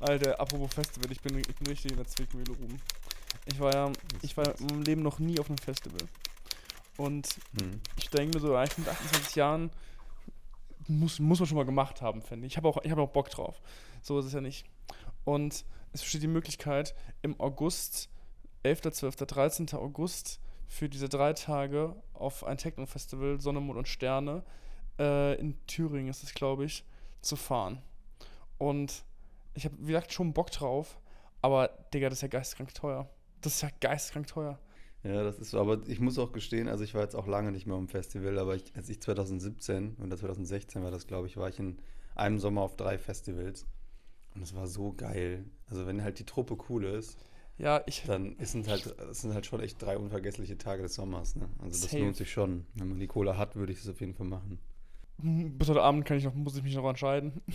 Alter, 0.00 0.40
apropos 0.40 0.72
Festival, 0.74 1.10
ich 1.10 1.20
bin, 1.20 1.38
ich 1.38 1.54
bin 1.56 1.66
richtig 1.66 1.92
in 1.92 1.96
der 1.96 2.06
Zwickmühle 2.06 2.52
rum. 2.52 2.78
Ich 3.46 3.58
war 3.58 3.72
ja, 3.72 3.92
ich 4.22 4.36
war 4.36 4.58
in 4.58 4.66
meinem 4.66 4.82
Leben 4.82 5.02
noch 5.02 5.18
nie 5.18 5.38
auf 5.38 5.48
einem 5.48 5.58
Festival. 5.58 6.06
Und 6.96 7.28
Hm. 7.58 7.80
ich 7.96 8.10
denke 8.10 8.36
mir 8.36 8.40
so, 8.40 8.52
ja, 8.52 8.64
ich 8.64 8.74
bin 8.74 8.84
mit 8.84 8.92
28 8.92 9.36
Jahren, 9.36 9.70
muss, 10.86 11.18
muss 11.18 11.38
man 11.38 11.46
schon 11.46 11.56
mal 11.56 11.64
gemacht 11.64 12.00
haben, 12.02 12.22
finde 12.22 12.46
ich. 12.46 12.54
Ich 12.54 12.56
habe 12.56 12.68
auch, 12.68 12.78
ich 12.82 12.90
hab 12.90 12.98
auch 12.98 13.10
Bock 13.10 13.30
drauf. 13.30 13.60
So 14.02 14.18
ist 14.18 14.26
es 14.26 14.32
ja 14.32 14.40
nicht. 14.40 14.66
Und 15.24 15.64
es 15.92 16.02
besteht 16.02 16.22
die 16.22 16.28
Möglichkeit, 16.28 16.94
im 17.22 17.38
August, 17.40 18.08
11., 18.62 18.92
12., 18.92 19.16
13. 19.16 19.68
August, 19.74 20.40
für 20.68 20.88
diese 20.88 21.08
drei 21.08 21.32
Tage 21.32 21.96
auf 22.12 22.44
ein 22.44 22.58
Techno-Festival, 22.58 23.40
Sonne, 23.40 23.60
Mond 23.60 23.78
und 23.78 23.88
Sterne, 23.88 24.44
äh, 24.98 25.34
in 25.40 25.56
Thüringen 25.66 26.10
ist 26.10 26.22
es, 26.22 26.34
glaube 26.34 26.64
ich, 26.64 26.84
zu 27.20 27.36
fahren. 27.36 27.80
Und 28.58 29.04
ich 29.58 29.64
habe, 29.64 29.76
wie 29.80 29.88
gesagt, 29.88 30.12
schon 30.12 30.32
Bock 30.32 30.50
drauf, 30.50 30.98
aber, 31.42 31.68
Digga, 31.92 32.08
das 32.08 32.18
ist 32.18 32.22
ja 32.22 32.28
geisteskrank 32.28 32.74
teuer. 32.74 33.08
Das 33.40 33.54
ist 33.54 33.62
ja 33.62 33.68
geisteskrank 33.80 34.26
teuer. 34.26 34.58
Ja, 35.04 35.22
das 35.22 35.38
ist 35.38 35.50
so. 35.50 35.60
Aber 35.60 35.86
ich 35.86 36.00
muss 36.00 36.18
auch 36.18 36.32
gestehen, 36.32 36.68
also 36.68 36.82
ich 36.82 36.94
war 36.94 37.02
jetzt 37.02 37.14
auch 37.14 37.26
lange 37.28 37.52
nicht 37.52 37.66
mehr 37.66 37.76
am 37.76 37.88
Festival, 37.88 38.38
aber 38.38 38.56
ich, 38.56 38.64
als 38.74 38.88
ich 38.88 39.00
2017 39.00 39.96
oder 40.02 40.16
2016 40.16 40.82
war 40.82 40.90
das, 40.90 41.06
glaube 41.06 41.26
ich, 41.28 41.36
war 41.36 41.48
ich 41.48 41.58
in 41.58 41.78
einem 42.16 42.38
Sommer 42.38 42.62
auf 42.62 42.76
drei 42.76 42.98
Festivals. 42.98 43.66
Und 44.34 44.42
es 44.42 44.54
war 44.54 44.66
so 44.66 44.92
geil. 44.92 45.44
Also 45.68 45.86
wenn 45.86 46.02
halt 46.02 46.18
die 46.18 46.24
Truppe 46.26 46.56
cool 46.68 46.84
ist, 46.84 47.18
Ja, 47.58 47.82
ich, 47.86 48.04
dann 48.06 48.36
es 48.38 48.54
halt, 48.54 48.86
es 49.10 49.20
sind 49.22 49.34
halt 49.34 49.46
schon 49.46 49.60
echt 49.60 49.80
drei 49.82 49.96
unvergessliche 49.98 50.58
Tage 50.58 50.82
des 50.82 50.94
Sommers. 50.94 51.36
Ne? 51.36 51.48
Also 51.58 51.80
das 51.80 51.90
Safe. 51.90 51.98
lohnt 52.02 52.16
sich 52.16 52.30
schon. 52.30 52.66
Wenn 52.74 52.88
man 52.88 53.00
die 53.00 53.06
Kohle 53.08 53.36
hat, 53.36 53.56
würde 53.56 53.72
ich 53.72 53.80
das 53.80 53.88
auf 53.88 54.00
jeden 54.00 54.14
Fall 54.14 54.26
machen. 54.26 54.58
Bis 55.20 55.68
heute 55.68 55.82
Abend 55.82 56.04
kann 56.04 56.16
ich 56.16 56.24
noch, 56.24 56.34
muss 56.34 56.56
ich 56.56 56.62
mich 56.62 56.74
noch 56.74 56.88
entscheiden. 56.88 57.40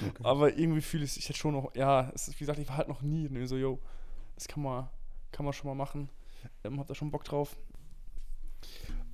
Okay. 0.00 0.22
Aber 0.22 0.56
irgendwie 0.56 0.80
fühle 0.80 1.04
ich 1.04 1.12
es 1.12 1.16
ich 1.16 1.28
hätte 1.28 1.38
schon 1.38 1.54
noch, 1.54 1.74
ja, 1.74 2.10
es 2.14 2.28
ist, 2.28 2.34
wie 2.34 2.40
gesagt, 2.40 2.58
ich 2.58 2.68
war 2.68 2.76
halt 2.78 2.88
noch 2.88 3.02
nie. 3.02 3.28
Ne, 3.28 3.46
so, 3.46 3.56
yo, 3.56 3.78
das 4.34 4.46
kann 4.48 4.62
man, 4.62 4.88
kann 5.32 5.44
man 5.44 5.52
schon 5.52 5.68
mal 5.68 5.74
machen. 5.74 6.08
Ähm, 6.64 6.78
hab 6.78 6.86
da 6.86 6.94
schon 6.94 7.10
Bock 7.10 7.24
drauf. 7.24 7.56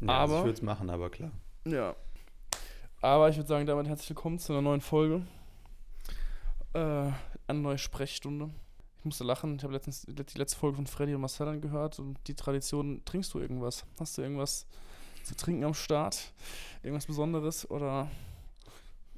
Ja, 0.01 0.21
also 0.21 0.35
ich 0.35 0.39
aber- 0.39 0.45
würde 0.47 0.55
es 0.57 0.63
machen, 0.63 0.91
aber 0.91 1.11
klar. 1.11 1.31
Ja. 1.67 1.95
Aber 3.01 3.29
ich 3.29 3.37
würde 3.37 3.49
sagen, 3.49 3.67
damit 3.67 3.87
herzlich 3.89 4.09
willkommen 4.11 4.39
zu 4.39 4.53
einer 4.53 4.63
neuen 4.63 4.81
Folge. 4.81 5.27
Äh, 6.73 7.11
eine 7.47 7.59
neue 7.61 7.79
Sprechstunde. 7.79 8.51
Ich 8.99 9.05
musste 9.05 9.25
lachen. 9.25 9.57
Ich 9.57 9.63
habe 9.63 9.73
letztens 9.75 10.07
die 10.07 10.39
letzte 10.39 10.59
Folge 10.59 10.77
von 10.77 10.87
Freddy 10.87 11.15
und 11.15 11.21
Marcel 11.21 11.49
angehört 11.49 11.99
und 11.99 12.19
die 12.27 12.35
Tradition, 12.35 13.03
trinkst 13.05 13.33
du 13.35 13.39
irgendwas? 13.41 13.85
Hast 14.01 14.17
du 14.19 14.23
irgendwas 14.23 14.67
zu 15.25 15.37
trinken 15.37 15.65
am 15.65 15.75
Start? 15.75 16.33
Irgendwas 16.83 17.07
Besonderes 17.07 17.71
oder 17.71 18.11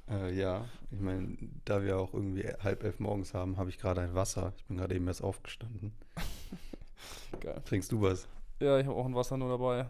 Äh, 0.09 0.33
ja, 0.33 0.65
ich 0.91 0.99
meine, 0.99 1.37
da 1.65 1.83
wir 1.83 1.97
auch 1.99 2.13
irgendwie 2.13 2.47
halb 2.63 2.83
elf 2.83 2.99
morgens 2.99 3.33
haben, 3.33 3.57
habe 3.57 3.69
ich 3.69 3.77
gerade 3.77 4.01
ein 4.01 4.15
Wasser. 4.15 4.53
Ich 4.57 4.65
bin 4.65 4.77
gerade 4.77 4.95
eben 4.95 5.07
erst 5.07 5.21
aufgestanden. 5.23 5.91
geil? 7.41 7.61
Trinkst 7.65 7.91
du 7.91 8.01
was? 8.01 8.27
Ja, 8.59 8.79
ich 8.79 8.87
habe 8.87 8.95
auch 8.95 9.05
ein 9.05 9.15
Wasser 9.15 9.37
nur 9.37 9.49
dabei. 9.49 9.89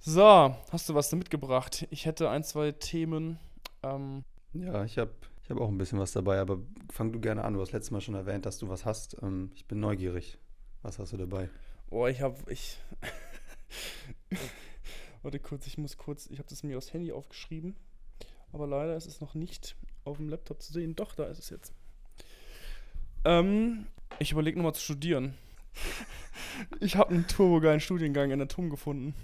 So, 0.00 0.54
hast 0.70 0.88
du 0.88 0.94
was 0.94 1.10
da 1.10 1.16
mitgebracht? 1.16 1.86
Ich 1.90 2.06
hätte 2.06 2.28
ein, 2.28 2.42
zwei 2.42 2.72
Themen. 2.72 3.38
Ähm, 3.84 4.24
Ja, 4.52 4.84
ich 4.84 4.98
habe 4.98 5.12
ich 5.44 5.50
hab 5.50 5.60
auch 5.60 5.68
ein 5.68 5.78
bisschen 5.78 5.98
was 5.98 6.12
dabei, 6.12 6.40
aber 6.40 6.58
fang 6.90 7.12
du 7.12 7.20
gerne 7.20 7.44
an. 7.44 7.54
Du 7.54 7.60
hast 7.60 7.72
letztes 7.72 7.90
Mal 7.92 8.00
schon 8.00 8.14
erwähnt, 8.16 8.46
dass 8.46 8.58
du 8.58 8.68
was 8.68 8.84
hast. 8.84 9.16
Ähm, 9.22 9.52
ich 9.54 9.66
bin 9.66 9.78
neugierig. 9.80 10.38
Was 10.82 10.98
hast 10.98 11.12
du 11.12 11.16
dabei? 11.16 11.48
oh, 11.90 12.06
ich 12.08 12.20
habe 12.20 12.36
ich. 12.50 12.78
Warte 15.22 15.38
kurz, 15.38 15.66
ich 15.66 15.78
muss 15.78 15.96
kurz. 15.96 16.26
Ich 16.26 16.38
habe 16.38 16.48
das 16.48 16.62
mir 16.62 16.76
aufs 16.76 16.92
Handy 16.92 17.12
aufgeschrieben. 17.12 17.74
Aber 18.52 18.66
leider 18.66 18.96
ist 18.96 19.06
es 19.06 19.20
noch 19.20 19.34
nicht 19.34 19.76
auf 20.04 20.16
dem 20.18 20.28
Laptop 20.28 20.60
zu 20.60 20.72
sehen. 20.72 20.94
Doch, 20.96 21.14
da 21.14 21.24
ist 21.24 21.38
es 21.38 21.50
jetzt. 21.50 21.72
Ähm, 23.24 23.86
ich 24.18 24.32
überlege 24.32 24.58
nochmal 24.58 24.74
zu 24.74 24.82
studieren. 24.82 25.34
Ich 26.80 26.96
habe 26.96 27.14
einen 27.14 27.26
turbogeilen 27.26 27.80
Studiengang 27.80 28.30
in 28.30 28.38
der 28.38 28.48
TUM 28.48 28.68
gefunden. 28.68 29.14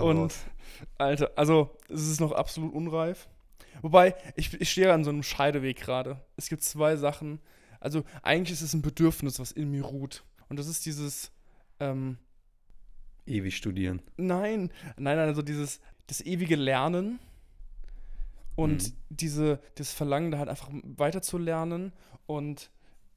Und, 0.00 0.34
Alter, 0.98 1.32
also, 1.36 1.76
es 1.88 2.06
ist 2.06 2.20
noch 2.20 2.32
absolut 2.32 2.74
unreif. 2.74 3.28
Wobei, 3.80 4.14
ich, 4.36 4.60
ich 4.60 4.70
stehe 4.70 4.92
an 4.92 5.04
so 5.04 5.10
einem 5.10 5.22
Scheideweg 5.22 5.78
gerade. 5.78 6.20
Es 6.36 6.48
gibt 6.48 6.62
zwei 6.62 6.96
Sachen. 6.96 7.40
Also, 7.80 8.04
eigentlich 8.22 8.52
ist 8.52 8.62
es 8.62 8.74
ein 8.74 8.82
Bedürfnis, 8.82 9.38
was 9.38 9.52
in 9.52 9.70
mir 9.70 9.84
ruht. 9.84 10.22
Und 10.48 10.58
das 10.58 10.66
ist 10.66 10.84
dieses, 10.84 11.32
ähm, 11.80 12.18
ewig 13.32 13.56
studieren. 13.56 14.02
nein, 14.16 14.70
nein, 14.96 15.16
nein, 15.16 15.28
also 15.28 15.42
dieses, 15.42 15.80
das 16.06 16.20
ewige 16.20 16.56
Lernen 16.56 17.18
und 18.54 18.88
Mhm. 18.90 18.92
diese, 19.10 19.60
das 19.76 19.92
Verlangen, 19.92 20.30
da 20.30 20.38
halt 20.38 20.48
einfach 20.48 20.68
weiterzulernen. 20.82 21.92
Und 22.26 22.70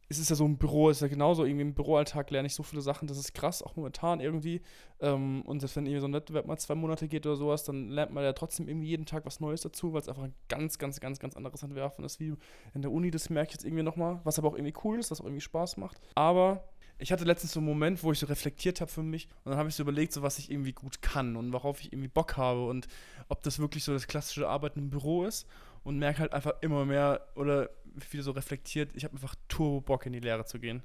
es 0.07 0.19
ist 0.19 0.29
ja 0.29 0.35
so 0.35 0.45
ein 0.45 0.57
Büro, 0.57 0.89
es 0.89 0.97
ist 0.97 1.01
ja 1.01 1.07
genauso, 1.07 1.45
irgendwie 1.45 1.63
im 1.63 1.73
Büroalltag 1.73 2.29
lerne 2.29 2.45
ich 2.45 2.53
so 2.53 2.61
viele 2.63 2.81
Sachen, 2.81 3.07
das 3.07 3.17
ist 3.17 3.33
krass, 3.33 3.63
auch 3.63 3.75
momentan 3.75 4.19
irgendwie. 4.21 4.61
Ähm, 5.01 5.41
und 5.41 5.59
selbst 5.59 5.75
wenn 5.75 5.85
irgendwie 5.87 5.99
so 5.99 6.07
ein 6.07 6.13
Wettbewerb 6.13 6.45
mal 6.45 6.57
zwei 6.57 6.75
Monate 6.75 7.07
geht 7.07 7.25
oder 7.25 7.35
sowas, 7.35 7.63
dann 7.63 7.89
lernt 7.89 8.13
man 8.13 8.23
ja 8.23 8.31
trotzdem 8.33 8.67
irgendwie 8.67 8.87
jeden 8.87 9.05
Tag 9.05 9.25
was 9.25 9.39
Neues 9.39 9.61
dazu, 9.61 9.93
weil 9.93 10.01
es 10.01 10.07
einfach 10.07 10.23
ein 10.23 10.33
ganz, 10.47 10.77
ganz, 10.77 10.99
ganz, 10.99 11.19
ganz 11.19 11.35
anderes 11.35 11.63
Entwerfen 11.63 12.05
ist 12.05 12.19
wie 12.19 12.33
in 12.75 12.81
der 12.83 12.91
Uni. 12.91 13.09
Das 13.11 13.29
merke 13.29 13.49
ich 13.49 13.53
jetzt 13.55 13.65
irgendwie 13.65 13.83
nochmal, 13.83 14.21
was 14.23 14.37
aber 14.37 14.47
auch 14.49 14.55
irgendwie 14.55 14.75
cool 14.83 14.99
ist, 14.99 15.09
was 15.11 15.19
auch 15.21 15.25
irgendwie 15.25 15.41
Spaß 15.41 15.77
macht. 15.77 15.99
Aber 16.13 16.63
ich 16.97 17.11
hatte 17.11 17.25
letztens 17.25 17.53
so 17.53 17.59
einen 17.59 17.67
Moment, 17.67 18.03
wo 18.03 18.11
ich 18.11 18.19
so 18.19 18.25
reflektiert 18.25 18.81
habe 18.81 18.89
für 18.89 19.03
mich 19.03 19.27
und 19.43 19.51
dann 19.51 19.59
habe 19.59 19.69
ich 19.69 19.75
so 19.75 19.83
überlegt, 19.83 20.13
so 20.13 20.21
was 20.21 20.39
ich 20.39 20.49
irgendwie 20.49 20.73
gut 20.73 21.01
kann 21.01 21.35
und 21.35 21.51
worauf 21.51 21.81
ich 21.81 21.91
irgendwie 21.91 22.07
Bock 22.07 22.37
habe 22.37 22.65
und 22.67 22.87
ob 23.27 23.43
das 23.43 23.59
wirklich 23.59 23.83
so 23.83 23.93
das 23.93 24.07
klassische 24.07 24.47
Arbeiten 24.47 24.79
im 24.79 24.89
Büro 24.89 25.25
ist 25.25 25.45
und 25.83 25.99
merke 25.99 26.19
halt 26.19 26.33
einfach 26.33 26.53
immer 26.61 26.85
mehr 26.85 27.27
oder 27.35 27.69
wieder 28.11 28.23
so 28.23 28.31
reflektiert, 28.31 28.91
ich 28.95 29.03
habe 29.03 29.13
einfach 29.13 29.35
turbo 29.47 29.81
Bock 29.81 30.05
in 30.05 30.13
die 30.13 30.19
Lehre 30.19 30.45
zu 30.45 30.59
gehen. 30.59 30.83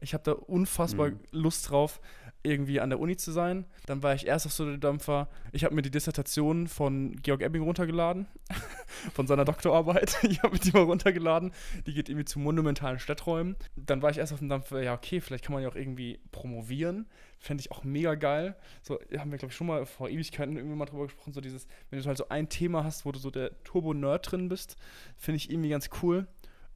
Ich 0.00 0.14
habe 0.14 0.24
da 0.24 0.32
unfassbar 0.32 1.10
Mhm. 1.10 1.20
Lust 1.32 1.70
drauf, 1.70 2.00
irgendwie 2.42 2.80
an 2.80 2.90
der 2.90 3.00
Uni 3.00 3.16
zu 3.16 3.32
sein. 3.32 3.64
Dann 3.86 4.02
war 4.04 4.14
ich 4.14 4.26
erst 4.26 4.46
auf 4.46 4.52
so 4.52 4.62
einem 4.62 4.78
Dampfer. 4.78 5.28
Ich 5.52 5.64
habe 5.64 5.74
mir 5.74 5.82
die 5.82 5.90
Dissertation 5.90 6.68
von 6.68 7.16
Georg 7.22 7.42
Ebbing 7.42 7.62
runtergeladen, 7.62 8.26
von 9.14 9.26
seiner 9.26 9.44
Doktorarbeit. 9.44 10.18
Ich 10.22 10.42
habe 10.42 10.54
mir 10.54 10.60
die 10.60 10.70
mal 10.70 10.82
runtergeladen. 10.84 11.52
Die 11.86 11.94
geht 11.94 12.08
irgendwie 12.08 12.24
zu 12.24 12.38
monumentalen 12.38 12.98
Stadträumen. 12.98 13.56
Dann 13.74 14.00
war 14.02 14.10
ich 14.10 14.18
erst 14.18 14.32
auf 14.32 14.38
dem 14.38 14.48
Dampfer, 14.48 14.82
ja, 14.82 14.94
okay, 14.94 15.20
vielleicht 15.20 15.44
kann 15.44 15.54
man 15.54 15.62
ja 15.62 15.68
auch 15.68 15.74
irgendwie 15.74 16.20
promovieren. 16.30 17.06
Fände 17.38 17.60
ich 17.62 17.72
auch 17.72 17.82
mega 17.84 18.14
geil. 18.14 18.54
So 18.82 18.98
haben 19.18 19.30
wir, 19.32 19.38
glaube 19.38 19.50
ich, 19.50 19.56
schon 19.56 19.66
mal 19.66 19.84
vor 19.84 20.08
Ewigkeiten 20.08 20.56
irgendwie 20.56 20.76
mal 20.76 20.86
drüber 20.86 21.04
gesprochen. 21.04 21.32
So 21.32 21.40
dieses, 21.40 21.66
wenn 21.90 21.98
du 22.00 22.04
halt 22.06 22.18
so 22.18 22.28
ein 22.28 22.48
Thema 22.48 22.84
hast, 22.84 23.04
wo 23.06 23.12
du 23.12 23.18
so 23.18 23.30
der 23.30 23.50
Turbo-Nerd 23.64 24.30
drin 24.30 24.48
bist, 24.48 24.76
finde 25.16 25.36
ich 25.36 25.50
irgendwie 25.50 25.70
ganz 25.70 25.90
cool. 26.02 26.28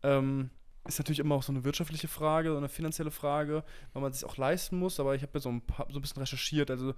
Ähm, 0.02 0.50
ist 0.88 0.98
natürlich 0.98 1.18
immer 1.18 1.34
auch 1.34 1.42
so 1.42 1.52
eine 1.52 1.64
wirtschaftliche 1.64 2.08
Frage, 2.08 2.50
so 2.50 2.56
eine 2.56 2.68
finanzielle 2.68 3.10
Frage, 3.10 3.64
weil 3.92 4.02
man 4.02 4.12
sich 4.12 4.24
auch 4.24 4.36
leisten 4.36 4.78
muss. 4.78 4.98
Aber 4.98 5.14
ich 5.14 5.22
habe 5.22 5.32
ja 5.34 5.40
so 5.40 5.50
ein, 5.50 5.60
paar, 5.60 5.86
so 5.90 5.98
ein 5.98 6.02
bisschen 6.02 6.20
recherchiert. 6.20 6.70
Also 6.70 6.94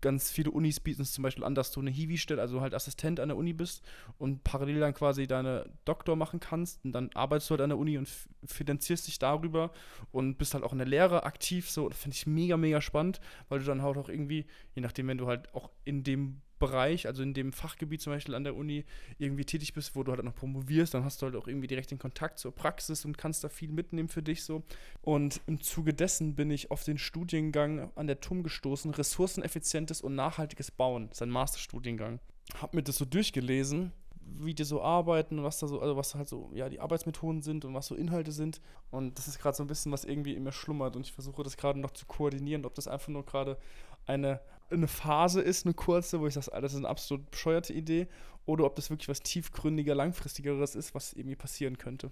ganz 0.00 0.30
viele 0.30 0.50
Unis 0.50 0.80
bieten 0.80 1.02
es 1.02 1.12
zum 1.12 1.22
Beispiel 1.22 1.44
an, 1.44 1.54
dass 1.54 1.72
du 1.72 1.80
eine 1.80 1.90
Hiwi-Stelle, 1.90 2.40
also 2.40 2.60
halt 2.60 2.74
Assistent 2.74 3.20
an 3.20 3.28
der 3.28 3.36
Uni 3.36 3.52
bist 3.52 3.82
und 4.18 4.42
parallel 4.44 4.80
dann 4.80 4.94
quasi 4.94 5.26
deine 5.26 5.70
Doktor 5.84 6.16
machen 6.16 6.40
kannst. 6.40 6.84
Und 6.84 6.92
dann 6.92 7.10
arbeitest 7.14 7.50
du 7.50 7.52
halt 7.52 7.62
an 7.62 7.70
der 7.70 7.78
Uni 7.78 7.98
und 7.98 8.08
finanzierst 8.44 9.06
dich 9.06 9.18
darüber 9.18 9.70
und 10.10 10.38
bist 10.38 10.54
halt 10.54 10.64
auch 10.64 10.72
in 10.72 10.78
der 10.78 10.86
Lehre 10.86 11.24
aktiv. 11.24 11.70
So, 11.70 11.90
finde 11.90 12.16
ich 12.16 12.26
mega, 12.26 12.56
mega 12.56 12.80
spannend, 12.80 13.20
weil 13.48 13.60
du 13.60 13.64
dann 13.64 13.82
halt 13.82 13.96
auch 13.96 14.08
irgendwie, 14.08 14.46
je 14.74 14.82
nachdem, 14.82 15.08
wenn 15.08 15.18
du 15.18 15.26
halt 15.26 15.54
auch 15.54 15.70
in 15.84 16.02
dem 16.02 16.40
Bereich, 16.60 17.08
also 17.08 17.24
in 17.24 17.34
dem 17.34 17.52
Fachgebiet 17.52 18.00
zum 18.00 18.12
Beispiel 18.12 18.36
an 18.36 18.44
der 18.44 18.54
Uni 18.54 18.84
irgendwie 19.18 19.44
tätig 19.44 19.74
bist, 19.74 19.96
wo 19.96 20.04
du 20.04 20.12
halt 20.12 20.22
noch 20.22 20.34
promovierst, 20.34 20.94
dann 20.94 21.04
hast 21.04 21.20
du 21.20 21.26
halt 21.26 21.34
auch 21.34 21.48
irgendwie 21.48 21.66
direkt 21.66 21.90
den 21.90 21.98
Kontakt 21.98 22.38
zur 22.38 22.54
Praxis 22.54 23.04
und 23.04 23.18
kannst 23.18 23.42
da 23.42 23.48
viel 23.48 23.72
mitnehmen 23.72 24.08
für 24.08 24.22
dich 24.22 24.44
so. 24.44 24.62
Und 25.02 25.40
im 25.48 25.60
Zuge 25.60 25.92
dessen 25.92 26.36
bin 26.36 26.52
ich 26.52 26.70
auf 26.70 26.84
den 26.84 26.98
Studiengang 26.98 27.90
an 27.96 28.06
der 28.06 28.20
TUM 28.20 28.44
gestoßen, 28.44 28.92
ressourceneffizientes 28.92 30.00
und 30.00 30.14
nachhaltiges 30.14 30.70
Bauen. 30.70 31.08
Das 31.08 31.18
ist 31.18 31.22
ein 31.22 31.30
Masterstudiengang. 31.30 32.20
Hab 32.60 32.74
mir 32.74 32.84
das 32.84 32.96
so 32.96 33.04
durchgelesen, 33.04 33.92
wie 34.38 34.54
die 34.54 34.64
so 34.64 34.82
arbeiten 34.82 35.42
was 35.42 35.58
da 35.58 35.66
so, 35.66 35.80
also 35.80 35.96
was 35.96 36.14
halt 36.14 36.28
so, 36.28 36.50
ja, 36.54 36.68
die 36.68 36.80
Arbeitsmethoden 36.80 37.42
sind 37.42 37.64
und 37.64 37.74
was 37.74 37.86
so 37.86 37.94
Inhalte 37.94 38.32
sind. 38.32 38.60
Und 38.90 39.18
das 39.18 39.28
ist 39.28 39.38
gerade 39.38 39.56
so 39.56 39.64
ein 39.64 39.66
bisschen, 39.66 39.92
was 39.92 40.04
irgendwie 40.04 40.34
in 40.34 40.44
mir 40.44 40.52
schlummert 40.52 40.96
und 40.96 41.06
ich 41.06 41.12
versuche 41.12 41.42
das 41.42 41.56
gerade 41.56 41.80
noch 41.80 41.90
zu 41.90 42.06
koordinieren, 42.06 42.64
ob 42.64 42.74
das 42.74 42.86
einfach 42.86 43.08
nur 43.08 43.24
gerade 43.24 43.58
eine, 44.06 44.40
eine 44.70 44.88
Phase 44.88 45.40
ist, 45.40 45.66
eine 45.66 45.74
kurze, 45.74 46.20
wo 46.20 46.26
ich 46.26 46.34
sage, 46.34 46.60
das 46.60 46.72
ist 46.72 46.78
eine 46.78 46.88
absolut 46.88 47.30
bescheuerte 47.30 47.72
Idee, 47.72 48.08
oder 48.46 48.64
ob 48.64 48.76
das 48.76 48.90
wirklich 48.90 49.08
was 49.08 49.20
tiefgründiger, 49.20 49.94
langfristigeres 49.94 50.74
ist, 50.74 50.94
was 50.94 51.12
irgendwie 51.12 51.36
passieren 51.36 51.78
könnte. 51.78 52.10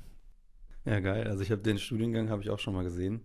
Ja, 0.84 1.00
geil. 1.00 1.26
Also 1.26 1.42
ich 1.42 1.50
habe 1.50 1.62
den 1.62 1.78
Studiengang 1.78 2.30
habe 2.30 2.42
ich 2.42 2.50
auch 2.50 2.58
schon 2.58 2.74
mal 2.74 2.84
gesehen. 2.84 3.20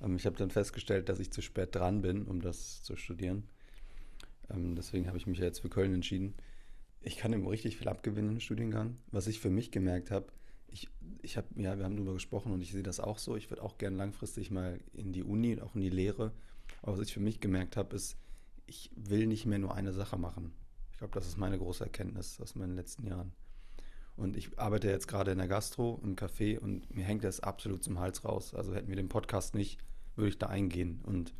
Ähm, 0.00 0.16
ich 0.16 0.26
habe 0.26 0.36
dann 0.36 0.50
festgestellt, 0.50 1.08
dass 1.08 1.20
ich 1.20 1.30
zu 1.30 1.42
spät 1.42 1.74
dran 1.74 2.02
bin, 2.02 2.24
um 2.24 2.40
das 2.40 2.82
zu 2.82 2.96
studieren. 2.96 3.44
Ähm, 4.50 4.74
deswegen 4.74 5.06
habe 5.06 5.18
ich 5.18 5.26
mich 5.26 5.38
ja 5.38 5.44
jetzt 5.44 5.60
für 5.60 5.68
Köln 5.68 5.94
entschieden. 5.94 6.34
Ich 7.00 7.16
kann 7.16 7.32
ihm 7.32 7.46
richtig 7.46 7.76
viel 7.76 7.88
abgewinnen 7.88 8.32
im 8.32 8.40
Studiengang. 8.40 8.96
Was 9.10 9.26
ich 9.26 9.38
für 9.38 9.50
mich 9.50 9.70
gemerkt 9.70 10.10
habe, 10.10 10.26
ich, 10.68 10.88
ich 11.22 11.36
habe, 11.36 11.46
ja, 11.56 11.78
wir 11.78 11.84
haben 11.84 11.96
darüber 11.96 12.14
gesprochen 12.14 12.52
und 12.52 12.60
ich 12.60 12.72
sehe 12.72 12.82
das 12.82 13.00
auch 13.00 13.18
so. 13.18 13.36
Ich 13.36 13.50
würde 13.50 13.62
auch 13.62 13.78
gerne 13.78 13.96
langfristig 13.96 14.50
mal 14.50 14.80
in 14.92 15.12
die 15.12 15.22
Uni, 15.22 15.60
auch 15.60 15.74
in 15.74 15.80
die 15.80 15.90
Lehre. 15.90 16.32
Aber 16.82 16.92
was 16.92 17.00
ich 17.00 17.12
für 17.12 17.20
mich 17.20 17.40
gemerkt 17.40 17.76
habe, 17.76 17.94
ist, 17.94 18.16
ich 18.66 18.90
will 18.96 19.26
nicht 19.26 19.46
mehr 19.46 19.58
nur 19.58 19.74
eine 19.74 19.92
Sache 19.92 20.16
machen. 20.16 20.52
Ich 20.92 20.98
glaube, 20.98 21.14
das 21.14 21.26
ist 21.26 21.36
meine 21.36 21.58
große 21.58 21.84
Erkenntnis 21.84 22.40
aus 22.40 22.54
meinen 22.54 22.74
letzten 22.74 23.06
Jahren. 23.06 23.32
Und 24.16 24.36
ich 24.36 24.58
arbeite 24.58 24.88
jetzt 24.88 25.08
gerade 25.08 25.32
in 25.32 25.38
der 25.38 25.48
Gastro, 25.48 26.00
im 26.02 26.16
Café 26.16 26.58
und 26.58 26.92
mir 26.94 27.04
hängt 27.04 27.22
das 27.22 27.40
absolut 27.40 27.84
zum 27.84 28.00
Hals 28.00 28.24
raus. 28.24 28.54
Also 28.54 28.74
hätten 28.74 28.88
wir 28.88 28.96
den 28.96 29.10
Podcast 29.10 29.54
nicht, 29.54 29.78
würde 30.14 30.30
ich 30.30 30.38
da 30.38 30.46
eingehen. 30.46 31.02
Und 31.04 31.34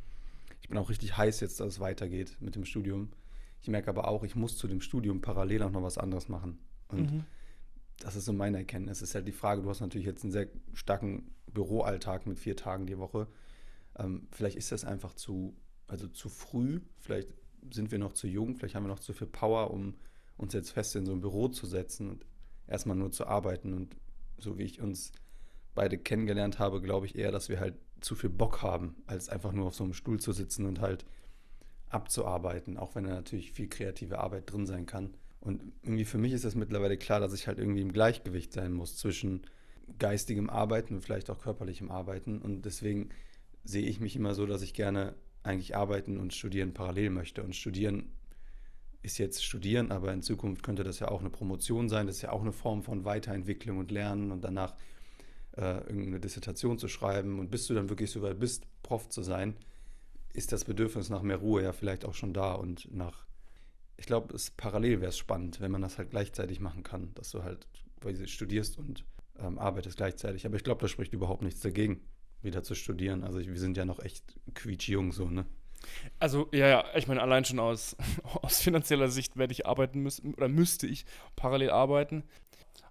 ich 0.61 0.69
bin 0.69 0.77
auch 0.79 0.91
richtig 0.91 1.17
heiß 1.17 1.41
jetzt, 1.41 1.59
dass 1.59 1.69
es 1.69 1.81
weitergeht 1.81 2.37
mit 2.41 2.55
dem 2.55 2.67
Studium. 2.67 3.11
Ich 3.63 3.69
merke 3.69 3.89
aber 3.89 4.09
auch, 4.09 4.25
ich 4.25 4.37
muss 4.37 4.59
zu 4.59 4.69
dem 4.69 4.83
Studium 4.83 5.23
parallel 5.23 5.63
auch 5.63 5.71
noch 5.71 5.83
was 5.83 5.97
anderes 5.97 6.29
machen. 6.29 6.59
Und 6.89 7.13
mhm. 7.13 7.25
das 7.99 8.15
ist 8.15 8.27
so 8.27 8.35
meine 8.35 8.59
Erkenntnis. 8.59 8.99
Es 8.99 9.09
ist 9.09 9.15
halt 9.15 9.27
die 9.27 9.33
Frage, 9.33 9.63
du 9.63 9.71
hast 9.71 9.81
natürlich 9.81 10.07
jetzt 10.07 10.23
einen 10.23 10.33
sehr 10.33 10.49
starken 10.75 11.31
Büroalltag 11.47 12.27
mit 12.27 12.39
vier 12.39 12.57
Tagen 12.57 12.87
die 12.87 12.99
Woche. 12.99 13.27
Ähm, 13.99 14.29
vielleicht 14.31 14.57
ist 14.57 14.71
das 14.71 14.85
einfach 14.85 15.15
zu, 15.15 15.57
also 15.87 16.09
zu 16.09 16.29
früh. 16.29 16.81
Vielleicht 16.99 17.33
sind 17.73 17.91
wir 17.91 17.99
noch 17.99 18.13
zu 18.13 18.27
jung. 18.27 18.57
Vielleicht 18.57 18.75
haben 18.75 18.85
wir 18.85 18.89
noch 18.89 19.01
zu 19.01 19.13
viel 19.13 19.27
Power, 19.27 19.71
um 19.71 19.95
uns 20.37 20.53
jetzt 20.53 20.71
fest 20.71 20.97
in 20.97 21.07
so 21.07 21.13
ein 21.13 21.21
Büro 21.21 21.49
zu 21.49 21.67
setzen 21.67 22.11
und 22.11 22.27
erstmal 22.67 22.97
nur 22.97 23.13
zu 23.13 23.27
arbeiten. 23.27 23.73
Und 23.73 23.97
so 24.39 24.59
wie 24.59 24.65
ich 24.65 24.81
uns 24.81 25.13
beide 25.75 25.99
kennengelernt 25.99 26.59
habe, 26.59 26.81
glaube 26.81 27.07
ich 27.07 27.17
eher, 27.17 27.33
dass 27.33 27.49
wir 27.49 27.61
halt 27.61 27.75
zu 28.01 28.15
viel 28.15 28.31
Bock 28.31 28.63
haben, 28.63 28.97
als 29.07 29.29
einfach 29.29 29.53
nur 29.53 29.67
auf 29.67 29.75
so 29.75 29.85
einem 29.85 29.95
Stuhl 29.95 30.21
zu 30.21 30.33
sitzen 30.33 30.67
und 30.67 30.81
halt 30.81 31.05
abzuarbeiten, 31.89 32.77
auch 32.77 32.95
wenn 32.95 33.05
da 33.05 33.11
natürlich 33.11 33.53
viel 33.53 33.69
kreative 33.69 34.19
Arbeit 34.19 34.51
drin 34.51 34.67
sein 34.67 34.87
kann. 34.87 35.15
Und 35.41 35.63
irgendwie 35.83 36.05
für 36.05 36.19
mich 36.19 36.33
ist 36.33 36.45
das 36.45 36.57
mittlerweile 36.57 36.97
klar, 36.97 37.21
dass 37.21 37.33
ich 37.33 37.47
halt 37.47 37.59
irgendwie 37.59 37.81
im 37.81 37.93
Gleichgewicht 37.93 38.53
sein 38.53 38.73
muss 38.73 38.97
zwischen 38.97 39.43
geistigem 39.99 40.51
Arbeiten 40.51 40.95
und 40.95 41.03
vielleicht 41.03 41.31
auch 41.31 41.41
körperlichem 41.41 41.91
Arbeiten. 41.91 42.41
Und 42.41 42.63
deswegen 42.63 43.11
sehe 43.63 43.87
ich 43.87 44.01
mich 44.01 44.17
immer 44.17 44.35
so, 44.35 44.47
dass 44.47 44.63
ich 44.63 44.75
gerne 44.75 45.15
eigentlich 45.47 45.77
arbeiten 45.77 46.19
und 46.19 46.35
studieren 46.35 46.75
parallel 46.75 47.11
möchte. 47.11 47.43
Und 47.43 47.55
studieren 47.55 48.13
ist 49.03 49.19
jetzt 49.19 49.45
studieren, 49.45 49.93
aber 49.93 50.13
in 50.13 50.23
Zukunft 50.23 50.63
könnte 50.63 50.83
das 50.83 50.99
ja 50.99 51.09
auch 51.09 51.21
eine 51.21 51.31
Promotion 51.31 51.89
sein. 51.89 52.07
Das 52.07 52.17
ist 52.17 52.23
ja 52.23 52.33
auch 52.33 52.43
eine 52.43 52.53
Form 52.53 52.83
von 52.83 53.05
Weiterentwicklung 53.05 53.79
und 53.79 53.91
Lernen 53.91 54.33
und 54.33 54.43
danach 54.43 54.75
äh, 55.57 55.79
irgendeine 55.79 56.21
Dissertation 56.21 56.79
zu 56.79 56.89
schreiben. 56.89 57.39
Und 57.39 57.51
bis 57.51 57.67
du 57.67 57.75
dann 57.75 57.89
wirklich 57.89 58.11
so 58.11 58.23
weit 58.23 58.39
bist, 58.39 58.67
Prof 58.83 59.09
zu 59.09 59.23
sein, 59.23 59.57
ist 60.33 60.53
das 60.53 60.65
Bedürfnis 60.65 61.09
nach 61.09 61.23
mehr 61.23 61.39
Ruhe 61.39 61.63
ja 61.63 61.73
vielleicht 61.73 62.05
auch 62.05 62.15
schon 62.15 62.35
da 62.35 62.53
und 62.53 62.93
nach, 62.93 63.27
ich 63.97 64.07
glaube, 64.07 64.35
es 64.35 64.51
parallel 64.51 65.01
wäre 65.01 65.09
es 65.09 65.17
spannend, 65.17 65.61
wenn 65.61 65.71
man 65.71 65.81
das 65.81 65.97
halt 65.97 66.11
gleichzeitig 66.11 66.61
machen 66.61 66.83
kann, 66.83 67.15
dass 67.15 67.31
du 67.31 67.43
halt 67.43 67.67
studierst 68.27 68.79
und 68.79 69.05
ähm, 69.39 69.59
arbeitest 69.59 69.97
gleichzeitig. 69.97 70.45
Aber 70.47 70.57
ich 70.57 70.65
glaube, 70.65 70.83
da 70.83 70.89
spricht 70.89 71.15
überhaupt 71.15 71.43
nichts 71.43 71.61
dagegen, 71.61 72.03
wieder 72.43 72.63
zu 72.63 72.75
studieren. 72.75 73.25
Also 73.25 73.39
ich, 73.39 73.49
wir 73.49 73.59
sind 73.59 73.77
ja 73.77 73.85
noch 73.85 73.99
echt 74.01 74.25
quietschjung 74.55 75.13
so, 75.13 75.29
ne? 75.29 75.47
Also, 76.19 76.49
ja, 76.53 76.67
ja, 76.67 76.85
ich 76.97 77.07
meine, 77.07 77.23
allein 77.23 77.45
schon 77.45 77.59
aus, 77.59 77.97
aus 78.43 78.61
finanzieller 78.61 79.09
Sicht 79.09 79.37
werde 79.37 79.53
ich 79.53 79.67
arbeiten 79.67 80.01
müssen 80.01 80.35
oder 80.35 80.49
müsste 80.49 80.87
ich 80.87 81.05
parallel 81.37 81.71
arbeiten. 81.71 82.25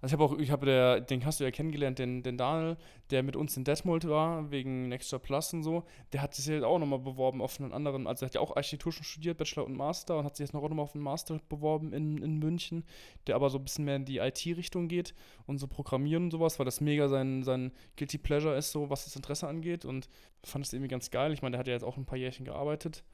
Also 0.00 0.14
ich 0.14 0.20
habe 0.20 0.24
auch, 0.24 0.38
ich 0.38 0.50
habe 0.50 0.66
der, 0.66 1.00
den 1.00 1.24
hast 1.24 1.40
du 1.40 1.44
ja 1.44 1.50
kennengelernt, 1.50 1.98
den, 1.98 2.22
den 2.22 2.36
Daniel, 2.36 2.76
der 3.10 3.22
mit 3.22 3.36
uns 3.36 3.56
in 3.56 3.64
Detmold 3.64 4.08
war, 4.08 4.50
wegen 4.50 4.88
Nextra 4.88 5.18
Plus 5.18 5.52
und 5.52 5.62
so. 5.62 5.84
Der 6.12 6.22
hat 6.22 6.34
sich 6.34 6.46
jetzt 6.46 6.64
auch 6.64 6.78
nochmal 6.78 6.98
beworben 6.98 7.40
auf 7.40 7.60
einen 7.60 7.72
anderen, 7.72 8.06
also 8.06 8.24
er 8.24 8.26
hat 8.26 8.34
ja 8.34 8.40
auch 8.40 8.56
Architektur 8.56 8.92
schon 8.92 9.04
studiert, 9.04 9.38
Bachelor 9.38 9.64
und 9.64 9.76
Master 9.76 10.18
und 10.18 10.24
hat 10.24 10.36
sich 10.36 10.44
jetzt 10.44 10.52
noch 10.52 10.62
nochmal 10.62 10.84
auf 10.84 10.94
einen 10.94 11.04
Master 11.04 11.40
beworben 11.48 11.92
in, 11.92 12.18
in 12.18 12.38
München, 12.38 12.84
der 13.26 13.36
aber 13.36 13.50
so 13.50 13.58
ein 13.58 13.64
bisschen 13.64 13.84
mehr 13.84 13.96
in 13.96 14.04
die 14.04 14.18
IT-Richtung 14.18 14.88
geht 14.88 15.14
und 15.46 15.58
so 15.58 15.66
Programmieren 15.66 16.24
und 16.24 16.30
sowas, 16.30 16.58
weil 16.58 16.66
das 16.66 16.80
mega 16.80 17.08
sein, 17.08 17.42
sein 17.42 17.72
Guilty 17.96 18.18
Pleasure 18.18 18.56
ist, 18.56 18.72
so 18.72 18.90
was 18.90 19.04
das 19.04 19.16
Interesse 19.16 19.48
angeht 19.48 19.84
und 19.84 20.08
fand 20.44 20.64
es 20.64 20.72
irgendwie 20.72 20.88
ganz 20.88 21.10
geil. 21.10 21.32
Ich 21.32 21.42
meine, 21.42 21.52
der 21.52 21.60
hat 21.60 21.66
ja 21.66 21.74
jetzt 21.74 21.84
auch 21.84 21.96
ein 21.96 22.06
paar 22.06 22.18
Jährchen 22.18 22.44
gearbeitet. 22.44 23.04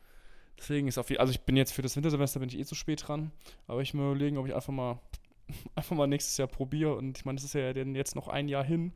Deswegen 0.59 0.87
ist 0.89 0.99
auf 0.99 1.11
jeden 1.11 1.21
also 1.21 1.33
ich 1.33 1.41
bin 1.41 1.57
jetzt 1.57 1.73
für 1.73 1.83
das 1.83 1.97
Wintersemester 1.97 2.41
bin 2.41 2.49
ich 2.49 2.59
eh 2.59 2.65
zu 2.65 2.75
spät 2.75 3.09
dran, 3.09 3.33
aber 3.67 3.81
ich 3.81 3.95
mir 3.95 4.03
überlegen, 4.03 4.37
ob 4.37 4.47
ich 4.47 4.55
einfach 4.55 4.73
mal 4.73 5.01
einfach 5.75 5.97
mal 5.97 6.07
nächstes 6.07 6.37
Jahr 6.37 6.49
probiere. 6.49 6.95
Und 6.95 7.19
ich 7.19 7.25
meine, 7.25 7.37
das 7.37 7.45
ist 7.45 7.55
ja 7.55 7.71
jetzt 7.71 8.15
noch 8.15 8.29
ein 8.29 8.49
Jahr 8.49 8.65
hin. 8.65 8.93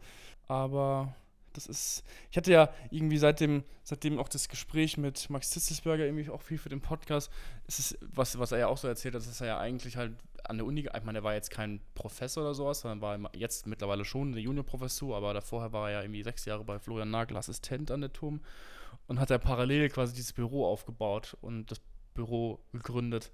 Aber 0.48 1.14
das 1.56 1.66
ist. 1.66 2.04
Ich 2.30 2.36
hatte 2.36 2.52
ja 2.52 2.68
irgendwie 2.90 3.18
seitdem, 3.18 3.64
seitdem 3.82 4.18
auch 4.18 4.28
das 4.28 4.48
Gespräch 4.48 4.96
mit 4.96 5.28
Max 5.30 5.50
Zitzelsberger 5.50 6.04
irgendwie 6.04 6.28
auch 6.30 6.42
viel 6.42 6.58
für 6.58 6.68
den 6.68 6.80
Podcast. 6.80 7.30
Es 7.66 7.78
ist, 7.78 7.98
was, 8.00 8.38
was 8.38 8.52
er 8.52 8.58
ja 8.58 8.66
auch 8.68 8.76
so 8.76 8.88
erzählt 8.88 9.14
hat, 9.14 9.26
dass 9.26 9.40
er 9.40 9.46
ja 9.46 9.58
eigentlich 9.58 9.96
halt 9.96 10.12
an 10.44 10.58
der 10.58 10.66
Uni, 10.66 10.80
ich 10.80 11.04
meine, 11.04 11.18
er 11.18 11.24
war 11.24 11.34
jetzt 11.34 11.50
kein 11.50 11.80
Professor 11.94 12.44
oder 12.44 12.54
sowas, 12.54 12.80
sondern 12.80 13.00
war 13.00 13.34
jetzt 13.34 13.66
mittlerweile 13.66 14.04
schon 14.04 14.32
eine 14.32 14.40
Juniorprofessur, 14.40 15.16
aber 15.16 15.34
davor 15.34 15.72
war 15.72 15.88
er 15.88 15.98
ja 15.98 16.02
irgendwie 16.02 16.22
sechs 16.22 16.44
Jahre 16.44 16.62
bei 16.62 16.78
Florian 16.78 17.10
Nagel 17.10 17.36
Assistent 17.36 17.90
an 17.90 18.00
der 18.00 18.12
TUM 18.12 18.40
und 19.08 19.18
hat 19.18 19.30
er 19.30 19.38
parallel 19.38 19.88
quasi 19.88 20.14
dieses 20.14 20.32
Büro 20.32 20.66
aufgebaut 20.66 21.36
und 21.40 21.70
das 21.70 21.80
Büro 22.14 22.60
gegründet. 22.72 23.32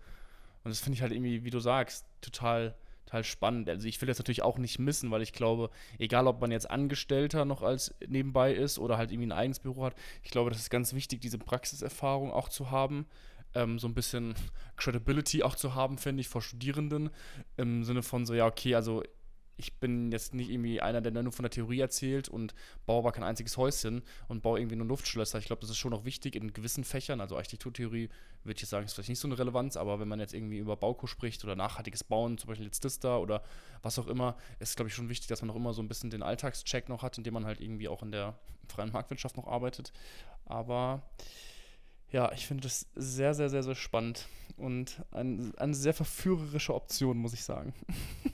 Und 0.65 0.71
das 0.71 0.81
finde 0.81 0.97
ich 0.97 1.03
halt 1.03 1.13
irgendwie, 1.13 1.45
wie 1.45 1.51
du 1.51 1.61
sagst, 1.61 2.07
total 2.21 2.75
total 3.05 3.25
spannend. 3.25 3.69
Also 3.69 3.87
ich 3.89 4.01
will 4.01 4.07
das 4.07 4.19
natürlich 4.19 4.43
auch 4.43 4.59
nicht 4.59 4.79
missen, 4.79 5.11
weil 5.11 5.23
ich 5.23 5.33
glaube, 5.33 5.71
egal 5.99 6.27
ob 6.27 6.41
man 6.41 6.51
jetzt 6.51 6.71
Angestellter 6.71 7.45
noch 7.45 7.63
als 7.63 7.95
nebenbei 8.07 8.53
ist 8.53 8.79
oder 8.79 8.97
halt 8.99 9.11
irgendwie 9.11 9.29
ein 9.29 9.33
eigenes 9.33 9.61
Büro 9.61 9.85
hat, 9.85 9.95
ich 10.23 10.31
glaube, 10.31 10.51
das 10.51 10.61
ist 10.61 10.71
ganz 10.71 10.95
wichtig, 10.95 11.21
diese 11.21 11.39
Praxiserfahrung 11.39 12.33
auch 12.33 12.49
zu 12.49 12.71
haben. 12.71 13.07
Ähm, 13.55 13.79
so 13.79 13.87
ein 13.87 13.95
bisschen 13.95 14.35
Credibility 14.77 15.43
auch 15.43 15.57
zu 15.57 15.75
haben, 15.75 15.99
finde 15.99 16.23
ich, 16.23 16.29
vor 16.29 16.41
Studierenden. 16.41 17.11
Im 17.57 17.85
Sinne 17.85 18.03
von 18.03 18.25
so, 18.25 18.35
ja, 18.35 18.47
okay, 18.47 18.75
also 18.75 19.03
ich 19.63 19.75
bin 19.75 20.11
jetzt 20.11 20.35
nicht 20.35 20.51
irgendwie 20.51 20.81
einer, 20.81 21.01
der 21.01 21.23
nur 21.23 21.33
von 21.33 21.45
der 21.45 21.51
Theorie 21.51 21.81
erzählt 21.81 22.29
und 22.29 22.55
baue 22.85 22.99
aber 22.99 23.13
kein 23.13 23.25
einziges 23.25 23.57
Häuschen 23.57 24.03
und 24.29 24.43
baue 24.43 24.59
irgendwie 24.59 24.77
nur 24.77 24.87
Luftschlösser. 24.87 25.39
Ich 25.39 25.47
glaube, 25.47 25.61
das 25.61 25.71
ist 25.71 25.77
schon 25.77 25.95
auch 25.95 26.05
wichtig 26.05 26.35
in 26.35 26.53
gewissen 26.53 26.85
Fächern. 26.85 27.21
Also 27.21 27.37
Architekturtheorie 27.37 28.09
würde 28.45 28.57
ich 28.57 28.61
jetzt 28.61 28.71
sagen, 28.71 28.85
ist 28.85 28.95
vielleicht 28.95 29.09
nicht 29.09 29.21
so 29.21 29.29
eine 29.29 29.39
Relevanz, 29.39 29.77
aber 29.77 30.01
wenn 30.01 30.09
man 30.09 30.19
jetzt 30.19 30.35
irgendwie 30.35 30.59
über 30.59 30.77
Bauko 30.77 31.07
spricht 31.07 31.45
oder 31.45 31.55
nachhaltiges 31.55 32.03
Bauen, 32.03 32.39
zum 32.39 32.49
Beispiel 32.49 32.67
jetzt 32.67 32.85
das 32.85 32.99
da 32.99 33.19
oder 33.19 33.43
was 33.83 33.99
auch 33.99 34.09
immer, 34.09 34.37
ist, 34.59 34.77
glaube 34.77 34.89
ich, 34.89 34.95
schon 34.95 35.09
wichtig, 35.09 35.29
dass 35.29 35.43
man 35.43 35.51
auch 35.51 35.57
immer 35.57 35.73
so 35.73 35.83
ein 35.83 35.89
bisschen 35.89 36.11
den 36.11 36.23
Alltagscheck 36.23 36.89
noch 36.89 37.03
hat, 37.03 37.17
indem 37.19 37.35
man 37.35 37.47
halt 37.47 37.61
irgendwie 37.61 37.89
auch 37.89 38.03
in 38.03 38.11
der 38.11 38.37
freien 38.69 38.91
Marktwirtschaft 38.91 39.37
noch 39.37 39.47
arbeitet. 39.47 39.93
Aber 40.45 41.03
ja, 42.11 42.33
ich 42.33 42.47
finde 42.47 42.65
das 42.65 42.87
sehr, 42.95 43.35
sehr, 43.35 43.49
sehr, 43.49 43.63
sehr 43.63 43.75
spannend 43.75 44.27
und 44.57 45.03
ein, 45.13 45.55
eine 45.57 45.75
sehr 45.75 45.95
verführerische 45.95 46.75
Option, 46.75 47.17
muss 47.17 47.33
ich 47.33 47.45
sagen. 47.45 47.73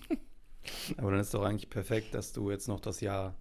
Aber 0.97 1.11
dann 1.11 1.21
ist 1.21 1.35
doch 1.35 1.43
eigentlich 1.43 1.71
perfekt, 1.71 2.15
dass 2.15 2.33
du 2.33 2.51
jetzt 2.51 2.69
noch 2.69 2.81
das 2.81 3.01
Jahr 3.01 3.35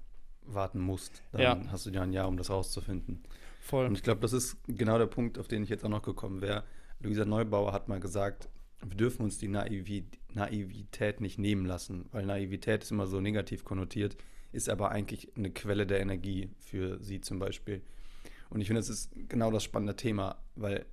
warten 0.46 0.80
musst. 0.80 1.22
Dann 1.32 1.42
ja. 1.42 1.60
hast 1.72 1.86
du 1.86 1.90
ja 1.90 2.02
ein 2.02 2.14
Jahr, 2.14 2.28
um 2.28 2.38
das 2.38 2.50
rauszufinden. 2.50 3.24
Voll. 3.60 3.86
Und 3.86 3.96
ich 3.96 4.04
glaube, 4.04 4.22
das 4.22 4.34
ist 4.34 4.58
genau 4.68 4.98
der 4.98 5.08
Punkt, 5.08 5.38
auf 5.38 5.48
den 5.48 5.64
ich 5.64 5.70
jetzt 5.70 5.84
auch 5.84 5.90
noch 5.90 6.02
gekommen 6.02 6.42
wäre. 6.42 6.64
Luisa 7.00 7.26
Neubauer 7.26 7.74
hat 7.74 7.90
mal 7.90 8.00
gesagt, 8.00 8.50
wir 8.82 8.96
dürfen 8.96 9.24
uns 9.24 9.38
die 9.38 9.48
Naivität 9.48 11.22
nicht 11.22 11.40
nehmen 11.40 11.66
lassen, 11.66 12.06
weil 12.12 12.26
Naivität 12.26 12.84
ist 12.84 12.92
immer 12.92 13.08
so 13.08 13.20
negativ 13.20 13.66
konnotiert, 13.66 14.18
ist 14.52 14.70
aber 14.70 14.92
eigentlich 14.92 15.36
eine 15.36 15.52
Quelle 15.52 15.88
der 15.88 16.00
Energie 16.00 16.50
für 16.60 17.02
sie 17.04 17.22
zum 17.22 17.40
Beispiel. 17.40 17.82
Und 18.50 18.62
ich 18.62 18.68
finde, 18.68 18.80
das 18.80 18.90
ist 18.90 19.12
genau 19.28 19.52
das 19.52 19.64
spannende 19.64 19.96
Thema, 19.96 20.42
weil 20.56 20.86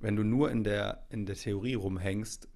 wenn 0.00 0.16
du 0.16 0.24
nur 0.24 0.50
in 0.50 0.64
der, 0.64 1.06
in 1.10 1.26
der 1.26 1.36
Theorie 1.36 1.74
rumhängst, 1.74 2.48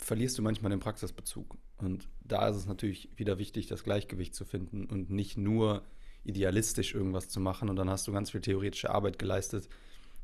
verlierst 0.00 0.38
du 0.38 0.42
manchmal 0.42 0.70
den 0.70 0.80
Praxisbezug. 0.80 1.56
Und 1.78 2.08
da 2.22 2.48
ist 2.48 2.56
es 2.56 2.66
natürlich 2.66 3.08
wieder 3.16 3.38
wichtig, 3.38 3.66
das 3.66 3.84
Gleichgewicht 3.84 4.34
zu 4.34 4.44
finden 4.44 4.86
und 4.86 5.10
nicht 5.10 5.36
nur 5.36 5.82
idealistisch 6.24 6.94
irgendwas 6.94 7.28
zu 7.28 7.40
machen 7.40 7.70
und 7.70 7.76
dann 7.76 7.88
hast 7.88 8.06
du 8.06 8.12
ganz 8.12 8.30
viel 8.30 8.40
theoretische 8.40 8.90
Arbeit 8.90 9.18
geleistet. 9.18 9.68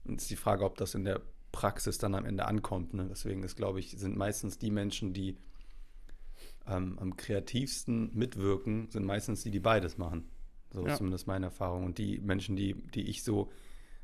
Und 0.05 0.17
es 0.17 0.25
ist 0.25 0.31
die 0.31 0.37
Frage, 0.37 0.65
ob 0.65 0.77
das 0.77 0.95
in 0.95 1.05
der 1.05 1.21
Praxis 1.53 1.99
dann 1.99 2.15
am 2.15 2.27
Ende 2.27 2.47
ankommt. 2.47 2.95
Ne? 2.95 3.07
Deswegen 3.09 3.43
ist, 3.43 3.57
glaube 3.57 3.81
ich, 3.81 3.93
sind 3.93 4.17
meistens 4.17 4.59
die 4.59 4.71
Menschen, 4.71 5.15
die 5.15 5.37
ähm, 6.67 6.99
am 6.99 7.17
kreativsten 7.17 8.11
mitwirken, 8.15 8.91
sind 8.91 9.05
meistens 9.05 9.43
die, 9.43 9.51
die 9.51 9.61
beides 9.61 9.97
machen. 9.99 10.29
So 10.73 10.85
ja. 10.85 10.93
ist 10.93 10.99
zumindest 10.99 11.27
meine 11.27 11.47
Erfahrung. 11.47 11.85
Und 11.85 11.99
die 11.99 12.21
Menschen, 12.21 12.57
die, 12.57 12.75
die 12.75 13.09
ich 13.09 13.23
so 13.23 13.51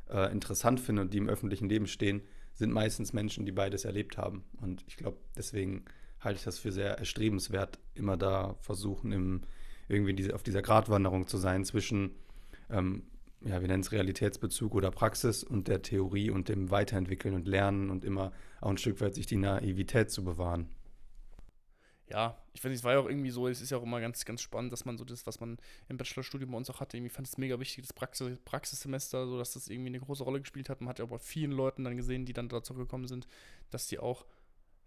äh, 0.08 0.32
interessant 0.32 0.80
finde 0.80 1.02
und 1.02 1.12
die 1.12 1.18
im 1.18 1.28
öffentlichen 1.28 1.68
Leben 1.68 1.86
stehen, 1.86 2.22
sind 2.54 2.72
meistens 2.72 3.12
Menschen, 3.12 3.44
die 3.46 3.52
beides 3.52 3.84
erlebt 3.84 4.18
haben. 4.18 4.44
Und 4.60 4.84
ich 4.86 4.96
glaube, 4.96 5.18
deswegen 5.36 5.84
halte 6.20 6.38
ich 6.38 6.44
das 6.44 6.58
für 6.58 6.72
sehr 6.72 6.98
erstrebenswert, 6.98 7.78
immer 7.94 8.16
da 8.16 8.54
versuchen, 8.60 9.12
im, 9.12 9.42
irgendwie 9.88 10.14
diese, 10.14 10.34
auf 10.34 10.42
dieser 10.42 10.62
Gratwanderung 10.62 11.26
zu 11.26 11.38
sein 11.38 11.64
zwischen, 11.64 12.14
ähm, 12.70 13.04
ja, 13.40 13.60
wir 13.60 13.68
nennen 13.68 13.82
es 13.82 13.92
Realitätsbezug 13.92 14.74
oder 14.74 14.90
Praxis 14.90 15.42
und 15.42 15.66
der 15.66 15.82
Theorie 15.82 16.30
und 16.30 16.48
dem 16.48 16.70
Weiterentwickeln 16.70 17.34
und 17.34 17.48
Lernen 17.48 17.90
und 17.90 18.04
immer 18.04 18.32
auch 18.60 18.70
ein 18.70 18.78
Stück 18.78 19.00
weit 19.00 19.14
sich 19.14 19.26
die 19.26 19.36
Naivität 19.36 20.10
zu 20.10 20.22
bewahren 20.22 20.68
ja, 22.12 22.36
ich 22.52 22.62
weiß 22.62 22.68
nicht, 22.68 22.80
es 22.80 22.84
war 22.84 22.92
ja 22.92 22.98
auch 22.98 23.08
irgendwie 23.08 23.30
so, 23.30 23.48
es 23.48 23.62
ist 23.62 23.70
ja 23.70 23.78
auch 23.78 23.82
immer 23.82 23.98
ganz, 23.98 24.26
ganz 24.26 24.42
spannend, 24.42 24.70
dass 24.70 24.84
man 24.84 24.98
so 24.98 25.04
das, 25.04 25.26
was 25.26 25.40
man 25.40 25.56
im 25.88 25.96
Bachelorstudium 25.96 26.50
bei 26.50 26.58
uns 26.58 26.68
auch 26.68 26.78
hatte, 26.78 26.98
irgendwie 26.98 27.08
fand 27.08 27.26
es 27.26 27.38
mega 27.38 27.58
wichtig, 27.58 27.86
das 27.86 27.94
Praxis, 27.94 28.38
Praxissemester, 28.44 29.26
so 29.26 29.38
dass 29.38 29.54
das 29.54 29.68
irgendwie 29.68 29.88
eine 29.88 30.00
große 30.00 30.22
Rolle 30.22 30.40
gespielt 30.40 30.68
hat. 30.68 30.82
Man 30.82 30.90
hat 30.90 30.98
ja 30.98 31.06
auch 31.06 31.08
bei 31.08 31.18
vielen 31.18 31.52
Leuten 31.52 31.84
dann 31.84 31.96
gesehen, 31.96 32.26
die 32.26 32.34
dann 32.34 32.50
dazu 32.50 32.74
gekommen 32.74 33.08
sind, 33.08 33.26
dass 33.70 33.86
die 33.86 33.98
auch 33.98 34.26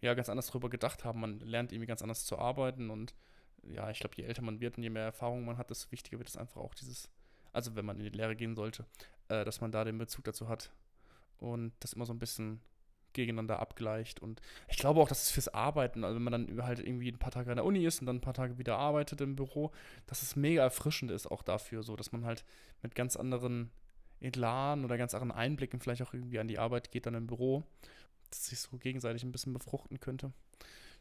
ja 0.01 0.13
ganz 0.13 0.29
anders 0.29 0.48
darüber 0.48 0.70
gedacht 0.70 1.03
haben. 1.03 1.20
Man 1.20 1.39
lernt 1.39 1.72
irgendwie 1.72 1.88
ganz 1.88 2.03
anders 2.03 2.25
zu 2.25 2.38
arbeiten 2.38 2.91
und 2.91 3.15
ja, 3.63 3.89
ich 3.89 4.00
glaube, 4.00 4.15
je 4.17 4.24
älter 4.24 4.44
man 4.44 4.60
wird 4.60 4.77
und 4.77 4.84
je 4.84 4.91
mehr 4.91 5.05
Erfahrung 5.05 5.46
man 5.46 5.58
hat, 5.58 5.72
desto 5.72 5.91
wichtiger 5.91 6.20
wird 6.20 6.29
es 6.29 6.38
einfach 6.38 6.62
auch 6.62 6.75
dieses, 6.75 7.10
also 7.53 7.75
wenn 7.75 7.86
man 7.86 7.98
in 7.98 8.03
die 8.03 8.15
Lehre 8.15 8.36
gehen 8.36 8.55
sollte, 8.55 8.86
äh, 9.29 9.44
dass 9.44 9.62
man 9.62 9.72
da 9.72 9.84
den 9.84 9.98
Bezug 9.98 10.25
dazu 10.25 10.48
hat 10.48 10.72
und 11.39 11.74
das 11.79 11.94
immer 11.94 12.05
so 12.05 12.13
ein 12.13 12.20
bisschen 12.20 12.62
gegeneinander 13.15 13.60
abgleicht. 13.60 14.19
Und 14.19 14.41
ich 14.67 14.77
glaube 14.77 15.00
auch, 15.00 15.10
dass 15.10 15.24
es 15.24 15.31
fürs 15.31 15.48
Arbeiten, 15.48 16.03
also 16.03 16.15
wenn 16.15 16.24
man 16.24 16.31
dann 16.31 16.63
halt 16.63 16.79
irgendwie 16.79 17.12
ein 17.12 17.17
paar 17.17 17.31
Tage 17.31 17.50
an 17.50 17.57
der 17.57 17.65
Uni 17.65 17.84
ist 17.86 18.00
und 18.00 18.05
dann 18.05 18.17
ein 18.17 18.22
paar 18.22 18.34
Tage 18.34 18.57
wieder 18.60 18.77
arbeitet 18.77 19.22
im 19.22 19.36
Büro, 19.36 19.72
dass 20.05 20.22
es 20.22 20.36
mega 20.36 20.62
erfrischend 20.62 21.12
ist 21.12 21.27
auch 21.27 21.41
dafür, 21.41 21.81
so 21.81 21.95
dass 21.95 22.12
man 22.12 22.25
halt 22.25 22.45
mit 22.84 22.93
ganz 22.93 23.15
anderen 23.15 23.72
Elan 24.19 24.86
oder 24.86 24.98
ganz 24.98 25.13
anderen 25.13 25.31
Einblicken 25.31 25.79
vielleicht 25.79 26.01
auch 26.01 26.13
irgendwie 26.13 26.39
an 26.39 26.48
die 26.48 26.60
Arbeit 26.60 26.91
geht 26.91 27.05
dann 27.05 27.15
im 27.15 27.27
Büro, 27.27 27.63
dass 28.29 28.48
sich 28.48 28.60
so 28.60 28.77
gegenseitig 28.77 29.24
ein 29.24 29.31
bisschen 29.31 29.53
befruchten 29.53 30.00
könnte. 30.00 30.31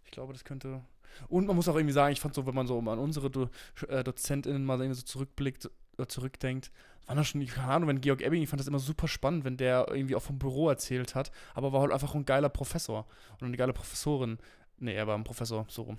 Ich 0.05 0.11
glaube, 0.11 0.33
das 0.33 0.45
könnte. 0.45 0.83
Und 1.29 1.47
man 1.47 1.57
muss 1.57 1.69
auch 1.69 1.77
irgendwie 1.77 1.93
sagen, 1.93 2.13
ich 2.13 2.21
fand 2.21 2.35
so, 2.35 2.47
wenn 2.47 2.55
man 2.55 2.67
so 2.67 2.79
an 2.79 2.99
unsere 2.99 3.31
Do 3.31 3.49
äh, 3.89 4.03
DozentInnen 4.03 4.65
mal 4.65 4.81
irgendwie 4.81 4.99
so 5.01 5.05
zurückblickt 5.05 5.71
zurückdenkt, 6.09 6.71
war 7.07 7.15
das 7.15 7.29
schon, 7.29 7.45
keine 7.47 7.73
Ahnung, 7.73 7.89
wenn 7.89 8.01
Georg 8.01 8.23
Ebbing, 8.23 8.43
ich 8.43 8.49
fand 8.49 8.61
das 8.61 8.67
immer 8.67 8.79
super 8.79 9.09
spannend, 9.09 9.45
wenn 9.45 9.57
der 9.57 9.87
irgendwie 9.89 10.17
auch 10.17 10.23
vom 10.23 10.39
Büro 10.39 10.69
erzählt 10.69 11.15
hat, 11.15 11.31
aber 11.55 11.73
war 11.73 11.83
halt 11.83 11.93
einfach 11.93 12.15
ein 12.15 12.25
geiler 12.25 12.49
Professor 12.49 13.07
und 13.41 13.47
eine 13.47 13.57
geile 13.57 13.73
Professorin. 13.73 14.39
Nee, 14.79 14.95
er 14.95 15.07
war 15.07 15.17
ein 15.17 15.25
Professor, 15.25 15.67
so 15.69 15.83
rum. 15.83 15.99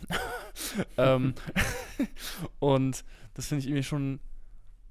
ähm, 0.97 1.35
und 2.59 3.05
das 3.33 3.47
finde 3.47 3.61
ich 3.61 3.67
irgendwie 3.67 3.83
schon, 3.83 4.19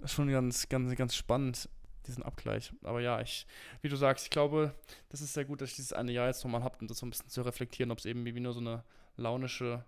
schon 0.04 0.30
ganz, 0.30 0.68
ganz, 0.68 0.94
ganz 0.96 1.14
spannend, 1.14 1.68
diesen 2.06 2.22
Abgleich. 2.22 2.72
Aber 2.82 3.00
ja, 3.00 3.20
ich, 3.20 3.46
wie 3.82 3.88
du 3.88 3.96
sagst, 3.96 4.24
ich 4.24 4.30
glaube, 4.30 4.74
das 5.08 5.20
ist 5.20 5.34
sehr 5.34 5.44
gut, 5.44 5.60
dass 5.60 5.70
ich 5.70 5.76
dieses 5.76 5.92
eine 5.92 6.12
Jahr 6.12 6.28
jetzt 6.28 6.44
nochmal 6.44 6.62
habe, 6.62 6.78
um 6.80 6.86
das 6.86 6.98
so 6.98 7.06
ein 7.06 7.10
bisschen 7.10 7.28
zu 7.28 7.42
reflektieren, 7.42 7.90
ob 7.90 7.98
es 7.98 8.06
eben 8.06 8.24
wie 8.24 8.40
nur 8.40 8.52
so 8.52 8.60
eine 8.60 8.84
launische 9.16 9.84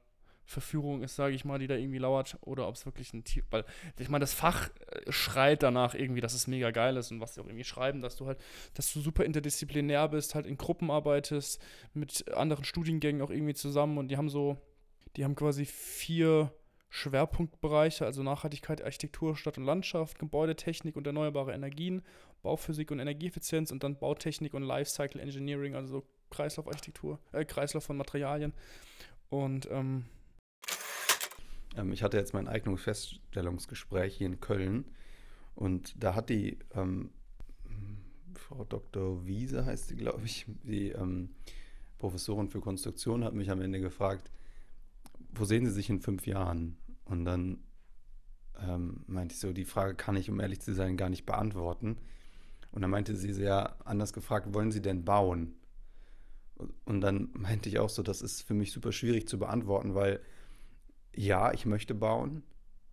Verführung 0.46 1.02
ist, 1.02 1.16
sage 1.16 1.34
ich 1.34 1.44
mal, 1.44 1.58
die 1.58 1.66
da 1.66 1.74
irgendwie 1.74 1.98
lauert, 1.98 2.38
oder 2.40 2.68
ob 2.68 2.76
es 2.76 2.86
wirklich 2.86 3.12
ein 3.12 3.24
Tier, 3.24 3.42
weil 3.50 3.64
ich 3.98 4.08
meine, 4.08 4.22
das 4.22 4.32
Fach 4.32 4.70
äh, 4.90 5.10
schreit 5.10 5.62
danach 5.62 5.94
irgendwie, 5.94 6.20
dass 6.20 6.34
es 6.34 6.46
mega 6.46 6.70
geil 6.70 6.96
ist 6.96 7.10
und 7.10 7.20
was 7.20 7.34
sie 7.34 7.40
auch 7.40 7.46
irgendwie 7.46 7.64
schreiben, 7.64 8.00
dass 8.00 8.16
du 8.16 8.26
halt, 8.26 8.38
dass 8.74 8.92
du 8.92 9.00
super 9.00 9.24
interdisziplinär 9.24 10.08
bist, 10.08 10.34
halt 10.34 10.46
in 10.46 10.56
Gruppen 10.56 10.90
arbeitest, 10.90 11.60
mit 11.94 12.32
anderen 12.32 12.64
Studiengängen 12.64 13.22
auch 13.22 13.30
irgendwie 13.30 13.54
zusammen 13.54 13.98
und 13.98 14.08
die 14.08 14.16
haben 14.16 14.28
so, 14.28 14.56
die 15.16 15.24
haben 15.24 15.34
quasi 15.34 15.64
vier 15.64 16.52
Schwerpunktbereiche, 16.88 18.06
also 18.06 18.22
Nachhaltigkeit, 18.22 18.82
Architektur, 18.82 19.36
Stadt 19.36 19.58
und 19.58 19.64
Landschaft, 19.64 20.18
Gebäudetechnik 20.18 20.96
und 20.96 21.06
erneuerbare 21.06 21.52
Energien, 21.52 22.02
Bauphysik 22.42 22.90
und 22.90 23.00
Energieeffizienz 23.00 23.72
und 23.72 23.82
dann 23.82 23.98
Bautechnik 23.98 24.54
und 24.54 24.62
Lifecycle 24.62 25.20
Engineering, 25.20 25.74
also 25.74 26.00
so 26.00 26.06
Kreislaufarchitektur, 26.30 27.18
äh, 27.32 27.44
Kreislauf 27.44 27.84
von 27.84 27.96
Materialien. 27.96 28.54
Und 29.28 29.68
ähm, 29.70 30.06
ähm, 31.76 31.92
ich 31.92 32.02
hatte 32.02 32.16
jetzt 32.16 32.34
mein 32.34 32.48
Eignungsfeststellungsgespräch 32.48 34.16
hier 34.16 34.26
in 34.26 34.40
Köln 34.40 34.86
und 35.54 35.94
da 36.02 36.14
hat 36.14 36.28
die 36.30 36.58
ähm, 36.74 37.10
Frau 38.34 38.64
Dr. 38.64 39.26
Wiese, 39.26 39.64
heißt 39.64 39.88
sie, 39.88 39.96
glaube 39.96 40.24
ich, 40.24 40.46
die 40.64 40.90
ähm, 40.90 41.30
Professorin 41.98 42.48
für 42.48 42.60
Konstruktion, 42.60 43.24
hat 43.24 43.34
mich 43.34 43.50
am 43.50 43.60
Ende 43.60 43.80
gefragt, 43.80 44.30
wo 45.30 45.44
sehen 45.44 45.66
Sie 45.66 45.72
sich 45.72 45.90
in 45.90 46.00
fünf 46.00 46.26
Jahren? 46.26 46.76
Und 47.04 47.24
dann 47.24 47.58
ähm, 48.60 49.04
meinte 49.06 49.34
ich 49.34 49.40
so, 49.40 49.52
die 49.52 49.64
Frage 49.64 49.94
kann 49.94 50.16
ich, 50.16 50.30
um 50.30 50.40
ehrlich 50.40 50.60
zu 50.60 50.74
sein, 50.74 50.96
gar 50.96 51.10
nicht 51.10 51.26
beantworten. 51.26 51.98
Und 52.72 52.82
dann 52.82 52.90
meinte 52.90 53.16
sie 53.16 53.32
sehr 53.32 53.76
anders 53.86 54.12
gefragt, 54.12 54.52
wollen 54.52 54.72
Sie 54.72 54.82
denn 54.82 55.04
bauen? 55.04 55.54
Und 56.84 57.00
dann 57.00 57.30
meinte 57.32 57.68
ich 57.68 57.78
auch 57.78 57.90
so, 57.90 58.02
das 58.02 58.22
ist 58.22 58.42
für 58.42 58.54
mich 58.54 58.72
super 58.72 58.92
schwierig 58.92 59.28
zu 59.28 59.38
beantworten, 59.38 59.94
weil 59.94 60.20
ja, 61.16 61.52
ich 61.52 61.66
möchte 61.66 61.94
bauen, 61.94 62.42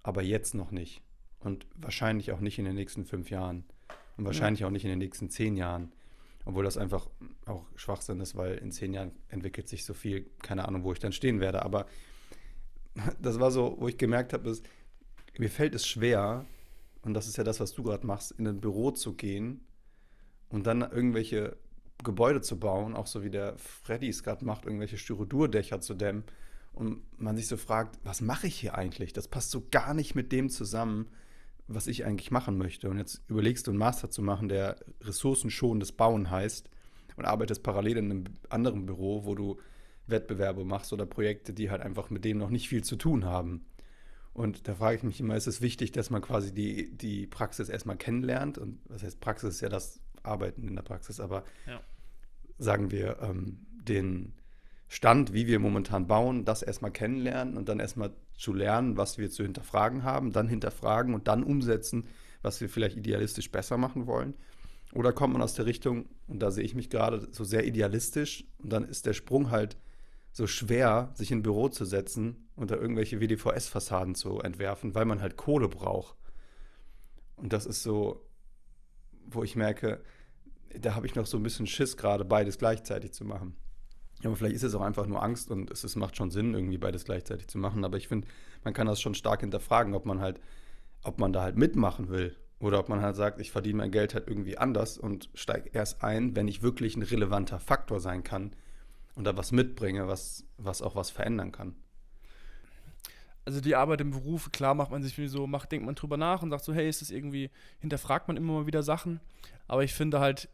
aber 0.02 0.24
jetzt 0.24 0.56
noch 0.56 0.72
nicht. 0.72 1.02
Und 1.40 1.68
wahrscheinlich 1.76 2.32
auch 2.32 2.40
nicht 2.40 2.58
in 2.58 2.66
den 2.66 2.76
nächsten 2.76 3.06
fünf 3.06 3.30
Jahren. 3.30 3.66
Und 4.18 4.26
wahrscheinlich 4.26 4.62
ja. 4.62 4.68
auch 4.68 4.72
nicht 4.72 4.86
in 4.86 4.90
den 4.90 5.00
nächsten 5.00 5.30
zehn 5.30 5.58
Jahren. 5.58 5.92
Obwohl 6.46 6.64
das 6.64 6.78
einfach 6.78 7.10
auch 7.46 7.66
Schwachsinn 7.76 8.20
ist, 8.20 8.36
weil 8.36 8.56
in 8.56 8.72
zehn 8.72 8.94
Jahren 8.94 9.12
entwickelt 9.30 9.68
sich 9.68 9.86
so 9.86 9.94
viel, 9.94 10.30
keine 10.42 10.68
Ahnung, 10.68 10.84
wo 10.84 10.94
ich 10.94 11.00
dann 11.00 11.12
stehen 11.12 11.40
werde. 11.40 11.64
Aber 11.64 11.86
das 13.22 13.40
war 13.40 13.52
so, 13.52 13.76
wo 13.80 13.88
ich 13.88 13.98
gemerkt 13.98 14.34
habe, 14.34 14.50
ist, 14.50 14.66
mir 15.38 15.50
fällt 15.50 15.76
es 15.76 15.86
schwer, 15.86 16.46
und 17.02 17.14
das 17.14 17.28
ist 17.28 17.38
ja 17.38 17.44
das, 17.44 17.60
was 17.60 17.74
du 17.74 17.84
gerade 17.84 18.08
machst, 18.08 18.32
in 18.32 18.48
ein 18.48 18.62
Büro 18.62 18.92
zu 18.92 19.14
gehen 19.14 19.66
und 20.50 20.66
dann 20.66 20.82
irgendwelche 20.82 21.58
Gebäude 22.04 22.42
zu 22.42 22.60
bauen, 22.60 22.96
auch 22.96 23.08
so 23.08 23.24
wie 23.24 23.30
der 23.30 23.58
Freddy 23.58 24.08
es 24.08 24.24
gerade 24.24 24.46
macht, 24.46 24.66
irgendwelche 24.66 24.98
Styrodurdächer 24.98 25.82
zu 25.82 25.96
dämmen 25.96 26.24
und 26.74 27.02
man 27.20 27.38
sich 27.38 27.48
so 27.48 27.58
fragt, 27.58 28.00
was 28.04 28.22
mache 28.22 28.48
ich 28.48 28.60
hier 28.60 28.76
eigentlich? 28.76 29.14
Das 29.14 29.28
passt 29.28 29.52
so 29.52 29.68
gar 29.72 29.94
nicht 29.94 30.16
mit 30.16 30.32
dem 30.32 30.50
zusammen, 30.50 31.08
was 31.68 31.88
ich 31.88 32.06
eigentlich 32.06 32.32
machen 32.32 32.58
möchte. 32.58 32.90
Und 32.90 32.98
jetzt 32.98 33.22
überlegst 33.28 33.68
du 33.68 33.72
einen 33.72 33.78
Master 33.78 34.10
zu 34.10 34.22
machen, 34.22 34.50
der 34.50 34.78
ressourcenschonendes 35.02 35.92
Bauen 35.92 36.30
heißt 36.30 36.70
und 37.16 37.26
arbeitest 37.26 37.64
parallel 37.64 37.98
in 37.98 38.12
einem 38.12 38.24
anderen 38.50 38.86
Büro, 38.86 39.26
wo 39.26 39.36
du 39.36 39.60
Wettbewerbe 40.08 40.66
machst 40.66 40.92
oder 40.92 41.06
Projekte, 41.06 41.54
die 41.54 41.70
halt 41.70 41.82
einfach 41.82 42.10
mit 42.10 42.26
dem 42.26 42.38
noch 42.38 42.50
nicht 42.50 42.68
viel 42.68 42.84
zu 42.84 42.96
tun 42.96 43.24
haben. 43.24 43.66
Und 44.34 44.68
da 44.68 44.76
frage 44.76 44.98
ich 44.98 45.04
mich 45.04 45.20
immer, 45.20 45.36
ist 45.36 45.48
es 45.48 45.62
wichtig, 45.62 45.92
dass 45.92 46.10
man 46.10 46.22
quasi 46.22 46.54
die, 46.54 46.96
die 46.98 47.28
Praxis 47.28 47.70
erstmal 47.70 47.98
kennenlernt? 47.98 48.58
Und 48.58 48.80
was 48.86 49.04
heißt 49.04 49.22
Praxis 49.22 49.56
ist 49.56 49.62
ja 49.62 49.70
das 49.70 50.02
Arbeiten 50.24 50.68
in 50.68 50.76
der 50.76 50.84
Praxis, 50.84 51.20
aber 51.20 51.44
ja. 51.68 51.80
sagen 52.58 52.90
wir, 52.90 53.20
ähm, 53.22 53.60
den 53.84 54.34
Stand, 54.94 55.34
wie 55.34 55.48
wir 55.48 55.58
momentan 55.58 56.06
bauen, 56.06 56.46
das 56.46 56.62
erstmal 56.62 56.92
kennenlernen 56.92 57.58
und 57.58 57.68
dann 57.68 57.80
erstmal 57.80 58.12
zu 58.38 58.54
lernen, 58.54 58.96
was 58.96 59.18
wir 59.18 59.32
zu 59.32 59.42
hinterfragen 59.42 60.04
haben, 60.04 60.32
dann 60.32 60.48
hinterfragen 60.48 61.16
und 61.16 61.28
dann 61.28 61.42
umsetzen, 61.42 62.06
was 62.44 62.62
wir 62.62 62.70
vielleicht 62.70 62.96
idealistisch 62.96 63.50
besser 63.50 63.80
machen 63.80 64.06
wollen. 64.06 64.36
Oder 64.94 65.12
kommt 65.12 65.34
man 65.34 65.42
aus 65.42 65.56
der 65.56 65.66
Richtung, 65.66 66.06
und 66.28 66.44
da 66.44 66.52
sehe 66.52 66.64
ich 66.64 66.76
mich 66.76 66.92
gerade 66.92 67.28
so 67.32 67.44
sehr 67.44 67.66
idealistisch, 67.66 68.46
und 68.60 68.72
dann 68.72 68.84
ist 68.84 69.08
der 69.08 69.14
Sprung 69.14 69.50
halt 69.50 69.78
so 70.32 70.46
schwer, 70.46 71.10
sich 71.16 71.32
in 71.32 71.40
ein 71.40 71.44
Büro 71.44 71.70
zu 71.70 71.86
setzen 71.86 72.48
und 72.56 72.70
da 72.70 72.76
irgendwelche 72.76 73.20
WDVS-Fassaden 73.20 74.14
zu 74.14 74.42
entwerfen, 74.42 74.94
weil 74.94 75.06
man 75.06 75.22
halt 75.22 75.38
Kohle 75.38 75.70
braucht. 75.70 76.16
Und 77.36 77.52
das 77.52 77.66
ist 77.66 77.82
so, 77.82 78.30
wo 79.26 79.42
ich 79.42 79.56
merke, 79.56 80.04
da 80.80 80.94
habe 80.94 81.08
ich 81.08 81.16
noch 81.16 81.26
so 81.26 81.38
ein 81.38 81.44
bisschen 81.44 81.66
Schiss, 81.66 81.98
gerade 81.98 82.26
beides 82.26 82.60
gleichzeitig 82.60 83.12
zu 83.12 83.26
machen. 83.26 83.56
Ja, 84.24 84.30
aber 84.30 84.38
vielleicht 84.38 84.56
ist 84.56 84.64
es 84.64 84.74
auch 84.74 84.82
einfach 84.82 85.06
nur 85.06 85.22
Angst 85.22 85.52
und 85.52 85.70
es, 85.70 85.84
es 85.84 85.98
macht 85.98 86.16
schon 86.16 86.32
Sinn, 86.32 86.54
irgendwie 86.54 86.78
beides 86.78 87.04
gleichzeitig 87.04 87.50
zu 87.50 87.58
machen. 87.58 87.84
Aber 87.84 87.98
ich 87.98 88.08
finde, 88.08 88.28
man 88.64 88.74
kann 88.74 88.88
das 88.88 89.02
schon 89.02 89.16
stark 89.16 89.42
hinterfragen, 89.42 89.94
ob 89.94 90.06
man 90.06 90.22
halt, 90.22 90.40
ob 91.04 91.20
man 91.20 91.34
da 91.34 91.44
halt 91.44 91.58
mitmachen 91.58 92.08
will. 92.08 92.36
Oder 92.60 92.80
ob 92.80 92.88
man 92.88 93.02
halt 93.02 93.18
sagt, 93.18 93.42
ich 93.42 93.52
verdiene 93.52 93.80
mein 93.80 93.92
Geld 93.92 94.14
halt 94.14 94.30
irgendwie 94.30 94.58
anders 94.58 94.98
und 94.98 95.30
steige 95.34 95.70
erst 95.74 96.02
ein, 96.02 96.38
wenn 96.38 96.48
ich 96.48 96.62
wirklich 96.62 96.96
ein 96.96 97.02
relevanter 97.02 97.60
Faktor 97.60 98.00
sein 98.00 98.24
kann 98.24 98.56
und 99.16 99.26
da 99.26 99.36
was 99.36 99.52
mitbringe, 99.52 100.08
was, 100.08 100.46
was 100.58 100.82
auch 100.82 100.96
was 100.96 101.10
verändern 101.10 101.52
kann. 101.52 101.76
Also 103.44 103.60
die 103.60 103.76
Arbeit 103.76 104.00
im 104.00 104.12
Beruf, 104.12 104.54
klar 104.54 104.74
macht 104.74 104.92
man 104.92 105.04
sich 105.04 105.20
so, 105.30 105.46
macht, 105.46 105.74
denkt 105.74 105.86
man 105.86 105.96
drüber 105.96 106.16
nach 106.16 106.42
und 106.42 106.52
sagt 106.52 106.64
so, 106.64 106.74
hey, 106.74 106.88
ist 106.88 107.02
das 107.02 107.12
irgendwie, 107.12 107.50
hinterfragt 107.82 108.30
man 108.30 108.38
immer 108.38 108.54
mal 108.54 108.68
wieder 108.68 108.84
Sachen. 108.84 109.20
Aber 109.68 109.84
ich 109.84 109.94
finde 109.94 110.22
halt, 110.22 110.48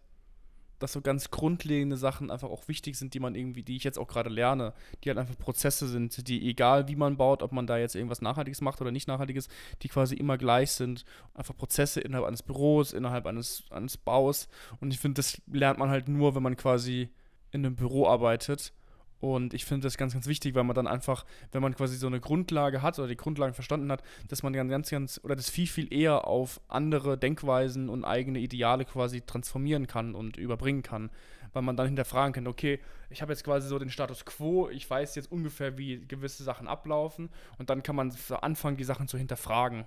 dass 0.80 0.94
so 0.94 1.02
ganz 1.02 1.30
grundlegende 1.30 1.98
Sachen 1.98 2.32
einfach 2.32 2.50
auch 2.50 2.68
wichtig 2.68 2.98
sind, 2.98 3.14
die 3.14 3.20
man 3.20 3.36
irgendwie, 3.36 3.64
die 3.64 3.76
ich 3.76 3.84
jetzt 3.84 4.00
auch 4.00 4.08
gerade 4.08 4.30
lerne, 4.30 4.74
die 5.04 5.10
halt 5.10 5.20
einfach 5.20 5.38
Prozesse 5.38 5.88
sind, 5.88 6.28
die 6.28 6.50
egal 6.50 6.88
wie 6.88 6.96
man 6.96 7.18
baut, 7.18 7.44
ob 7.44 7.52
man 7.52 7.68
da 7.68 7.78
jetzt 7.78 7.96
irgendwas 7.96 8.22
Nachhaltiges 8.22 8.62
macht 8.62 8.82
oder 8.82 8.92
nicht 8.92 9.08
Nachhaltiges, 9.08 9.50
die 9.82 9.90
quasi 9.90 10.16
immer 10.16 10.38
gleich 10.38 10.72
sind. 10.72 11.06
Einfach 11.34 11.56
Prozesse 11.56 12.02
innerhalb 12.02 12.26
eines 12.26 12.44
Büros, 12.44 12.94
innerhalb 12.94 13.26
eines, 13.26 13.64
eines 13.70 13.98
Baus. 13.98 14.48
Und 14.80 14.94
ich 14.94 15.00
finde, 15.00 15.20
das 15.20 15.42
lernt 15.48 15.80
man 15.80 15.90
halt 15.90 16.08
nur, 16.08 16.36
wenn 16.36 16.44
man 16.44 16.56
quasi 16.56 17.10
in 17.52 17.66
einem 17.66 17.76
Büro 17.76 18.08
arbeitet. 18.08 18.74
Und 19.20 19.54
ich 19.54 19.66
finde 19.66 19.86
das 19.86 19.98
ganz, 19.98 20.14
ganz 20.14 20.28
wichtig, 20.28 20.56
weil 20.56 20.64
man 20.64 20.76
dann 20.76 20.88
einfach, 20.88 21.26
wenn 21.52 21.62
man 21.62 21.76
quasi 21.76 21.98
so 21.98 22.08
eine 22.08 22.22
Grundlage 22.22 22.82
hat 22.82 22.98
oder 23.00 23.08
die 23.08 23.18
Grundlagen 23.18 23.54
verstanden 23.54 23.92
hat, 23.92 24.02
dass 24.30 24.44
man 24.44 24.54
dann 24.54 24.70
ganz, 24.70 24.90
ganz, 24.90 25.20
oder 25.24 25.36
das 25.36 25.50
viel, 25.50 25.68
viel 25.68 25.94
eher 25.94 26.26
auf 26.26 26.62
andere 26.70 27.18
Denkweisen 27.18 27.90
und 27.90 28.06
eigene 28.06 28.40
Ideale 28.40 28.86
quasi 28.86 29.22
transformieren 29.22 29.88
kann 29.88 30.16
und 30.16 30.38
überbringen 30.38 30.84
kann. 30.84 31.10
Weil 31.52 31.64
man 31.64 31.76
dann 31.76 31.88
hinterfragen 31.88 32.34
kann, 32.34 32.48
okay, 32.48 32.80
ich 33.10 33.22
habe 33.22 33.34
jetzt 33.34 33.44
quasi 33.44 33.68
so 33.68 33.78
den 33.80 33.90
Status 33.90 34.24
quo, 34.24 34.70
ich 34.70 34.90
weiß 34.90 35.16
jetzt 35.16 35.32
ungefähr, 35.32 35.78
wie 35.78 36.06
gewisse 36.08 36.44
Sachen 36.44 36.68
ablaufen 36.68 37.30
und 37.58 37.70
dann 37.70 37.84
kann 37.84 37.96
man 37.96 38.16
anfangen, 38.42 38.78
die 38.78 38.84
Sachen 38.84 39.08
zu 39.08 39.18
hinterfragen. 39.18 39.86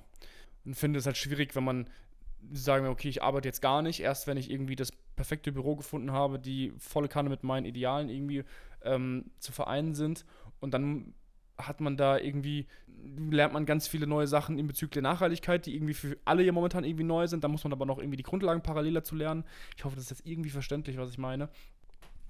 Und 0.64 0.74
finde 0.74 0.98
es 0.98 1.06
halt 1.06 1.16
schwierig, 1.16 1.54
wenn 1.54 1.64
man 1.64 1.88
sagen, 2.52 2.86
okay, 2.86 3.08
ich 3.08 3.22
arbeite 3.22 3.48
jetzt 3.48 3.62
gar 3.62 3.82
nicht, 3.82 4.00
erst 4.00 4.26
wenn 4.26 4.36
ich 4.36 4.50
irgendwie 4.50 4.76
das 4.76 4.90
perfekte 5.16 5.52
Büro 5.52 5.76
gefunden 5.76 6.12
habe, 6.12 6.38
die 6.38 6.72
volle 6.78 7.08
Kanne 7.08 7.28
mit 7.28 7.44
meinen 7.44 7.64
Idealen 7.64 8.08
irgendwie 8.08 8.44
ähm, 8.84 9.30
zu 9.38 9.52
vereinen 9.52 9.94
sind. 9.94 10.24
Und 10.60 10.72
dann 10.74 11.14
hat 11.58 11.80
man 11.80 11.96
da 11.96 12.18
irgendwie, 12.18 12.66
lernt 13.30 13.52
man 13.52 13.66
ganz 13.66 13.86
viele 13.88 14.06
neue 14.06 14.26
Sachen 14.26 14.58
in 14.58 14.66
Bezug 14.66 14.90
der 14.92 15.02
Nachhaltigkeit, 15.02 15.66
die 15.66 15.74
irgendwie 15.74 15.94
für 15.94 16.16
alle 16.24 16.42
hier 16.42 16.52
momentan 16.52 16.84
irgendwie 16.84 17.04
neu 17.04 17.26
sind. 17.26 17.44
Da 17.44 17.48
muss 17.48 17.64
man 17.64 17.72
aber 17.72 17.86
noch 17.86 17.98
irgendwie 17.98 18.16
die 18.16 18.22
Grundlagen 18.22 18.62
paralleler 18.62 19.04
zu 19.04 19.14
lernen. 19.14 19.44
Ich 19.76 19.84
hoffe, 19.84 19.96
das 19.96 20.04
ist 20.04 20.10
jetzt 20.10 20.26
irgendwie 20.26 20.50
verständlich, 20.50 20.96
was 20.96 21.10
ich 21.10 21.18
meine. 21.18 21.48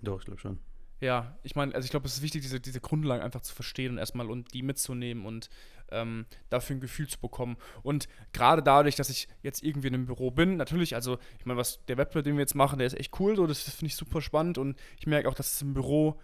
Doch, 0.00 0.18
ich 0.20 0.24
glaube 0.26 0.40
schon. 0.40 0.58
Ja, 1.00 1.36
ich 1.42 1.56
meine, 1.56 1.74
also 1.74 1.84
ich 1.84 1.90
glaube, 1.90 2.06
es 2.06 2.14
ist 2.14 2.22
wichtig, 2.22 2.42
diese, 2.42 2.60
diese 2.60 2.80
Grundlagen 2.80 3.24
einfach 3.24 3.40
zu 3.40 3.52
verstehen 3.52 3.92
und 3.92 3.98
erstmal 3.98 4.30
und 4.30 4.54
die 4.54 4.62
mitzunehmen 4.62 5.26
und 5.26 5.50
ähm, 5.90 6.26
dafür 6.48 6.76
ein 6.76 6.80
Gefühl 6.80 7.08
zu 7.08 7.18
bekommen. 7.18 7.56
Und 7.82 8.08
gerade 8.32 8.62
dadurch, 8.62 8.94
dass 8.94 9.10
ich 9.10 9.26
jetzt 9.42 9.64
irgendwie 9.64 9.88
in 9.88 9.94
einem 9.94 10.06
Büro 10.06 10.30
bin, 10.30 10.56
natürlich, 10.56 10.94
also 10.94 11.18
ich 11.40 11.44
meine, 11.44 11.58
was 11.58 11.84
der 11.86 11.98
Wettbewerb, 11.98 12.24
den 12.24 12.36
wir 12.36 12.42
jetzt 12.42 12.54
machen, 12.54 12.78
der 12.78 12.86
ist 12.86 12.98
echt 12.98 13.18
cool, 13.18 13.34
so, 13.34 13.48
das 13.48 13.62
finde 13.62 13.86
ich 13.86 13.96
super 13.96 14.20
spannend 14.20 14.58
und 14.58 14.78
ich 14.96 15.08
merke 15.08 15.28
auch, 15.28 15.34
dass 15.34 15.54
es 15.54 15.62
im 15.62 15.74
Büro 15.74 16.20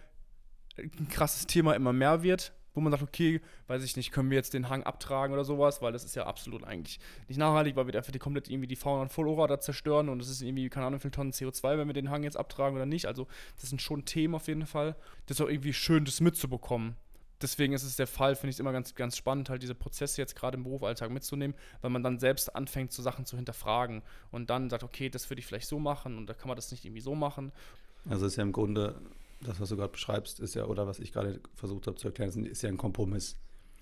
ein 0.77 1.09
krasses 1.09 1.47
Thema 1.47 1.73
immer 1.73 1.93
mehr 1.93 2.23
wird, 2.23 2.53
wo 2.73 2.81
man 2.81 2.91
sagt, 2.91 3.03
okay, 3.03 3.41
weiß 3.67 3.83
ich 3.83 3.97
nicht, 3.97 4.11
können 4.11 4.29
wir 4.29 4.37
jetzt 4.37 4.53
den 4.53 4.69
Hang 4.69 4.83
abtragen 4.83 5.33
oder 5.33 5.43
sowas, 5.43 5.81
weil 5.81 5.91
das 5.91 6.03
ist 6.03 6.15
ja 6.15 6.25
absolut 6.25 6.63
eigentlich 6.63 6.99
nicht 7.27 7.37
nachhaltig, 7.37 7.75
weil 7.75 7.87
wir 7.87 7.95
einfach 7.95 8.11
die 8.11 8.19
komplett 8.19 8.49
irgendwie 8.49 8.67
die 8.67 8.75
Fauna 8.75 9.01
und 9.01 9.11
Flora 9.11 9.47
da 9.47 9.59
zerstören 9.59 10.09
und 10.09 10.21
es 10.21 10.29
ist 10.29 10.41
irgendwie, 10.41 10.69
keine 10.69 10.85
Ahnung, 10.85 10.99
wie 10.99 11.03
viel 11.03 11.11
Tonnen 11.11 11.31
CO2, 11.31 11.77
wenn 11.77 11.87
wir 11.87 11.93
den 11.93 12.09
Hang 12.09 12.23
jetzt 12.23 12.37
abtragen 12.37 12.75
oder 12.75 12.85
nicht. 12.85 13.05
Also, 13.05 13.27
das 13.59 13.71
ist 13.71 13.81
schon 13.81 14.05
Thema 14.05 14.37
auf 14.37 14.47
jeden 14.47 14.65
Fall. 14.65 14.95
Das 15.25 15.37
ist 15.37 15.41
auch 15.45 15.49
irgendwie 15.49 15.73
schön, 15.73 16.05
das 16.05 16.21
mitzubekommen. 16.21 16.95
Deswegen 17.41 17.71
ist 17.71 17.83
es 17.83 17.95
der 17.95 18.07
Fall, 18.07 18.35
finde 18.35 18.49
ich 18.49 18.57
es 18.57 18.59
immer 18.59 18.73
ganz, 18.73 18.95
ganz 18.95 19.15
spannend, 19.15 19.49
halt 19.49 19.63
diese 19.63 19.75
Prozesse 19.75 20.19
jetzt 20.21 20.35
gerade 20.35 20.57
im 20.57 20.63
Berufsalltag 20.63 21.09
mitzunehmen, 21.09 21.55
weil 21.79 21.89
man 21.89 22.03
dann 22.03 22.19
selbst 22.19 22.53
anfängt, 22.53 22.91
so 22.91 23.01
Sachen 23.01 23.25
zu 23.25 23.37
hinterfragen 23.37 24.01
und 24.31 24.49
dann 24.49 24.69
sagt, 24.69 24.83
okay, 24.83 25.09
das 25.09 25.29
würde 25.29 25.39
ich 25.39 25.45
vielleicht 25.45 25.67
so 25.67 25.79
machen 25.79 26.17
und 26.17 26.27
da 26.27 26.33
kann 26.33 26.49
man 26.49 26.57
das 26.57 26.71
nicht 26.71 26.83
irgendwie 26.83 27.01
so 27.01 27.15
machen. 27.15 27.53
Also 28.09 28.25
ist 28.25 28.35
ja 28.35 28.43
im 28.43 28.51
Grunde 28.51 29.01
das, 29.41 29.59
was 29.59 29.69
du 29.69 29.77
gerade 29.77 29.91
beschreibst, 29.91 30.39
ist 30.39 30.55
ja, 30.55 30.65
oder 30.65 30.87
was 30.87 30.99
ich 30.99 31.11
gerade 31.11 31.39
versucht 31.53 31.87
habe 31.87 31.97
zu 31.97 32.07
erklären, 32.07 32.45
ist 32.45 32.61
ja 32.61 32.69
ein 32.69 32.77
Kompromiss. 32.77 33.37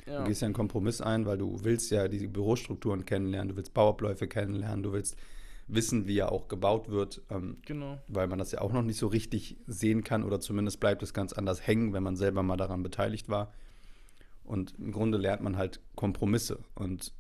Ja. 0.06 0.20
Du 0.20 0.28
gehst 0.28 0.42
ja 0.42 0.46
einen 0.46 0.54
Kompromiss 0.54 1.02
ein, 1.02 1.26
weil 1.26 1.38
du 1.38 1.64
willst 1.64 1.92
ja 1.92 2.08
die 2.08 2.28
Bürostrukturen 2.28 3.06
kennenlernen, 3.06 3.50
du 3.50 3.56
willst 3.56 3.74
Bauabläufe 3.74 4.28
kennenlernen, 4.28 4.84
du 4.84 4.94
willst 4.94 5.18
wissen, 5.68 6.08
wie 6.08 6.18
er 6.18 6.32
auch 6.32 6.48
gebaut 6.48 6.90
wird. 6.90 7.22
Ähm, 7.30 7.58
genau. 7.66 8.00
Weil 8.08 8.28
man 8.28 8.40
das 8.40 8.52
ja 8.52 8.62
auch 8.62 8.72
noch 8.72 8.84
nicht 8.84 8.98
so 8.98 9.08
richtig 9.08 9.58
sehen 9.68 10.04
kann 10.04 10.24
oder 10.24 10.40
zumindest 10.40 10.80
bleibt 10.80 11.04
es 11.04 11.14
ganz 11.14 11.34
anders 11.34 11.66
hängen, 11.66 11.94
wenn 11.94 12.04
man 12.04 12.16
selber 12.16 12.44
mal 12.44 12.58
daran 12.58 12.84
beteiligt 12.84 13.28
war. 13.30 13.52
Und 14.46 14.76
im 14.80 14.94
Grunde 14.94 15.18
lernt 15.18 15.44
man 15.44 15.58
halt 15.58 15.82
Kompromisse. 15.96 16.60
Und 16.74 17.14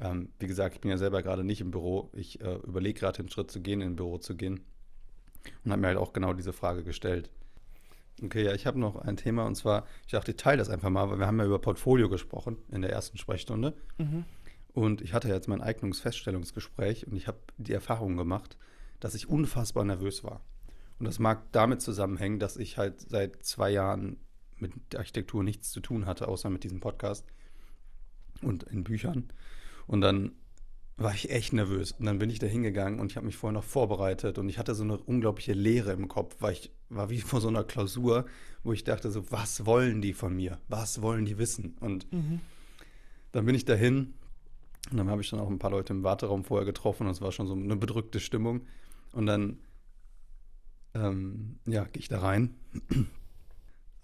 ähm, 0.00 0.28
wie 0.38 0.46
gesagt, 0.46 0.76
ich 0.76 0.80
bin 0.80 0.92
ja 0.92 0.96
selber 0.96 1.22
gerade 1.22 1.42
nicht 1.42 1.60
im 1.60 1.72
Büro. 1.72 2.10
Ich 2.12 2.40
äh, 2.40 2.54
überlege 2.58 3.00
gerade 3.00 3.20
den 3.20 3.30
Schritt 3.30 3.50
zu 3.50 3.60
gehen, 3.60 3.80
in 3.80 3.92
ein 3.92 3.96
Büro 3.96 4.18
zu 4.18 4.36
gehen. 4.36 4.60
Und 5.64 5.72
habe 5.72 5.80
mir 5.80 5.88
halt 5.88 5.98
auch 5.98 6.12
genau 6.12 6.34
diese 6.34 6.52
Frage 6.52 6.84
gestellt. 6.84 7.30
Okay, 8.22 8.44
ja, 8.44 8.54
ich 8.54 8.66
habe 8.66 8.78
noch 8.78 8.96
ein 8.96 9.16
Thema 9.16 9.46
und 9.46 9.56
zwar, 9.56 9.84
ich 10.06 10.12
dachte, 10.12 10.30
ich 10.30 10.36
teile 10.36 10.58
das 10.58 10.70
einfach 10.70 10.90
mal, 10.90 11.10
weil 11.10 11.18
wir 11.18 11.26
haben 11.26 11.38
ja 11.38 11.44
über 11.44 11.58
Portfolio 11.58 12.08
gesprochen 12.08 12.56
in 12.70 12.82
der 12.82 12.92
ersten 12.92 13.18
Sprechstunde. 13.18 13.74
Mhm. 13.98 14.24
Und 14.72 15.02
ich 15.02 15.12
hatte 15.12 15.28
jetzt 15.28 15.48
mein 15.48 15.60
Eignungsfeststellungsgespräch 15.60 17.06
und 17.06 17.16
ich 17.16 17.26
habe 17.26 17.38
die 17.58 17.72
Erfahrung 17.72 18.16
gemacht, 18.16 18.56
dass 19.00 19.14
ich 19.14 19.28
unfassbar 19.28 19.84
nervös 19.84 20.22
war. 20.24 20.40
Und 20.98 21.06
das 21.06 21.18
mag 21.18 21.50
damit 21.52 21.82
zusammenhängen, 21.82 22.38
dass 22.38 22.56
ich 22.56 22.78
halt 22.78 23.00
seit 23.00 23.44
zwei 23.44 23.70
Jahren 23.70 24.18
mit 24.58 24.72
Architektur 24.96 25.42
nichts 25.42 25.72
zu 25.72 25.80
tun 25.80 26.06
hatte, 26.06 26.28
außer 26.28 26.48
mit 26.48 26.62
diesem 26.62 26.78
Podcast 26.78 27.26
und 28.40 28.62
in 28.62 28.84
Büchern. 28.84 29.32
Und 29.88 30.00
dann 30.00 30.32
war 30.96 31.14
ich 31.14 31.30
echt 31.30 31.52
nervös. 31.52 31.92
Und 31.92 32.06
dann 32.06 32.18
bin 32.18 32.30
ich 32.30 32.38
da 32.38 32.46
hingegangen 32.46 33.00
und 33.00 33.10
ich 33.10 33.16
habe 33.16 33.26
mich 33.26 33.36
vorher 33.36 33.54
noch 33.54 33.64
vorbereitet 33.64 34.38
und 34.38 34.48
ich 34.48 34.58
hatte 34.58 34.74
so 34.74 34.84
eine 34.84 34.98
unglaubliche 34.98 35.52
Leere 35.52 35.92
im 35.92 36.08
Kopf, 36.08 36.36
weil 36.40 36.52
ich 36.52 36.70
war 36.88 37.10
wie 37.10 37.20
vor 37.20 37.40
so 37.40 37.48
einer 37.48 37.64
Klausur, 37.64 38.26
wo 38.62 38.72
ich 38.72 38.84
dachte 38.84 39.10
so, 39.10 39.30
was 39.30 39.66
wollen 39.66 40.02
die 40.02 40.12
von 40.12 40.36
mir? 40.36 40.58
Was 40.68 41.02
wollen 41.02 41.24
die 41.24 41.38
wissen? 41.38 41.76
Und 41.80 42.10
mhm. 42.12 42.40
dann 43.32 43.46
bin 43.46 43.54
ich 43.54 43.64
dahin 43.64 44.14
und 44.90 44.96
dann 44.96 45.08
habe 45.08 45.22
ich 45.22 45.30
dann 45.30 45.40
auch 45.40 45.48
ein 45.48 45.58
paar 45.58 45.70
Leute 45.70 45.92
im 45.92 46.02
Warteraum 46.02 46.44
vorher 46.44 46.66
getroffen 46.66 47.06
und 47.06 47.12
es 47.12 47.20
war 47.20 47.32
schon 47.32 47.46
so 47.46 47.54
eine 47.54 47.76
bedrückte 47.76 48.20
Stimmung. 48.20 48.62
Und 49.12 49.26
dann, 49.26 49.58
ähm, 50.94 51.58
ja, 51.66 51.84
gehe 51.84 52.00
ich 52.00 52.08
da 52.08 52.20
rein. 52.20 52.54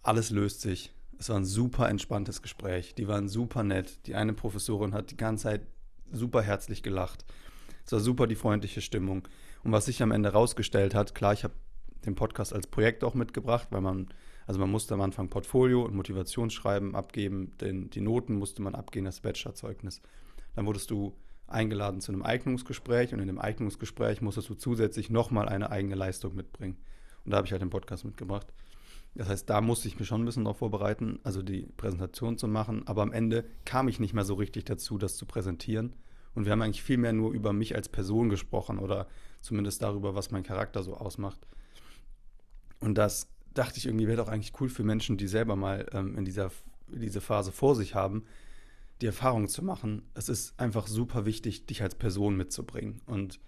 Alles 0.03 0.31
löst 0.31 0.61
sich. 0.61 0.93
Es 1.19 1.29
war 1.29 1.37
ein 1.37 1.45
super 1.45 1.89
entspanntes 1.89 2.43
Gespräch. 2.43 2.95
Die 2.95 3.09
waren 3.09 3.29
super 3.29 3.65
nett. 3.65 4.07
Die 4.07 4.15
eine 4.15 4.33
Professorin 4.33 4.95
hat 4.95 5.11
die 5.11 5.17
ganze 5.17 5.45
Zeit 5.45 5.67
super 6.13 6.43
herzlich 6.43 6.83
gelacht. 6.83 7.25
Es 7.85 7.93
war 7.93 8.01
super 8.01 8.27
die 8.27 8.35
freundliche 8.35 8.81
Stimmung. 8.81 9.27
Und 9.65 9.73
was 9.73 9.87
sich 9.87 10.03
am 10.03 10.11
Ende 10.13 10.31
rausgestellt 10.31 10.95
hat, 10.95 11.15
klar, 11.15 11.33
ich 11.33 11.45
habe 11.45 11.55
den 12.05 12.15
Podcast 12.15 12.53
als 12.53 12.67
Projekt 12.67 13.03
auch 13.05 13.15
mitgebracht, 13.15 13.69
weil 13.71 13.81
man, 13.81 14.09
also 14.47 14.61
man 14.61 14.71
musste 14.71 14.95
am 14.95 15.01
Anfang 15.01 15.29
Portfolio 15.29 15.83
und 15.85 15.95
Motivationsschreiben 15.95 16.95
abgeben, 16.95 17.57
denn 17.61 17.91
die 17.91 18.01
Noten 18.01 18.35
musste 18.35 18.63
man 18.63 18.75
abgeben, 18.75 19.07
das 19.07 19.21
Bachelorzeugnis. 19.21 20.01
Dann 20.55 20.67
wurdest 20.67 20.91
du 20.91 21.17
eingeladen 21.47 22.01
zu 22.01 22.13
einem 22.13 22.23
Eignungsgespräch 22.23 23.15
und 23.15 23.21
in 23.21 23.27
dem 23.27 23.39
Eignungsgespräch 23.39 24.21
musstest 24.21 24.49
du 24.51 24.55
zusätzlich 24.55 25.11
nochmal 25.11 25.49
eine 25.49 25.71
eigene 25.71 25.95
Leistung 25.95 26.35
mitbringen. 26.35 26.77
Und 27.25 27.33
da 27.33 27.39
habe 27.39 27.47
ich 27.47 27.53
halt 27.53 27.63
den 27.63 27.71
Podcast 27.71 28.05
mitgebracht. 28.05 28.53
Das 29.15 29.29
heißt, 29.29 29.51
da 29.51 29.61
musste 29.61 29.89
ich 29.89 29.99
mich 29.99 30.07
schon 30.07 30.23
ein 30.23 30.25
bisschen 30.25 30.45
darauf 30.45 30.59
vorbereiten, 30.59 31.19
also 31.25 31.43
die 31.43 31.67
Präsentation 31.77 32.39
zu 32.39 32.47
machen. 32.47 32.87
Aber 32.87 33.03
am 33.03 33.13
Ende 33.13 33.45
kam 33.65 33.89
ich 33.89 33.99
nicht 33.99 34.15
mehr 34.15 34.25
so 34.25 34.35
richtig 34.35 34.67
dazu, 34.67 34.99
das 34.99 35.17
zu 35.17 35.27
präsentieren. 35.27 35.95
Und 36.39 36.45
wir 36.45 36.53
haben 36.53 36.63
eigentlich 36.63 36.85
viel 36.85 36.99
mehr 36.99 37.13
nur 37.13 37.33
über 37.33 37.53
mich 37.53 37.75
als 37.75 37.89
Person 37.89 38.29
gesprochen 38.29 38.79
oder 38.79 39.09
zumindest 39.41 39.83
darüber, 39.83 40.15
was 40.15 40.31
mein 40.31 40.45
Charakter 40.45 40.85
so 40.85 40.97
ausmacht. 40.97 41.41
Und 42.79 42.95
das 42.95 43.27
dachte 43.55 43.79
ich 43.79 43.87
irgendwie, 43.87 44.07
wäre 44.07 44.19
doch 44.19 44.29
eigentlich 44.29 44.53
cool 44.61 44.69
für 44.69 44.85
Menschen, 44.85 45.17
die 45.17 45.27
selber 45.27 45.57
mal 45.57 45.85
ähm, 45.93 46.17
in 46.17 46.25
dieser 46.25 46.53
diese 46.87 47.21
Phase 47.21 47.51
vor 47.51 47.75
sich 47.75 47.97
haben, 47.97 48.25
die 49.01 49.07
Erfahrung 49.07 49.49
zu 49.49 49.65
machen. 49.65 50.03
Es 50.15 50.29
ist 50.29 50.59
einfach 50.61 50.87
super 50.87 51.27
wichtig, 51.27 51.67
dich 51.67 51.83
als 51.83 51.97
Person 51.97 52.37
mitzubringen. 52.37 53.01
Und 53.05 53.41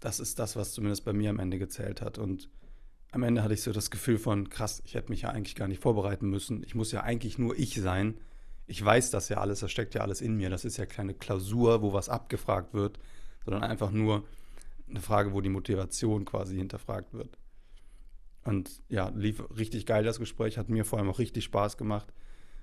das 0.00 0.20
ist 0.20 0.38
das, 0.38 0.56
was 0.56 0.72
zumindest 0.72 1.06
bei 1.06 1.14
mir 1.14 1.30
am 1.30 1.38
Ende 1.38 1.58
gezählt 1.58 2.02
hat. 2.02 2.18
Und 2.18 2.50
am 3.12 3.22
Ende 3.22 3.42
hatte 3.42 3.54
ich 3.54 3.62
so 3.62 3.72
das 3.72 3.90
Gefühl 3.90 4.18
von, 4.18 4.50
krass, 4.50 4.82
ich 4.84 4.94
hätte 4.94 5.08
mich 5.08 5.22
ja 5.22 5.30
eigentlich 5.30 5.56
gar 5.56 5.68
nicht 5.68 5.82
vorbereiten 5.82 6.28
müssen. 6.28 6.62
Ich 6.64 6.74
muss 6.74 6.92
ja 6.92 7.02
eigentlich 7.02 7.38
nur 7.38 7.58
ich 7.58 7.80
sein. 7.80 8.18
Ich 8.66 8.84
weiß 8.84 9.10
das 9.10 9.28
ja 9.28 9.38
alles, 9.38 9.60
das 9.60 9.70
steckt 9.70 9.94
ja 9.94 10.00
alles 10.00 10.20
in 10.20 10.36
mir. 10.36 10.50
Das 10.50 10.64
ist 10.64 10.76
ja 10.76 10.86
keine 10.86 11.14
Klausur, 11.14 11.82
wo 11.82 11.92
was 11.92 12.08
abgefragt 12.08 12.74
wird, 12.74 12.98
sondern 13.44 13.62
einfach 13.62 13.90
nur 13.90 14.24
eine 14.88 15.00
Frage, 15.00 15.32
wo 15.32 15.40
die 15.40 15.48
Motivation 15.48 16.24
quasi 16.24 16.56
hinterfragt 16.56 17.12
wird. 17.12 17.38
Und 18.44 18.80
ja, 18.88 19.08
lief 19.08 19.42
richtig 19.56 19.86
geil 19.86 20.04
das 20.04 20.18
Gespräch, 20.18 20.56
hat 20.56 20.68
mir 20.68 20.84
vor 20.84 20.98
allem 20.98 21.10
auch 21.10 21.18
richtig 21.18 21.44
Spaß 21.44 21.76
gemacht. 21.76 22.12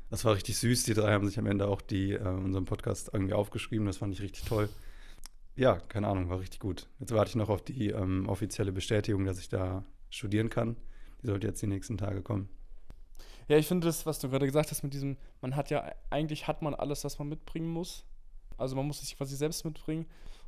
Das 0.10 0.24
war 0.26 0.36
richtig 0.36 0.58
süß. 0.58 0.84
Die 0.84 0.94
drei 0.94 1.12
haben 1.12 1.28
sich 1.28 1.40
am 1.40 1.46
Ende 1.46 1.68
auch 1.68 1.82
die, 1.82 2.12
äh, 2.14 2.28
unseren 2.28 2.66
Podcast 2.66 3.10
irgendwie 3.12 3.34
aufgeschrieben. 3.34 3.86
Das 3.86 3.98
fand 3.98 4.14
ich 4.14 4.22
richtig 4.22 4.46
toll. 4.46 4.70
Ja, 5.56 5.80
keine 5.90 6.08
Ahnung, 6.08 6.30
war 6.30 6.40
richtig 6.40 6.60
gut. 6.60 6.88
Jetzt 7.00 7.14
warte 7.14 7.30
ich 7.30 7.36
noch 7.36 7.50
auf 7.50 7.64
die 7.64 7.90
ähm, 7.90 8.28
offizielle 8.30 8.72
Bestätigung, 8.72 9.26
dass 9.26 9.40
ich 9.40 9.50
da 9.50 9.84
studieren 10.10 10.50
kann. 10.50 10.78
Die 11.22 11.28
sollte 11.28 11.48
jetzt 11.48 11.62
die 11.62 11.68
nächsten 11.68 11.98
Tage 11.98 12.22
kommen. 12.22 12.50
Ja, 13.48 13.58
ich 13.58 13.68
finde 13.68 13.88
das, 13.88 14.06
was 14.06 14.20
du 14.20 14.30
gerade 14.30 14.46
gesagt 14.46 14.72
hast 14.72 14.84
mit 14.84 14.94
diesem, 14.94 15.18
man 15.42 15.56
hat 15.56 15.70
ja, 15.70 15.94
eigentlich 16.10 16.48
hat 16.48 16.62
man 16.62 16.74
alles, 16.74 17.04
was 17.04 17.20
man 17.20 17.30
mitbringen 17.30 17.68
muss. 17.68 18.06
Also 18.58 18.76
man 18.76 18.86
muss 18.88 19.00
sich 19.00 19.18
quasi 19.18 19.36
selbst 19.36 19.66
mitbringen. 19.66 20.06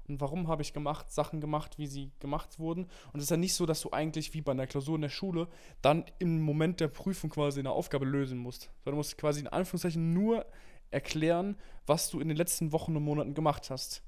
Und 0.08 0.22
warum 0.22 0.48
habe 0.48 0.62
ich 0.62 0.74
gemacht, 0.74 1.12
Sachen 1.12 1.42
gemacht, 1.42 1.78
wie 1.78 1.88
sie 1.88 2.12
gemacht 2.20 2.60
wurden? 2.60 2.84
Und 3.12 3.20
es 3.20 3.24
ist 3.24 3.32
ja 3.32 3.38
nicht 3.38 3.56
so, 3.56 3.66
dass 3.66 3.82
du 3.82 3.92
eigentlich 3.92 4.34
wie 4.34 4.42
bei 4.42 4.52
einer 4.52 4.68
Klausur 4.68 4.96
in 4.96 5.02
der 5.02 5.10
Schule 5.10 5.48
dann 5.82 6.06
im 6.20 6.42
Moment 6.42 6.80
der 6.80 6.90
Prüfung 6.90 7.32
quasi 7.32 7.60
eine 7.60 7.72
Aufgabe 7.72 8.06
lösen 8.06 8.38
musst. 8.38 8.70
Sondern 8.84 8.94
du 8.94 8.98
musst 8.98 9.18
quasi 9.18 9.40
in 9.40 9.48
Anführungszeichen 9.48 10.14
nur 10.14 10.46
erklären, 10.92 11.58
was 11.88 12.10
du 12.10 12.20
in 12.20 12.28
den 12.28 12.38
letzten 12.38 12.72
Wochen 12.72 12.96
und 12.96 13.04
Monaten 13.04 13.34
gemacht 13.34 13.70
hast. 13.72 14.04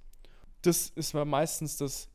Das 0.61 0.89
ist 0.89 1.13
meistens 1.13 1.77
das 1.77 2.09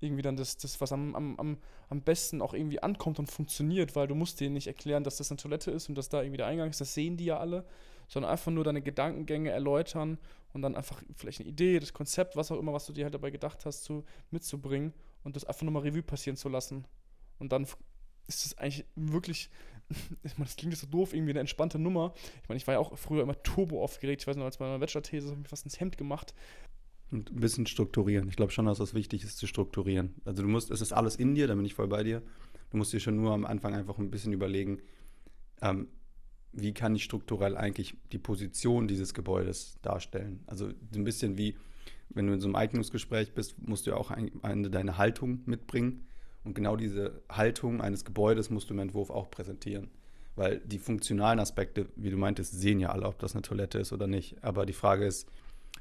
irgendwie 0.00 0.22
dann 0.22 0.36
das, 0.36 0.56
das 0.56 0.80
was 0.80 0.92
am, 0.92 1.14
am, 1.14 1.58
am 1.88 2.02
besten 2.02 2.42
auch 2.42 2.54
irgendwie 2.54 2.82
ankommt 2.82 3.18
und 3.18 3.30
funktioniert, 3.30 3.94
weil 3.96 4.06
du 4.08 4.14
musst 4.14 4.40
denen 4.40 4.54
nicht 4.54 4.66
erklären, 4.66 5.04
dass 5.04 5.16
das 5.18 5.30
eine 5.30 5.38
Toilette 5.38 5.70
ist 5.70 5.88
und 5.88 5.96
dass 5.96 6.08
da 6.08 6.22
irgendwie 6.22 6.38
der 6.38 6.46
Eingang 6.46 6.70
ist, 6.70 6.80
das 6.80 6.94
sehen 6.94 7.16
die 7.16 7.26
ja 7.26 7.38
alle, 7.38 7.64
sondern 8.08 8.32
einfach 8.32 8.50
nur 8.50 8.64
deine 8.64 8.82
Gedankengänge 8.82 9.50
erläutern 9.50 10.18
und 10.52 10.62
dann 10.62 10.74
einfach 10.74 11.02
vielleicht 11.14 11.40
eine 11.40 11.48
Idee, 11.48 11.78
das 11.78 11.92
Konzept, 11.92 12.36
was 12.36 12.50
auch 12.50 12.58
immer, 12.58 12.72
was 12.72 12.86
du 12.86 12.92
dir 12.92 13.04
halt 13.04 13.14
dabei 13.14 13.30
gedacht 13.30 13.64
hast, 13.66 13.84
zu, 13.84 14.04
mitzubringen 14.30 14.92
und 15.22 15.36
das 15.36 15.44
einfach 15.44 15.62
nochmal 15.62 15.82
Revue 15.82 16.02
passieren 16.02 16.36
zu 16.36 16.48
lassen. 16.48 16.86
Und 17.38 17.52
dann 17.52 17.66
ist 18.26 18.46
es 18.46 18.58
eigentlich 18.58 18.84
wirklich, 18.96 19.50
ich 20.22 20.38
meine, 20.38 20.46
das 20.46 20.56
klingt 20.56 20.72
jetzt 20.72 20.82
so 20.82 20.86
doof, 20.86 21.14
irgendwie 21.14 21.30
eine 21.30 21.40
entspannte 21.40 21.78
Nummer. 21.78 22.14
Ich 22.42 22.48
meine, 22.48 22.56
ich 22.56 22.66
war 22.66 22.74
ja 22.74 22.80
auch 22.80 22.96
früher 22.98 23.22
immer 23.22 23.40
turbo 23.42 23.82
aufgeregt. 23.82 24.22
Ich 24.22 24.26
weiß 24.26 24.36
noch, 24.36 24.44
als 24.44 24.58
bei 24.58 24.66
meiner 24.66 24.78
Bachelor-These 24.78 25.30
habe 25.30 25.40
ich 25.42 25.48
fast 25.48 25.64
ins 25.64 25.78
Hemd 25.78 25.96
gemacht, 25.96 26.34
und 27.10 27.30
ein 27.30 27.40
bisschen 27.40 27.66
strukturieren. 27.66 28.28
Ich 28.28 28.36
glaube 28.36 28.52
schon, 28.52 28.66
dass 28.66 28.78
das 28.78 28.94
wichtig 28.94 29.24
ist, 29.24 29.38
zu 29.38 29.46
strukturieren. 29.46 30.14
Also 30.24 30.42
du 30.42 30.48
musst, 30.48 30.70
es 30.70 30.80
ist 30.80 30.92
alles 30.92 31.16
in 31.16 31.34
dir, 31.34 31.46
da 31.46 31.54
bin 31.54 31.64
ich 31.64 31.74
voll 31.74 31.88
bei 31.88 32.02
dir. 32.02 32.22
Du 32.70 32.76
musst 32.76 32.92
dir 32.92 33.00
schon 33.00 33.16
nur 33.16 33.32
am 33.32 33.44
Anfang 33.44 33.74
einfach 33.74 33.98
ein 33.98 34.10
bisschen 34.10 34.32
überlegen, 34.32 34.80
ähm, 35.60 35.88
wie 36.52 36.72
kann 36.72 36.94
ich 36.94 37.04
strukturell 37.04 37.56
eigentlich 37.56 37.96
die 38.12 38.18
Position 38.18 38.88
dieses 38.88 39.14
Gebäudes 39.14 39.78
darstellen. 39.82 40.42
Also 40.46 40.68
ein 40.94 41.04
bisschen 41.04 41.38
wie, 41.38 41.56
wenn 42.08 42.26
du 42.26 42.32
in 42.32 42.40
so 42.40 42.48
einem 42.48 42.56
Eignungsgespräch 42.56 43.34
bist, 43.34 43.56
musst 43.66 43.86
du 43.86 43.90
ja 43.90 43.96
auch 43.96 44.10
am 44.10 44.30
Ende 44.42 44.70
deine 44.70 44.98
Haltung 44.98 45.42
mitbringen. 45.46 46.06
Und 46.42 46.54
genau 46.54 46.76
diese 46.76 47.22
Haltung 47.28 47.80
eines 47.80 48.04
Gebäudes 48.04 48.50
musst 48.50 48.70
du 48.70 48.74
im 48.74 48.80
Entwurf 48.80 49.10
auch 49.10 49.30
präsentieren. 49.30 49.90
Weil 50.36 50.60
die 50.60 50.78
funktionalen 50.78 51.38
Aspekte, 51.38 51.88
wie 51.96 52.10
du 52.10 52.16
meintest, 52.16 52.58
sehen 52.58 52.80
ja 52.80 52.90
alle, 52.90 53.06
ob 53.06 53.18
das 53.18 53.34
eine 53.34 53.42
Toilette 53.42 53.78
ist 53.78 53.92
oder 53.92 54.06
nicht. 54.06 54.42
Aber 54.42 54.64
die 54.64 54.72
Frage 54.72 55.04
ist, 55.04 55.28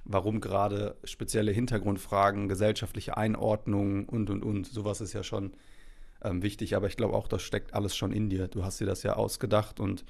warum 0.05 0.41
gerade 0.41 0.95
spezielle 1.03 1.51
Hintergrundfragen, 1.51 2.47
gesellschaftliche 2.47 3.17
Einordnungen 3.17 4.05
und, 4.05 4.29
und, 4.29 4.43
und. 4.43 4.67
Sowas 4.67 5.01
ist 5.01 5.13
ja 5.13 5.23
schon 5.23 5.53
ähm, 6.23 6.41
wichtig, 6.41 6.75
aber 6.75 6.87
ich 6.87 6.97
glaube 6.97 7.13
auch, 7.13 7.27
das 7.27 7.41
steckt 7.41 7.73
alles 7.73 7.95
schon 7.95 8.11
in 8.11 8.29
dir. 8.29 8.47
Du 8.47 8.63
hast 8.63 8.79
dir 8.79 8.85
das 8.87 9.03
ja 9.03 9.13
ausgedacht 9.13 9.79
und 9.79 10.05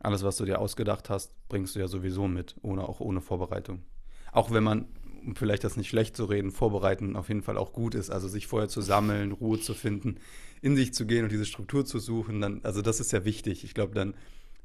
Alles, 0.00 0.22
was 0.22 0.36
du 0.36 0.44
dir 0.44 0.60
ausgedacht 0.60 1.10
hast, 1.10 1.32
bringst 1.48 1.74
du 1.74 1.80
ja 1.80 1.88
sowieso 1.88 2.28
mit, 2.28 2.54
ohne, 2.62 2.88
auch 2.88 3.00
ohne 3.00 3.20
Vorbereitung. 3.20 3.82
Auch 4.32 4.50
wenn 4.52 4.62
man, 4.62 4.86
um 5.24 5.34
vielleicht 5.34 5.64
das 5.64 5.76
nicht 5.76 5.88
schlecht 5.88 6.16
zu 6.16 6.26
reden, 6.26 6.50
vorbereiten 6.52 7.16
auf 7.16 7.28
jeden 7.28 7.42
Fall 7.42 7.56
auch 7.56 7.72
gut 7.72 7.94
ist. 7.94 8.10
Also 8.10 8.28
sich 8.28 8.46
vorher 8.46 8.68
zu 8.68 8.80
sammeln, 8.80 9.32
Ruhe 9.32 9.58
zu 9.60 9.74
finden, 9.74 10.16
in 10.62 10.76
sich 10.76 10.94
zu 10.94 11.06
gehen 11.06 11.24
und 11.24 11.32
diese 11.32 11.46
Struktur 11.46 11.84
zu 11.84 11.98
suchen, 11.98 12.40
dann, 12.40 12.60
also 12.62 12.82
das 12.82 13.00
ist 13.00 13.12
ja 13.12 13.24
wichtig. 13.24 13.64
Ich 13.64 13.74
glaube, 13.74 13.94
dann 13.94 14.14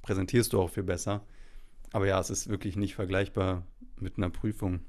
präsentierst 0.04 0.54
du 0.54 0.62
auch 0.62 0.70
viel 0.70 0.84
besser. 0.84 1.26
Aber 1.94 2.08
ja, 2.08 2.20
es 2.20 2.30
ist 2.30 2.50
wirklich 2.50 2.76
nicht 2.76 2.96
vergleichbar 2.96 3.66
mit 4.00 4.18
einer 4.18 4.32
Prüfung. 4.32 4.84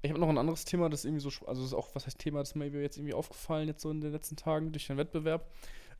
Ich 0.00 0.10
habe 0.10 0.20
noch 0.20 0.28
ein 0.28 0.38
anderes 0.38 0.64
Thema, 0.64 0.88
das 0.88 1.04
irgendwie 1.04 1.28
so, 1.28 1.28
also 1.46 1.62
das 1.62 1.72
ist 1.72 1.74
auch, 1.74 1.94
was 1.94 2.06
heißt 2.06 2.20
Thema, 2.20 2.38
das 2.38 2.50
ist 2.50 2.54
mir 2.54 2.68
jetzt 2.68 2.96
irgendwie 2.96 3.14
aufgefallen, 3.14 3.66
jetzt 3.66 3.82
so 3.82 3.90
in 3.90 4.00
den 4.00 4.12
letzten 4.12 4.36
Tagen 4.36 4.70
durch 4.70 4.86
den 4.86 4.96
Wettbewerb. 4.96 5.50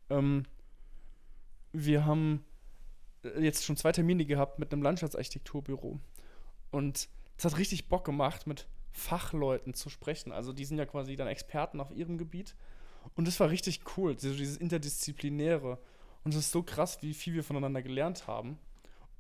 Ähm, 0.08 0.44
wir 1.72 2.06
haben 2.06 2.44
äh, 3.24 3.40
jetzt 3.40 3.64
schon 3.64 3.76
zwei 3.76 3.90
Termine 3.90 4.24
gehabt 4.24 4.60
mit 4.60 4.72
einem 4.72 4.82
Landschaftsarchitekturbüro. 4.82 5.98
Und 6.70 7.08
es 7.36 7.44
hat 7.44 7.58
richtig 7.58 7.88
Bock 7.88 8.04
gemacht, 8.04 8.46
mit 8.46 8.68
Fachleuten 8.92 9.74
zu 9.74 9.90
sprechen. 9.90 10.30
Also 10.30 10.52
die 10.52 10.64
sind 10.64 10.78
ja 10.78 10.86
quasi 10.86 11.16
dann 11.16 11.26
Experten 11.26 11.80
auf 11.80 11.90
ihrem 11.90 12.18
Gebiet. 12.18 12.54
Und 13.16 13.26
das 13.26 13.40
war 13.40 13.50
richtig 13.50 13.80
cool, 13.96 14.14
dieses 14.14 14.56
Interdisziplinäre. 14.56 15.78
Und 16.22 16.34
es 16.34 16.38
ist 16.38 16.52
so 16.52 16.62
krass, 16.62 17.02
wie 17.02 17.14
viel 17.14 17.34
wir 17.34 17.42
voneinander 17.42 17.82
gelernt 17.82 18.28
haben. 18.28 18.60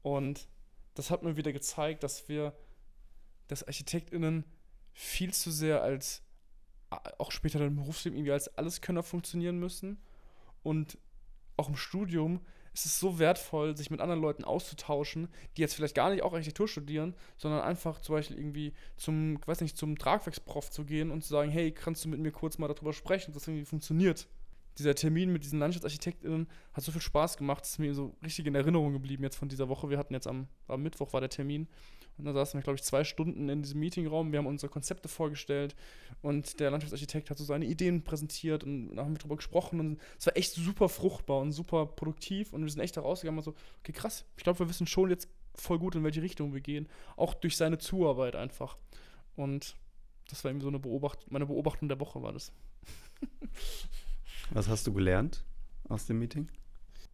Und 0.06 0.46
das 0.94 1.10
hat 1.10 1.24
mir 1.24 1.36
wieder 1.36 1.52
gezeigt, 1.52 2.04
dass 2.04 2.28
wir, 2.28 2.56
dass 3.48 3.64
ArchitektInnen 3.64 4.44
viel 4.92 5.34
zu 5.34 5.50
sehr 5.50 5.82
als, 5.82 6.22
auch 7.18 7.32
später 7.32 7.60
im 7.60 7.74
Berufsleben 7.74 8.16
irgendwie 8.16 8.30
als 8.30 8.56
Alleskönner 8.56 9.02
funktionieren 9.02 9.58
müssen. 9.58 10.00
Und 10.62 10.96
auch 11.56 11.68
im 11.68 11.74
Studium 11.74 12.40
ist 12.72 12.86
es 12.86 13.00
so 13.00 13.18
wertvoll, 13.18 13.76
sich 13.76 13.90
mit 13.90 14.00
anderen 14.00 14.20
Leuten 14.20 14.44
auszutauschen, 14.44 15.26
die 15.56 15.62
jetzt 15.62 15.74
vielleicht 15.74 15.96
gar 15.96 16.10
nicht 16.10 16.22
auch 16.22 16.34
Architektur 16.34 16.68
studieren, 16.68 17.16
sondern 17.36 17.62
einfach 17.62 18.00
zum 18.00 18.14
Beispiel 18.14 18.38
irgendwie 18.38 18.74
zum, 18.96 19.40
weiß 19.44 19.60
nicht, 19.60 19.76
zum 19.76 19.98
Tragwerksprof 19.98 20.70
zu 20.70 20.84
gehen 20.84 21.10
und 21.10 21.22
zu 21.22 21.30
sagen, 21.30 21.50
hey, 21.50 21.72
kannst 21.72 22.04
du 22.04 22.08
mit 22.08 22.20
mir 22.20 22.30
kurz 22.30 22.58
mal 22.58 22.68
darüber 22.68 22.92
sprechen, 22.92 23.32
dass 23.32 23.42
das 23.42 23.48
irgendwie 23.48 23.64
funktioniert 23.64 24.28
dieser 24.78 24.94
Termin 24.94 25.32
mit 25.32 25.44
diesen 25.44 25.58
LandschaftsarchitektInnen 25.58 26.48
hat 26.72 26.84
so 26.84 26.92
viel 26.92 27.00
Spaß 27.00 27.36
gemacht, 27.36 27.62
dass 27.62 27.78
mir 27.78 27.94
so 27.94 28.14
richtig 28.22 28.46
in 28.46 28.54
Erinnerung 28.54 28.92
geblieben 28.92 29.22
jetzt 29.22 29.36
von 29.36 29.48
dieser 29.48 29.68
Woche. 29.68 29.90
Wir 29.90 29.98
hatten 29.98 30.14
jetzt 30.14 30.26
am, 30.26 30.48
am 30.68 30.82
Mittwoch 30.82 31.12
war 31.12 31.20
der 31.20 31.30
Termin 31.30 31.68
und 32.18 32.24
da 32.24 32.32
saßen 32.32 32.58
wir, 32.58 32.62
glaube 32.62 32.76
ich, 32.76 32.82
zwei 32.82 33.04
Stunden 33.04 33.48
in 33.48 33.62
diesem 33.62 33.80
Meetingraum. 33.80 34.32
Wir 34.32 34.38
haben 34.38 34.46
unsere 34.46 34.70
Konzepte 34.70 35.08
vorgestellt 35.08 35.76
und 36.22 36.60
der 36.60 36.70
Landschaftsarchitekt 36.70 37.30
hat 37.30 37.38
so 37.38 37.44
seine 37.44 37.66
Ideen 37.66 38.04
präsentiert 38.04 38.64
und 38.64 38.96
dann 38.96 39.04
haben 39.04 39.14
wir 39.14 39.18
darüber 39.18 39.36
gesprochen 39.36 39.80
und 39.80 40.00
es 40.18 40.26
war 40.26 40.36
echt 40.36 40.54
super 40.54 40.88
fruchtbar 40.88 41.40
und 41.40 41.52
super 41.52 41.86
produktiv 41.86 42.52
und 42.52 42.62
wir 42.62 42.70
sind 42.70 42.80
echt 42.80 42.96
da 42.96 43.02
rausgegangen 43.02 43.38
und 43.38 43.44
so, 43.44 43.54
okay, 43.80 43.92
krass, 43.92 44.24
ich 44.36 44.44
glaube, 44.44 44.60
wir 44.60 44.68
wissen 44.68 44.86
schon 44.86 45.10
jetzt 45.10 45.28
voll 45.54 45.78
gut, 45.78 45.94
in 45.94 46.04
welche 46.04 46.22
Richtung 46.22 46.54
wir 46.54 46.60
gehen. 46.60 46.88
Auch 47.16 47.34
durch 47.34 47.56
seine 47.56 47.78
Zuarbeit 47.78 48.36
einfach. 48.36 48.76
Und 49.36 49.76
das 50.28 50.42
war 50.44 50.50
irgendwie 50.50 50.64
so 50.64 50.68
eine 50.68 50.78
Beobachtung, 50.78 51.28
meine 51.30 51.46
Beobachtung 51.46 51.88
der 51.88 52.00
Woche 52.00 52.22
war 52.22 52.32
das. 52.32 52.52
Was 54.50 54.68
hast 54.68 54.86
du 54.86 54.92
gelernt 54.92 55.44
aus 55.88 56.06
dem 56.06 56.18
Meeting? 56.18 56.48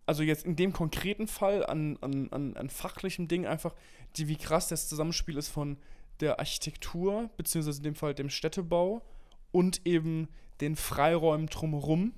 Also 0.06 0.22
jetzt 0.22 0.44
in 0.44 0.56
dem 0.56 0.72
konkreten 0.72 1.28
Fall 1.28 1.64
an, 1.64 1.96
an, 2.00 2.28
an, 2.32 2.56
an 2.56 2.70
fachlichem 2.70 3.28
Ding 3.28 3.46
einfach, 3.46 3.74
die, 4.16 4.28
wie 4.28 4.36
krass 4.36 4.68
das 4.68 4.88
Zusammenspiel 4.88 5.36
ist 5.36 5.48
von 5.48 5.78
der 6.20 6.38
Architektur, 6.38 7.30
beziehungsweise 7.36 7.78
in 7.78 7.84
dem 7.84 7.94
Fall 7.94 8.14
dem 8.14 8.30
Städtebau 8.30 9.02
und 9.52 9.86
eben 9.86 10.28
den 10.60 10.76
Freiräumen 10.76 11.46
drumherum. 11.46 12.14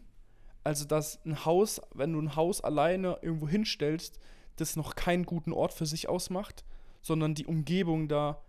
Also, 0.62 0.86
dass 0.86 1.24
ein 1.26 1.44
Haus, 1.44 1.80
wenn 1.94 2.12
du 2.12 2.20
ein 2.20 2.36
Haus 2.36 2.62
alleine 2.62 3.18
irgendwo 3.20 3.48
hinstellst, 3.48 4.18
das 4.56 4.76
noch 4.76 4.94
keinen 4.94 5.26
guten 5.26 5.52
Ort 5.52 5.74
für 5.74 5.86
sich 5.86 6.08
ausmacht, 6.08 6.64
sondern 7.02 7.34
die 7.34 7.46
Umgebung 7.46 8.08
da 8.08 8.40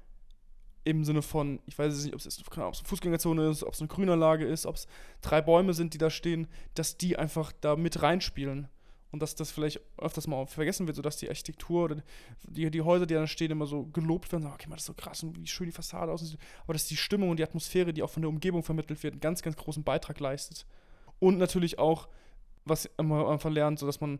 im 0.86 1.04
Sinne 1.04 1.22
von, 1.24 1.60
ich 1.66 1.78
weiß 1.78 2.06
nicht, 2.06 2.14
ob 2.14 2.20
es 2.24 2.44
eine 2.56 2.74
Fußgängerzone 2.74 3.50
ist, 3.50 3.64
ob 3.64 3.74
es 3.74 3.82
eine 3.82 3.88
Grünanlage 3.88 4.46
ist, 4.46 4.66
ob 4.66 4.76
es 4.76 4.88
drei 5.22 5.42
Bäume 5.42 5.74
sind, 5.74 5.94
die 5.94 5.98
da 5.98 6.10
stehen, 6.10 6.48
dass 6.76 6.98
die 6.98 7.18
einfach 7.18 7.52
da 7.60 7.76
mit 7.76 8.02
reinspielen. 8.02 8.70
Und 9.12 9.22
dass 9.22 9.34
das 9.34 9.50
vielleicht 9.50 9.80
öfters 9.98 10.28
mal 10.28 10.46
vergessen 10.46 10.88
wird, 10.88 10.98
sodass 10.98 11.16
die 11.16 11.30
Architektur 11.30 11.86
oder 11.86 12.04
die, 12.44 12.70
die 12.70 12.82
Häuser, 12.82 13.06
die 13.06 13.14
da 13.14 13.26
stehen, 13.28 13.50
immer 13.50 13.66
so 13.66 13.86
gelobt 13.86 14.30
werden. 14.32 14.46
Okay, 14.46 14.68
man, 14.68 14.76
das 14.76 14.82
ist 14.82 14.88
so 14.88 14.94
krass 14.94 15.24
und 15.24 15.40
wie 15.40 15.48
schön 15.48 15.68
die 15.68 15.72
Fassade 15.72 16.12
aussieht. 16.12 16.38
Aber 16.64 16.74
dass 16.74 16.88
die 16.88 16.98
Stimmung 16.98 17.30
und 17.30 17.38
die 17.38 17.44
Atmosphäre, 17.44 17.94
die 17.94 18.04
auch 18.04 18.10
von 18.10 18.24
der 18.24 18.30
Umgebung 18.30 18.62
vermittelt 18.62 19.02
wird, 19.04 19.14
einen 19.14 19.22
ganz, 19.22 19.42
ganz 19.42 19.56
großen 19.56 19.86
Beitrag 19.86 20.20
leistet. 20.20 20.66
Und 21.20 21.38
natürlich 21.38 21.80
auch, 21.80 22.10
was 22.66 22.90
man 23.02 23.26
einfach 23.26 23.50
lernt, 23.50 23.80
so 23.80 23.86
dass 23.86 24.02
man 24.02 24.20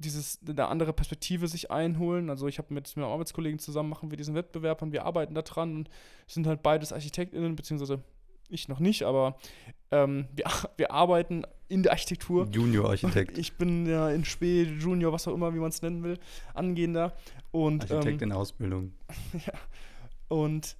dieses, 0.00 0.40
eine 0.46 0.68
andere 0.68 0.92
Perspektive 0.92 1.46
sich 1.46 1.70
einholen. 1.70 2.30
Also 2.30 2.48
ich 2.48 2.58
habe 2.58 2.72
mit, 2.72 2.96
mit 2.96 3.04
Arbeitskollegen 3.04 3.58
zusammen 3.58 3.90
machen 3.90 4.10
wir 4.10 4.16
diesen 4.16 4.34
Wettbewerb 4.34 4.82
und 4.82 4.92
wir 4.92 5.04
arbeiten 5.04 5.34
da 5.34 5.42
dran 5.42 5.76
und 5.76 5.90
sind 6.26 6.46
halt 6.46 6.62
beides 6.62 6.92
ArchitektInnen, 6.92 7.56
beziehungsweise 7.56 8.02
ich 8.48 8.68
noch 8.68 8.80
nicht, 8.80 9.04
aber 9.04 9.36
ähm, 9.90 10.26
wir, 10.34 10.44
wir 10.76 10.90
arbeiten 10.90 11.44
in 11.68 11.82
der 11.82 11.92
Architektur. 11.92 12.48
Junior-Architekt. 12.50 13.38
Ich 13.38 13.56
bin 13.56 13.86
ja 13.86 14.10
in 14.10 14.24
Spee, 14.24 14.64
Junior, 14.64 15.12
was 15.12 15.28
auch 15.28 15.34
immer, 15.34 15.54
wie 15.54 15.58
man 15.58 15.68
es 15.68 15.82
nennen 15.82 16.02
will, 16.02 16.18
angehender. 16.54 17.14
Und, 17.52 17.90
Architekt 17.90 18.22
ähm, 18.22 18.30
in 18.30 18.32
Ausbildung. 18.32 18.92
ja. 19.46 19.52
Und 20.28 20.76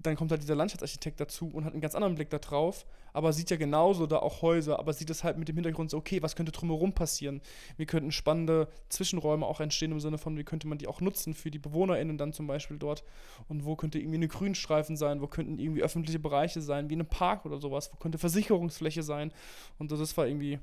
dann 0.00 0.16
kommt 0.16 0.30
halt 0.30 0.42
dieser 0.42 0.54
Landschaftsarchitekt 0.54 1.20
dazu 1.20 1.50
und 1.52 1.64
hat 1.64 1.72
einen 1.72 1.80
ganz 1.80 1.94
anderen 1.94 2.14
Blick 2.14 2.30
darauf, 2.30 2.86
aber 3.12 3.32
sieht 3.32 3.50
ja 3.50 3.56
genauso 3.56 4.06
da 4.06 4.18
auch 4.18 4.42
Häuser, 4.42 4.78
aber 4.78 4.92
sieht 4.92 5.10
es 5.10 5.24
halt 5.24 5.38
mit 5.38 5.48
dem 5.48 5.56
Hintergrund 5.56 5.90
so, 5.90 5.96
okay, 5.96 6.22
was 6.22 6.36
könnte 6.36 6.52
drumherum 6.52 6.92
passieren? 6.92 7.40
Wie 7.76 7.86
könnten 7.86 8.12
spannende 8.12 8.68
Zwischenräume 8.90 9.44
auch 9.44 9.60
entstehen 9.60 9.90
im 9.90 10.00
Sinne 10.00 10.18
von, 10.18 10.36
wie 10.36 10.44
könnte 10.44 10.68
man 10.68 10.78
die 10.78 10.86
auch 10.86 11.00
nutzen 11.00 11.34
für 11.34 11.50
die 11.50 11.58
BewohnerInnen 11.58 12.16
dann 12.16 12.32
zum 12.32 12.46
Beispiel 12.46 12.78
dort? 12.78 13.02
Und 13.48 13.64
wo 13.64 13.74
könnte 13.74 13.98
irgendwie 13.98 14.18
eine 14.18 14.28
Grünstreifen 14.28 14.96
sein? 14.96 15.20
Wo 15.20 15.26
könnten 15.26 15.58
irgendwie 15.58 15.82
öffentliche 15.82 16.20
Bereiche 16.20 16.60
sein, 16.60 16.90
wie 16.90 16.96
ein 16.96 17.06
Park 17.06 17.44
oder 17.44 17.58
sowas? 17.58 17.90
Wo 17.92 17.96
könnte 17.96 18.18
Versicherungsfläche 18.18 19.02
sein? 19.02 19.32
Und 19.78 19.90
das 19.90 20.16
war 20.16 20.26
irgendwie 20.26 20.60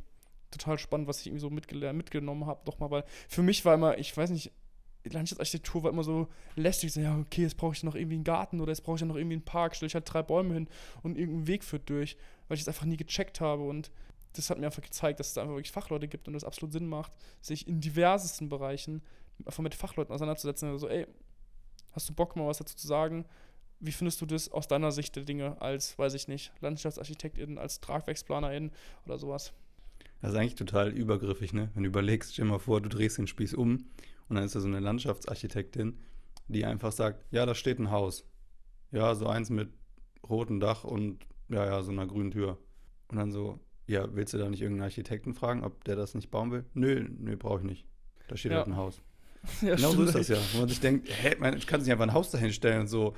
total 0.51 0.79
spannend, 0.79 1.07
was 1.07 1.19
ich 1.19 1.27
irgendwie 1.27 1.41
so 1.41 1.49
mitgenommen 1.49 2.45
habe, 2.45 2.61
nochmal, 2.65 2.91
weil 2.91 3.03
für 3.27 3.41
mich 3.41 3.65
war 3.65 3.73
immer, 3.73 3.97
ich 3.97 4.15
weiß 4.15 4.29
nicht, 4.29 4.51
Landschaftsarchitektur 5.09 5.83
war 5.83 5.91
immer 5.91 6.03
so 6.03 6.27
lästig. 6.55 6.93
So, 6.93 6.99
ja, 6.99 7.17
okay, 7.17 7.43
jetzt 7.43 7.57
brauche 7.57 7.73
ich 7.73 7.83
noch 7.83 7.95
irgendwie 7.95 8.15
einen 8.15 8.23
Garten 8.23 8.61
oder 8.61 8.71
jetzt 8.71 8.81
brauche 8.81 8.97
ich 8.97 9.03
noch 9.03 9.15
irgendwie 9.15 9.35
einen 9.35 9.45
Park, 9.45 9.75
stelle 9.75 9.87
ich 9.87 9.95
halt 9.95 10.11
drei 10.11 10.23
Bäume 10.23 10.53
hin 10.53 10.67
und 11.03 11.17
irgendein 11.17 11.47
Weg 11.47 11.63
führt 11.63 11.89
durch, 11.89 12.17
weil 12.47 12.55
ich 12.55 12.61
es 12.61 12.67
einfach 12.67 12.85
nie 12.85 12.97
gecheckt 12.97 13.41
habe. 13.41 13.63
Und 13.63 13.91
das 14.33 14.49
hat 14.49 14.59
mir 14.59 14.65
einfach 14.65 14.81
gezeigt, 14.81 15.19
dass 15.19 15.27
es 15.27 15.33
da 15.33 15.41
einfach 15.41 15.55
wirklich 15.55 15.71
Fachleute 15.71 16.07
gibt 16.07 16.27
und 16.27 16.33
das 16.33 16.43
absolut 16.43 16.73
Sinn 16.73 16.87
macht, 16.87 17.11
sich 17.41 17.67
in 17.67 17.79
diversesten 17.79 18.49
Bereichen 18.49 19.01
einfach 19.45 19.63
mit 19.63 19.75
Fachleuten 19.75 20.13
auseinanderzusetzen. 20.13 20.69
Also, 20.69 20.87
ey, 20.87 21.07
hast 21.91 22.09
du 22.09 22.13
Bock, 22.13 22.35
mal 22.35 22.47
was 22.47 22.57
dazu 22.57 22.75
zu 22.75 22.87
sagen? 22.87 23.25
Wie 23.79 23.91
findest 23.91 24.21
du 24.21 24.25
das 24.25 24.51
aus 24.51 24.67
deiner 24.67 24.91
Sicht 24.91 25.15
der 25.15 25.23
Dinge 25.23 25.61
als, 25.61 25.97
weiß 25.97 26.13
ich 26.13 26.27
nicht, 26.27 26.51
Landschaftsarchitektin, 26.61 27.57
als 27.57 27.81
Tragwerksplanerin 27.81 28.71
oder 29.05 29.17
sowas? 29.19 29.53
Das 30.21 30.31
ist 30.31 30.39
eigentlich 30.39 30.55
total 30.55 30.91
übergriffig, 30.91 31.53
ne? 31.53 31.69
Wenn 31.73 31.83
du 31.83 31.89
überlegst, 31.89 32.33
stell 32.33 32.45
dir 32.45 32.51
mal 32.51 32.59
vor, 32.59 32.81
du 32.81 32.89
drehst 32.89 33.17
den 33.17 33.27
Spieß 33.27 33.53
um 33.53 33.85
und 34.29 34.35
dann 34.35 34.45
ist 34.45 34.55
da 34.55 34.59
so 34.59 34.67
eine 34.67 34.79
Landschaftsarchitektin, 34.79 35.99
die 36.47 36.65
einfach 36.65 36.91
sagt, 36.91 37.25
ja, 37.31 37.45
da 37.45 37.55
steht 37.55 37.79
ein 37.79 37.91
Haus. 37.91 38.25
Ja, 38.91 39.15
so 39.15 39.27
eins 39.27 39.49
mit 39.49 39.69
rotem 40.27 40.59
Dach 40.59 40.83
und 40.83 41.25
ja, 41.49 41.65
ja, 41.65 41.81
so 41.81 41.91
einer 41.91 42.07
grünen 42.07 42.31
Tür. 42.31 42.57
Und 43.07 43.17
dann 43.17 43.31
so, 43.31 43.59
ja, 43.87 44.07
willst 44.15 44.33
du 44.33 44.37
da 44.37 44.49
nicht 44.49 44.61
irgendeinen 44.61 44.85
Architekten 44.85 45.33
fragen, 45.33 45.63
ob 45.63 45.83
der 45.83 45.95
das 45.95 46.15
nicht 46.15 46.31
bauen 46.31 46.51
will? 46.51 46.65
Nö, 46.73 47.07
nö, 47.19 47.37
brauche 47.37 47.59
ich 47.59 47.65
nicht. 47.65 47.85
Da 48.27 48.37
steht 48.37 48.51
ja. 48.51 48.59
halt 48.59 48.67
ein 48.67 48.77
Haus. 48.77 49.01
Ja, 49.61 49.75
genau 49.75 49.91
so 49.91 50.01
ist 50.01 50.15
das 50.15 50.27
ja. 50.27 50.37
Wo 50.53 50.59
man 50.61 50.69
sich 50.69 50.79
denkt, 50.79 51.07
hä, 51.07 51.35
man 51.37 51.59
kann 51.59 51.79
sich 51.79 51.91
einfach 51.91 52.07
ein 52.07 52.13
Haus 52.13 52.31
dahin 52.31 52.51
stellen 52.51 52.81
und 52.81 52.87
so. 52.87 53.09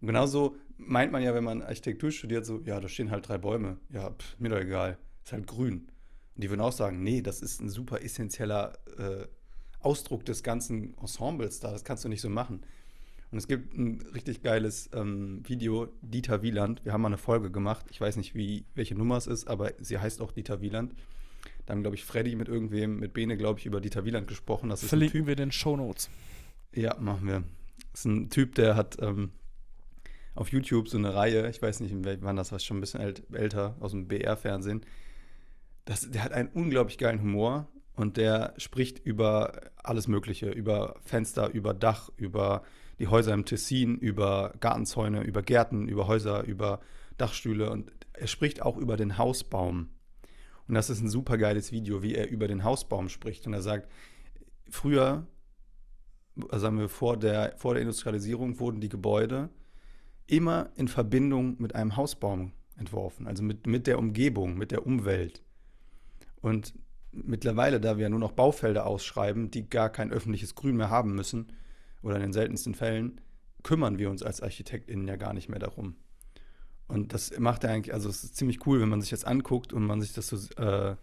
Und 0.00 0.06
genauso 0.06 0.54
meint 0.76 1.10
man 1.10 1.24
ja, 1.24 1.34
wenn 1.34 1.42
man 1.42 1.60
Architektur 1.60 2.12
studiert, 2.12 2.46
so, 2.46 2.60
ja, 2.64 2.78
da 2.78 2.86
stehen 2.86 3.10
halt 3.10 3.26
drei 3.26 3.36
Bäume. 3.36 3.78
Ja, 3.90 4.10
pff, 4.10 4.38
mir 4.38 4.50
doch 4.50 4.60
egal. 4.60 4.96
Ist 5.24 5.32
halt 5.32 5.48
grün. 5.48 5.88
Und 6.36 6.44
die 6.44 6.50
würden 6.50 6.60
auch 6.60 6.72
sagen, 6.72 7.02
nee, 7.02 7.20
das 7.20 7.42
ist 7.42 7.60
ein 7.60 7.68
super 7.68 8.00
essentieller 8.00 8.78
äh, 8.96 9.26
Ausdruck 9.84 10.24
des 10.24 10.42
ganzen 10.42 10.96
Ensembles 10.98 11.60
da. 11.60 11.70
Das 11.72 11.84
kannst 11.84 12.04
du 12.04 12.08
nicht 12.08 12.20
so 12.20 12.28
machen. 12.28 12.62
Und 13.30 13.38
es 13.38 13.48
gibt 13.48 13.76
ein 13.76 14.02
richtig 14.14 14.42
geiles 14.42 14.90
ähm, 14.92 15.42
Video, 15.46 15.88
Dieter 16.02 16.42
Wieland. 16.42 16.84
Wir 16.84 16.92
haben 16.92 17.00
mal 17.00 17.08
eine 17.08 17.18
Folge 17.18 17.50
gemacht. 17.50 17.86
Ich 17.90 18.00
weiß 18.00 18.16
nicht, 18.16 18.34
wie, 18.34 18.64
welche 18.74 18.94
Nummer 18.94 19.16
es 19.16 19.26
ist, 19.26 19.48
aber 19.48 19.72
sie 19.80 19.98
heißt 19.98 20.20
auch 20.20 20.32
Dieter 20.32 20.60
Wieland. 20.60 20.94
Da 21.64 21.72
haben, 21.72 21.82
glaube 21.82 21.96
ich, 21.96 22.04
Freddy 22.04 22.36
mit 22.36 22.48
irgendwem, 22.48 22.98
mit 22.98 23.14
Bene, 23.14 23.38
glaube 23.38 23.58
ich, 23.58 23.66
über 23.66 23.80
Dieter 23.80 24.04
Wieland 24.04 24.26
gesprochen. 24.26 24.68
Das 24.68 24.84
Verlinken 24.84 25.20
typ, 25.20 25.26
wir 25.28 25.36
den 25.36 25.50
Show 25.50 25.76
Notes. 25.76 26.10
Ja, 26.74 26.96
machen 26.98 27.26
wir. 27.26 27.42
Das 27.92 28.00
ist 28.00 28.04
ein 28.04 28.28
Typ, 28.30 28.54
der 28.54 28.76
hat 28.76 28.98
ähm, 29.00 29.30
auf 30.34 30.50
YouTube 30.52 30.88
so 30.88 30.98
eine 30.98 31.14
Reihe, 31.14 31.48
ich 31.48 31.60
weiß 31.62 31.80
nicht, 31.80 31.94
wann 32.20 32.36
das 32.36 32.52
war, 32.52 32.58
schon 32.58 32.78
ein 32.78 32.80
bisschen 32.80 33.00
älter, 33.32 33.76
aus 33.80 33.92
dem 33.92 34.08
BR-Fernsehen. 34.08 34.84
Der 35.86 36.22
hat 36.24 36.32
einen 36.32 36.48
unglaublich 36.48 36.98
geilen 36.98 37.20
Humor 37.20 37.66
und 37.94 38.16
der 38.16 38.54
spricht 38.56 38.98
über 38.98 39.70
alles 39.76 40.08
Mögliche, 40.08 40.50
über 40.50 40.96
Fenster, 41.02 41.50
über 41.50 41.74
Dach, 41.74 42.10
über 42.16 42.62
die 42.98 43.08
Häuser 43.08 43.34
im 43.34 43.44
Tessin, 43.44 43.96
über 43.98 44.54
Gartenzäune, 44.60 45.22
über 45.22 45.42
Gärten, 45.42 45.88
über 45.88 46.06
Häuser, 46.06 46.44
über 46.44 46.80
Dachstühle 47.18 47.70
und 47.70 47.90
er 48.12 48.26
spricht 48.26 48.62
auch 48.62 48.76
über 48.76 48.96
den 48.96 49.18
Hausbaum. 49.18 49.88
Und 50.68 50.74
das 50.74 50.90
ist 50.90 51.00
ein 51.00 51.08
super 51.08 51.38
geiles 51.38 51.72
Video, 51.72 52.02
wie 52.02 52.14
er 52.14 52.30
über 52.30 52.46
den 52.46 52.64
Hausbaum 52.64 53.08
spricht. 53.08 53.46
Und 53.46 53.52
er 53.52 53.62
sagt, 53.62 53.90
früher, 54.70 55.26
sagen 56.50 56.78
wir 56.78 56.88
vor 56.88 57.16
der, 57.16 57.54
vor 57.56 57.74
der 57.74 57.82
Industrialisierung, 57.82 58.60
wurden 58.60 58.80
die 58.80 58.88
Gebäude 58.88 59.50
immer 60.26 60.70
in 60.76 60.88
Verbindung 60.88 61.60
mit 61.60 61.74
einem 61.74 61.96
Hausbaum 61.96 62.52
entworfen, 62.76 63.26
also 63.26 63.42
mit, 63.42 63.66
mit 63.66 63.86
der 63.86 63.98
Umgebung, 63.98 64.56
mit 64.56 64.70
der 64.70 64.86
Umwelt. 64.86 65.42
Und 66.40 66.74
mittlerweile, 67.12 67.80
da 67.80 67.96
wir 67.96 68.04
ja 68.04 68.08
nur 68.08 68.18
noch 68.18 68.32
Baufelder 68.32 68.86
ausschreiben, 68.86 69.50
die 69.50 69.68
gar 69.68 69.90
kein 69.90 70.10
öffentliches 70.10 70.54
Grün 70.54 70.76
mehr 70.76 70.90
haben 70.90 71.14
müssen, 71.14 71.52
oder 72.02 72.16
in 72.16 72.22
den 72.22 72.32
seltensten 72.32 72.74
Fällen, 72.74 73.20
kümmern 73.62 73.98
wir 73.98 74.10
uns 74.10 74.22
als 74.22 74.40
ArchitektInnen 74.40 75.06
ja 75.06 75.16
gar 75.16 75.32
nicht 75.32 75.48
mehr 75.48 75.60
darum. 75.60 75.94
Und 76.88 77.14
das 77.14 77.38
macht 77.38 77.64
ja 77.64 77.70
eigentlich, 77.70 77.94
also 77.94 78.08
es 78.08 78.24
ist 78.24 78.36
ziemlich 78.36 78.66
cool, 78.66 78.80
wenn 78.80 78.88
man 78.88 79.00
sich 79.00 79.10
das 79.10 79.24
anguckt 79.24 79.72
und 79.72 79.84
man 79.86 80.00
sich 80.00 80.12
das 80.12 80.28
so 80.28 80.36
äh, 80.60 80.96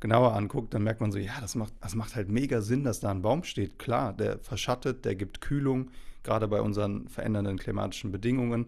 genauer 0.00 0.34
anguckt, 0.34 0.74
dann 0.74 0.82
merkt 0.82 1.00
man 1.00 1.12
so, 1.12 1.18
ja, 1.18 1.40
das 1.40 1.54
macht, 1.54 1.72
das 1.80 1.94
macht 1.94 2.16
halt 2.16 2.28
mega 2.28 2.60
Sinn, 2.60 2.84
dass 2.84 3.00
da 3.00 3.10
ein 3.10 3.22
Baum 3.22 3.44
steht. 3.44 3.78
Klar, 3.78 4.12
der 4.12 4.38
verschattet, 4.40 5.04
der 5.04 5.14
gibt 5.14 5.40
Kühlung, 5.40 5.90
gerade 6.22 6.48
bei 6.48 6.60
unseren 6.60 7.08
verändernden 7.08 7.58
klimatischen 7.58 8.10
Bedingungen. 8.10 8.66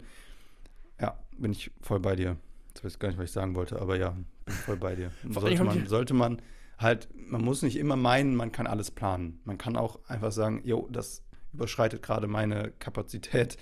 Ja, 0.99 1.19
bin 1.37 1.51
ich 1.51 1.69
voll 1.81 1.99
bei 1.99 2.15
dir. 2.15 2.37
Jetzt 2.69 2.83
weiß 2.83 2.93
ich 2.93 2.99
gar 2.99 3.09
nicht, 3.09 3.17
was 3.17 3.25
ich 3.25 3.31
sagen 3.31 3.55
wollte, 3.55 3.79
aber 3.79 3.97
ja, 3.97 4.15
bin 4.45 4.55
voll 4.55 4.77
bei 4.77 4.95
dir. 4.95 5.11
Sollte 5.29 5.63
man, 5.63 5.87
sollte 5.87 6.13
man 6.13 6.41
halt, 6.83 7.09
man 7.15 7.43
muss 7.43 7.61
nicht 7.61 7.77
immer 7.77 7.95
meinen, 7.95 8.35
man 8.35 8.51
kann 8.51 8.67
alles 8.67 8.91
planen. 8.91 9.39
Man 9.45 9.57
kann 9.57 9.75
auch 9.75 9.99
einfach 10.07 10.31
sagen, 10.31 10.61
jo, 10.63 10.87
das 10.91 11.23
überschreitet 11.53 12.03
gerade 12.03 12.27
meine 12.27 12.71
Kapazität. 12.79 13.57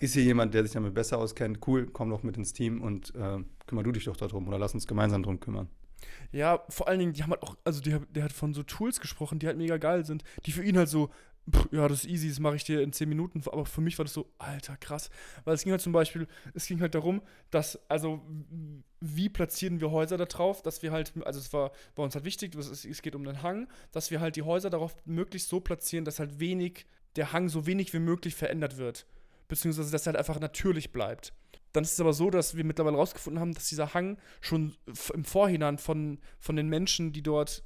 Ist 0.00 0.14
hier 0.14 0.24
jemand, 0.24 0.52
der 0.52 0.62
sich 0.62 0.72
damit 0.72 0.94
besser 0.94 1.18
auskennt? 1.18 1.66
Cool, 1.66 1.86
komm 1.86 2.10
doch 2.10 2.22
mit 2.22 2.36
ins 2.36 2.52
Team 2.52 2.82
und 2.82 3.14
äh, 3.14 3.38
kümmer 3.66 3.82
du 3.82 3.92
dich 3.92 4.04
doch 4.04 4.16
darum 4.16 4.46
oder 4.48 4.58
lass 4.58 4.74
uns 4.74 4.86
gemeinsam 4.86 5.22
drum 5.22 5.40
kümmern. 5.40 5.68
Ja, 6.32 6.64
vor 6.68 6.88
allen 6.88 6.98
Dingen, 6.98 7.12
die 7.12 7.22
haben 7.22 7.30
halt 7.30 7.42
auch, 7.42 7.56
also 7.64 7.80
die, 7.80 7.96
der 8.10 8.24
hat 8.24 8.32
von 8.32 8.54
so 8.54 8.62
Tools 8.62 9.00
gesprochen, 9.00 9.38
die 9.38 9.46
halt 9.46 9.56
mega 9.56 9.76
geil 9.78 10.04
sind, 10.04 10.24
die 10.46 10.52
für 10.52 10.62
ihn 10.62 10.76
halt 10.76 10.88
so, 10.88 11.10
ja, 11.70 11.88
das 11.88 12.04
ist 12.04 12.10
easy, 12.10 12.28
das 12.28 12.40
mache 12.40 12.56
ich 12.56 12.64
dir 12.64 12.82
in 12.82 12.92
10 12.92 13.08
Minuten, 13.08 13.42
aber 13.46 13.66
für 13.66 13.80
mich 13.80 13.98
war 13.98 14.04
das 14.04 14.14
so, 14.14 14.30
alter, 14.38 14.76
krass. 14.76 15.10
Weil 15.44 15.54
es 15.54 15.62
ging 15.62 15.72
halt 15.72 15.80
zum 15.80 15.92
Beispiel, 15.92 16.26
es 16.54 16.66
ging 16.66 16.80
halt 16.80 16.94
darum, 16.94 17.22
dass, 17.50 17.78
also, 17.88 18.22
wie 19.00 19.28
platzieren 19.28 19.80
wir 19.80 19.90
Häuser 19.90 20.16
da 20.16 20.26
drauf, 20.26 20.62
dass 20.62 20.82
wir 20.82 20.92
halt, 20.92 21.12
also 21.24 21.40
es 21.40 21.52
war 21.52 21.72
bei 21.94 22.02
uns 22.02 22.14
halt 22.14 22.24
wichtig, 22.24 22.54
es, 22.54 23.02
geht 23.02 23.14
um 23.14 23.24
den 23.24 23.42
Hang, 23.42 23.68
dass 23.92 24.10
wir 24.10 24.20
halt 24.20 24.36
die 24.36 24.42
Häuser 24.42 24.70
darauf 24.70 24.94
möglichst 25.04 25.48
so 25.48 25.60
platzieren, 25.60 26.04
dass 26.04 26.20
halt 26.20 26.40
wenig, 26.40 26.86
der 27.16 27.32
Hang 27.32 27.48
so 27.48 27.66
wenig 27.66 27.92
wie 27.92 27.98
möglich 27.98 28.34
verändert 28.34 28.76
wird. 28.76 29.06
Beziehungsweise, 29.48 29.90
dass 29.90 30.02
er 30.02 30.12
halt 30.12 30.18
einfach 30.18 30.38
natürlich 30.38 30.92
bleibt. 30.92 31.32
Dann 31.72 31.84
ist 31.84 31.92
es 31.92 32.00
aber 32.00 32.12
so, 32.12 32.30
dass 32.30 32.56
wir 32.56 32.64
mittlerweile 32.64 32.96
herausgefunden 32.96 33.40
haben, 33.40 33.54
dass 33.54 33.68
dieser 33.68 33.94
Hang 33.94 34.18
schon 34.40 34.74
im 35.14 35.24
Vorhinein 35.24 35.78
von, 35.78 36.18
von 36.38 36.56
den 36.56 36.68
Menschen, 36.68 37.12
die 37.12 37.22
dort 37.22 37.62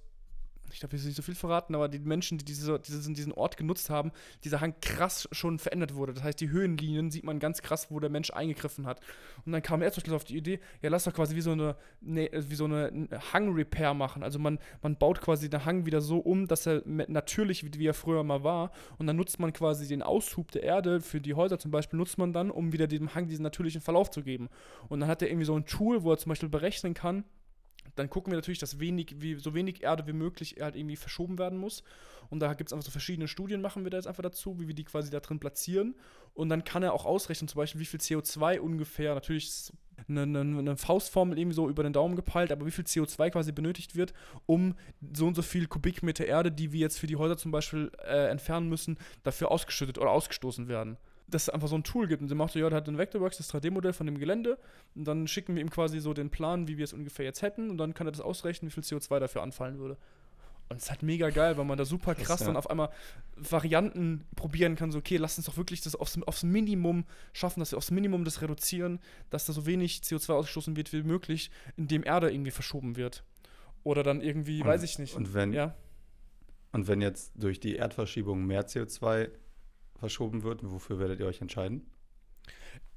ich 0.75 0.81
darf 0.81 0.93
jetzt 0.93 1.05
nicht 1.05 1.15
so 1.15 1.23
viel 1.23 1.37
verraten, 1.37 1.75
aber 1.77 1.89
die 1.89 2.01
Menschen, 2.01 2.37
die 2.37 2.45
diese, 2.45 2.81
diesen, 2.81 3.15
diesen 3.15 3.33
Ort 3.33 3.57
genutzt 3.57 3.91
haben, 3.91 4.11
dieser 4.43 4.61
Hang 4.61 4.75
krass 4.81 5.29
schon 5.31 5.61
verändert 5.61 5.95
wurde. 5.95 6.15
Das 6.15 6.25
heißt, 6.25 6.41
die 6.41 6.51
Höhenlinien 6.51 7.13
sieht 7.13 7.23
man 7.23 7.39
ganz 7.39 7.63
krass, 7.63 7.93
wo 7.93 8.01
der 8.01 8.11
Mensch 8.11 8.33
eingegriffen 8.33 8.85
hat. 8.85 9.01
Und 9.47 9.53
dann 9.53 9.63
kam 9.63 9.83
er 9.83 9.93
zum 9.93 10.03
Schluss 10.03 10.17
auf 10.17 10.25
die 10.25 10.37
Idee, 10.37 10.59
ja, 10.83 10.91
lass 10.91 11.05
doch 11.05 11.13
quasi 11.13 11.37
wie 11.37 11.43
so 11.43 11.53
eine, 11.53 11.77
ne, 12.01 12.29
so 12.51 12.65
eine 12.65 13.09
Hang-Repair 13.33 13.95
machen. 13.95 14.25
Also 14.25 14.41
man, 14.41 14.59
man 14.83 14.97
baut 14.97 15.21
quasi 15.21 15.49
den 15.49 15.65
Hang 15.65 15.87
wieder 15.87 16.01
so 16.01 16.19
um, 16.19 16.49
dass 16.49 16.67
er 16.67 16.83
natürlich, 16.85 17.65
wie, 17.65 17.79
wie 17.79 17.87
er 17.87 17.95
früher 17.95 18.25
mal 18.25 18.43
war. 18.43 18.73
Und 18.99 19.07
dann 19.07 19.15
nutzt 19.15 19.39
man 19.39 19.53
quasi 19.53 19.87
den 19.87 20.03
Aushub 20.03 20.51
der 20.51 20.65
Erde 20.65 21.01
für 21.01 21.21
die 21.21 21.35
Häuser 21.35 21.61
zum 21.61 21.71
Beispiel, 21.71 21.99
nutzt 21.99 22.19
man 22.19 22.33
dann, 22.33 22.51
um 22.51 22.73
wieder 22.73 22.89
dem 22.89 23.15
Hang 23.15 23.29
diesen 23.29 23.45
natürlichen 23.45 23.81
Verlauf 23.81 24.11
zu 24.11 24.25
geben. 24.25 24.49
Und 24.89 24.99
dann 24.99 25.09
hat 25.09 25.23
er 25.23 25.29
irgendwie 25.29 25.47
so 25.47 25.55
ein 25.55 25.67
Tool, 25.67 26.03
wo 26.03 26.11
er 26.11 26.19
zum 26.19 26.31
Beispiel 26.31 26.49
berechnen 26.49 26.95
kann, 26.95 27.23
dann 27.97 28.11
gucken 28.11 28.33
wir 28.33 28.37
natürlich, 28.37 28.59
dass 28.59 28.81
wenig, 28.81 29.17
wie, 29.19 29.35
so 29.37 29.55
wenig 29.55 29.83
Erde 29.83 30.07
wie 30.07 30.13
möglich 30.13 30.57
halt 30.61 30.77
irgendwie 30.77 30.97
verschoben 30.97 31.39
werden 31.39 31.59
muss. 31.59 31.83
Und 32.31 32.41
da 32.41 32.55
gibt 32.55 32.71
es 32.71 32.73
einfach 32.73 32.87
so 32.87 32.91
verschiedene 32.91 33.29
Studien, 33.29 33.61
machen 33.61 33.85
wir 33.85 33.91
da 33.91 33.99
jetzt 33.99 34.07
einfach 34.07 34.23
dazu, 34.23 34.59
wie 34.59 34.67
wir 34.67 34.75
die 34.75 34.85
quasi 34.85 35.11
da 35.11 35.21
drin 35.21 35.39
platzieren. 35.39 35.95
Und 36.33 36.49
dann 36.49 36.65
kann 36.65 36.83
er 36.83 36.93
auch 36.93 37.05
ausrechnen, 37.05 37.49
zum 37.49 37.59
Beispiel, 37.59 37.81
wie 37.81 37.87
viel 37.87 38.01
CO2 38.01 38.59
ungefähr, 38.59 39.15
natürlich 39.15 39.73
eine, 40.09 40.23
eine, 40.23 40.41
eine 40.41 40.77
Faustformel 40.77 41.39
irgendwie 41.39 41.55
so 41.55 41.69
über 41.69 41.83
den 41.83 41.93
Daumen 41.93 42.17
gepeilt, 42.17 42.51
aber 42.51 42.67
wie 42.67 42.71
viel 42.71 42.85
CO2 42.85 43.31
quasi 43.31 43.53
benötigt 43.53 43.95
wird, 43.95 44.13
um 44.47 44.75
so 45.15 45.27
und 45.27 45.35
so 45.35 45.43
viel 45.43 45.67
Kubikmeter 45.67 46.25
Erde, 46.25 46.51
die 46.51 46.73
wir 46.73 46.81
jetzt 46.81 46.99
für 46.99 47.07
die 47.07 47.17
Häuser 47.17 47.37
zum 47.37 47.53
Beispiel 47.53 47.93
äh, 48.05 48.29
entfernen 48.31 48.69
müssen, 48.69 48.99
dafür 49.23 49.51
ausgeschüttet 49.51 49.99
oder 49.99 50.11
ausgestoßen 50.11 50.67
werden 50.67 50.97
dass 51.27 51.45
es 51.45 51.49
einfach 51.49 51.69
so 51.69 51.77
ein 51.77 51.85
Tool 51.85 52.07
gibt. 52.07 52.23
Und 52.23 52.29
sie 52.29 52.35
macht 52.35 52.53
so, 52.53 52.59
ja, 52.59 52.69
der 52.69 52.79
hat 52.79 52.89
ein 52.89 52.99
Vectorworks, 52.99 53.39
das 53.39 53.53
3D-Modell 53.53 53.93
von 53.93 54.07
dem 54.07 54.19
Gelände. 54.19 54.59
Und 54.95 55.05
dann 55.05 55.27
schicken 55.27 55.55
wir 55.55 55.63
ihm 55.63 55.71
quasi 55.71 56.01
so 56.01 56.15
den 56.15 56.31
Plan, 56.31 56.69
wie 56.69 56.77
wir 56.77 56.85
es 56.85 56.93
ungefähr 56.93 57.25
jetzt 57.25 57.43
hätten. 57.43 57.71
Und 57.71 57.79
dann 57.79 57.95
kann 57.95 58.07
er 58.07 58.13
das 58.13 58.21
ausrechnen, 58.21 58.71
wie 58.71 58.75
viel 58.75 58.83
CO2 58.83 59.19
dafür 59.19 59.43
anfallen 59.43 59.79
würde. 59.79 59.97
Und 60.69 60.79
es 60.79 60.85
ist 60.85 60.91
halt 60.91 61.03
mega 61.03 61.29
geil, 61.31 61.57
weil 61.59 61.65
man 61.65 61.77
da 61.77 61.85
super 61.85 62.15
krass 62.15 62.41
ja. 62.41 62.47
dann 62.47 62.57
auf 62.57 62.71
einmal 62.71 62.89
Varianten 63.37 64.25
probieren 64.35 64.77
kann. 64.77 64.93
So, 64.93 64.99
okay, 64.99 65.19
lass 65.19 65.37
uns 65.37 65.47
doch 65.47 65.57
wirklich 65.57 65.83
das 65.83 65.95
aufs, 65.95 66.19
aufs 66.23 66.43
Minimum 66.43 67.05
schaffen, 67.33 67.61
dass 67.61 67.73
wir 67.73 67.79
aufs 67.79 67.91
Minimum 67.91 68.25
das 68.25 68.41
reduzieren, 68.41 68.99
dass 69.31 69.45
da 69.45 69.53
so 69.53 69.67
wenig 69.67 70.01
CO2 70.03 70.33
ausgestoßen 70.33 70.77
wird 70.77 70.93
wie 70.93 71.03
möglich, 71.03 71.51
indem 71.77 72.03
Erde 72.03 72.33
irgendwie 72.33 72.51
verschoben 72.51 72.97
wird. 72.97 73.25
Oder 73.83 74.03
dann 74.03 74.23
irgendwie, 74.23 74.63
und, 74.63 74.67
weiß 74.67 74.83
ich 74.83 74.99
nicht. 74.99 75.15
Und 75.15 75.35
wenn, 75.35 75.53
ja? 75.53 75.75
und 76.73 76.89
wenn 76.89 77.03
jetzt 77.03 77.33
durch 77.37 77.61
die 77.61 77.77
Erdverschiebung 77.77 78.47
mehr 78.47 78.67
CO2 78.67 79.31
verschoben 80.05 80.43
wird? 80.43 80.61
Wofür 80.62 80.99
werdet 80.99 81.19
ihr 81.21 81.27
euch 81.27 81.40
entscheiden? 81.40 81.87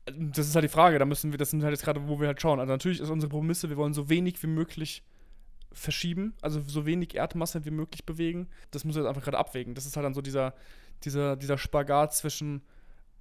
Das 0.05 0.45
ist 0.45 0.55
halt 0.55 0.65
die 0.65 0.69
Frage. 0.69 0.99
Da 0.99 1.05
müssen 1.05 1.31
wir, 1.31 1.37
das 1.37 1.51
sind 1.51 1.63
halt 1.63 1.71
jetzt 1.71 1.83
gerade, 1.83 2.07
wo 2.07 2.19
wir 2.19 2.27
halt 2.27 2.41
schauen. 2.41 2.59
Also 2.59 2.71
natürlich 2.71 2.99
ist 2.99 3.09
unsere 3.09 3.29
Prämisse, 3.29 3.69
wir 3.69 3.77
wollen 3.77 3.93
so 3.93 4.09
wenig 4.09 4.41
wie 4.43 4.47
möglich 4.47 5.03
verschieben, 5.71 6.33
also 6.41 6.61
so 6.61 6.85
wenig 6.85 7.15
Erdmasse 7.15 7.63
wie 7.63 7.71
möglich 7.71 8.05
bewegen. 8.05 8.47
Das 8.71 8.83
wir 8.83 8.91
jetzt 8.91 9.05
einfach 9.05 9.23
gerade 9.23 9.37
abwägen. 9.37 9.73
Das 9.73 9.85
ist 9.85 9.95
halt 9.95 10.05
dann 10.05 10.13
so 10.13 10.21
dieser, 10.21 10.53
dieser, 11.03 11.37
dieser 11.37 11.57
Spagat 11.57 12.13
zwischen 12.13 12.61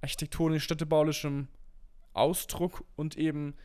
architektonisch-städtebaulischem 0.01 1.47
Ausdruck 2.13 2.83
und 2.95 3.17
eben 3.17 3.55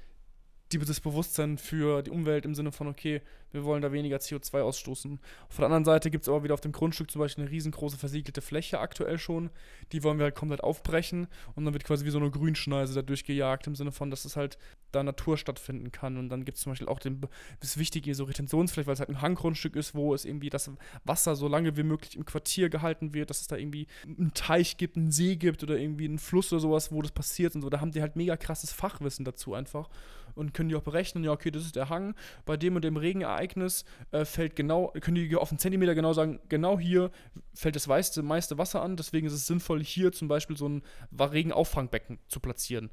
das 0.78 1.00
Bewusstsein 1.00 1.58
für 1.58 2.02
die 2.02 2.10
Umwelt 2.10 2.44
im 2.44 2.54
Sinne 2.54 2.72
von, 2.72 2.86
okay, 2.86 3.20
wir 3.50 3.64
wollen 3.64 3.82
da 3.82 3.92
weniger 3.92 4.16
CO2 4.16 4.60
ausstoßen. 4.60 5.20
Auf 5.48 5.56
der 5.56 5.66
anderen 5.66 5.84
Seite 5.84 6.10
gibt 6.10 6.22
es 6.22 6.28
aber 6.28 6.44
wieder 6.44 6.54
auf 6.54 6.60
dem 6.60 6.72
Grundstück 6.72 7.10
zum 7.10 7.20
Beispiel 7.20 7.44
eine 7.44 7.50
riesengroße 7.50 7.98
versiegelte 7.98 8.40
Fläche 8.40 8.80
aktuell 8.80 9.18
schon. 9.18 9.50
Die 9.92 10.02
wollen 10.02 10.18
wir 10.18 10.24
halt 10.24 10.34
komplett 10.34 10.62
aufbrechen 10.62 11.28
und 11.54 11.64
dann 11.64 11.74
wird 11.74 11.84
quasi 11.84 12.04
wie 12.04 12.10
so 12.10 12.18
eine 12.18 12.30
Grünschneise 12.30 12.94
da 12.94 13.02
durchgejagt 13.02 13.66
im 13.66 13.74
Sinne 13.74 13.92
von, 13.92 14.10
dass 14.10 14.24
es 14.24 14.36
halt 14.36 14.58
da 14.92 15.02
Natur 15.02 15.36
stattfinden 15.36 15.92
kann. 15.92 16.16
Und 16.16 16.28
dann 16.28 16.44
gibt 16.44 16.56
es 16.58 16.64
zum 16.64 16.72
Beispiel 16.72 16.88
auch 16.88 16.98
den, 16.98 17.20
das 17.60 17.78
Wichtige, 17.78 18.14
so 18.14 18.24
Retentionsfläche, 18.24 18.86
weil 18.86 18.94
es 18.94 19.00
halt 19.00 19.10
ein 19.10 19.22
Hanggrundstück 19.22 19.76
ist, 19.76 19.94
wo 19.94 20.14
es 20.14 20.24
irgendwie 20.24 20.50
das 20.50 20.70
Wasser 21.04 21.36
so 21.36 21.48
lange 21.48 21.76
wie 21.76 21.82
möglich 21.82 22.16
im 22.16 22.24
Quartier 22.24 22.68
gehalten 22.68 23.14
wird, 23.14 23.30
dass 23.30 23.40
es 23.40 23.46
da 23.46 23.56
irgendwie 23.56 23.86
einen 24.04 24.32
Teich 24.34 24.76
gibt, 24.76 24.96
einen 24.96 25.10
See 25.10 25.36
gibt 25.36 25.62
oder 25.62 25.76
irgendwie 25.76 26.04
einen 26.04 26.18
Fluss 26.18 26.52
oder 26.52 26.60
sowas, 26.60 26.92
wo 26.92 27.02
das 27.02 27.12
passiert 27.12 27.54
und 27.54 27.62
so. 27.62 27.70
Da 27.70 27.80
haben 27.80 27.90
die 27.90 28.00
halt 28.00 28.16
mega 28.16 28.36
krasses 28.36 28.72
Fachwissen 28.72 29.24
dazu 29.24 29.54
einfach 29.54 29.88
und 30.34 30.54
können 30.54 30.68
die 30.68 30.76
auch 30.76 30.82
berechnen, 30.82 31.24
ja, 31.24 31.32
okay, 31.32 31.50
das 31.50 31.64
ist 31.64 31.76
der 31.76 31.88
Hang. 31.88 32.14
Bei 32.44 32.56
dem 32.56 32.76
und 32.76 32.84
dem 32.84 32.96
Regenereignis 32.96 33.84
äh, 34.10 34.24
fällt 34.24 34.56
genau, 34.56 34.92
können 35.00 35.16
die 35.16 35.36
auf 35.36 35.50
einen 35.50 35.58
Zentimeter 35.58 35.94
genau 35.94 36.12
sagen, 36.12 36.40
genau 36.48 36.78
hier 36.78 37.10
fällt 37.54 37.76
das 37.76 37.86
meiste, 37.86 38.22
meiste 38.22 38.58
Wasser 38.58 38.82
an, 38.82 38.96
deswegen 38.96 39.26
ist 39.26 39.32
es 39.32 39.46
sinnvoll, 39.46 39.82
hier 39.82 40.12
zum 40.12 40.28
Beispiel 40.28 40.56
so 40.56 40.68
ein 40.68 40.82
Regenauffangbecken 41.18 42.18
zu 42.28 42.40
platzieren. 42.40 42.90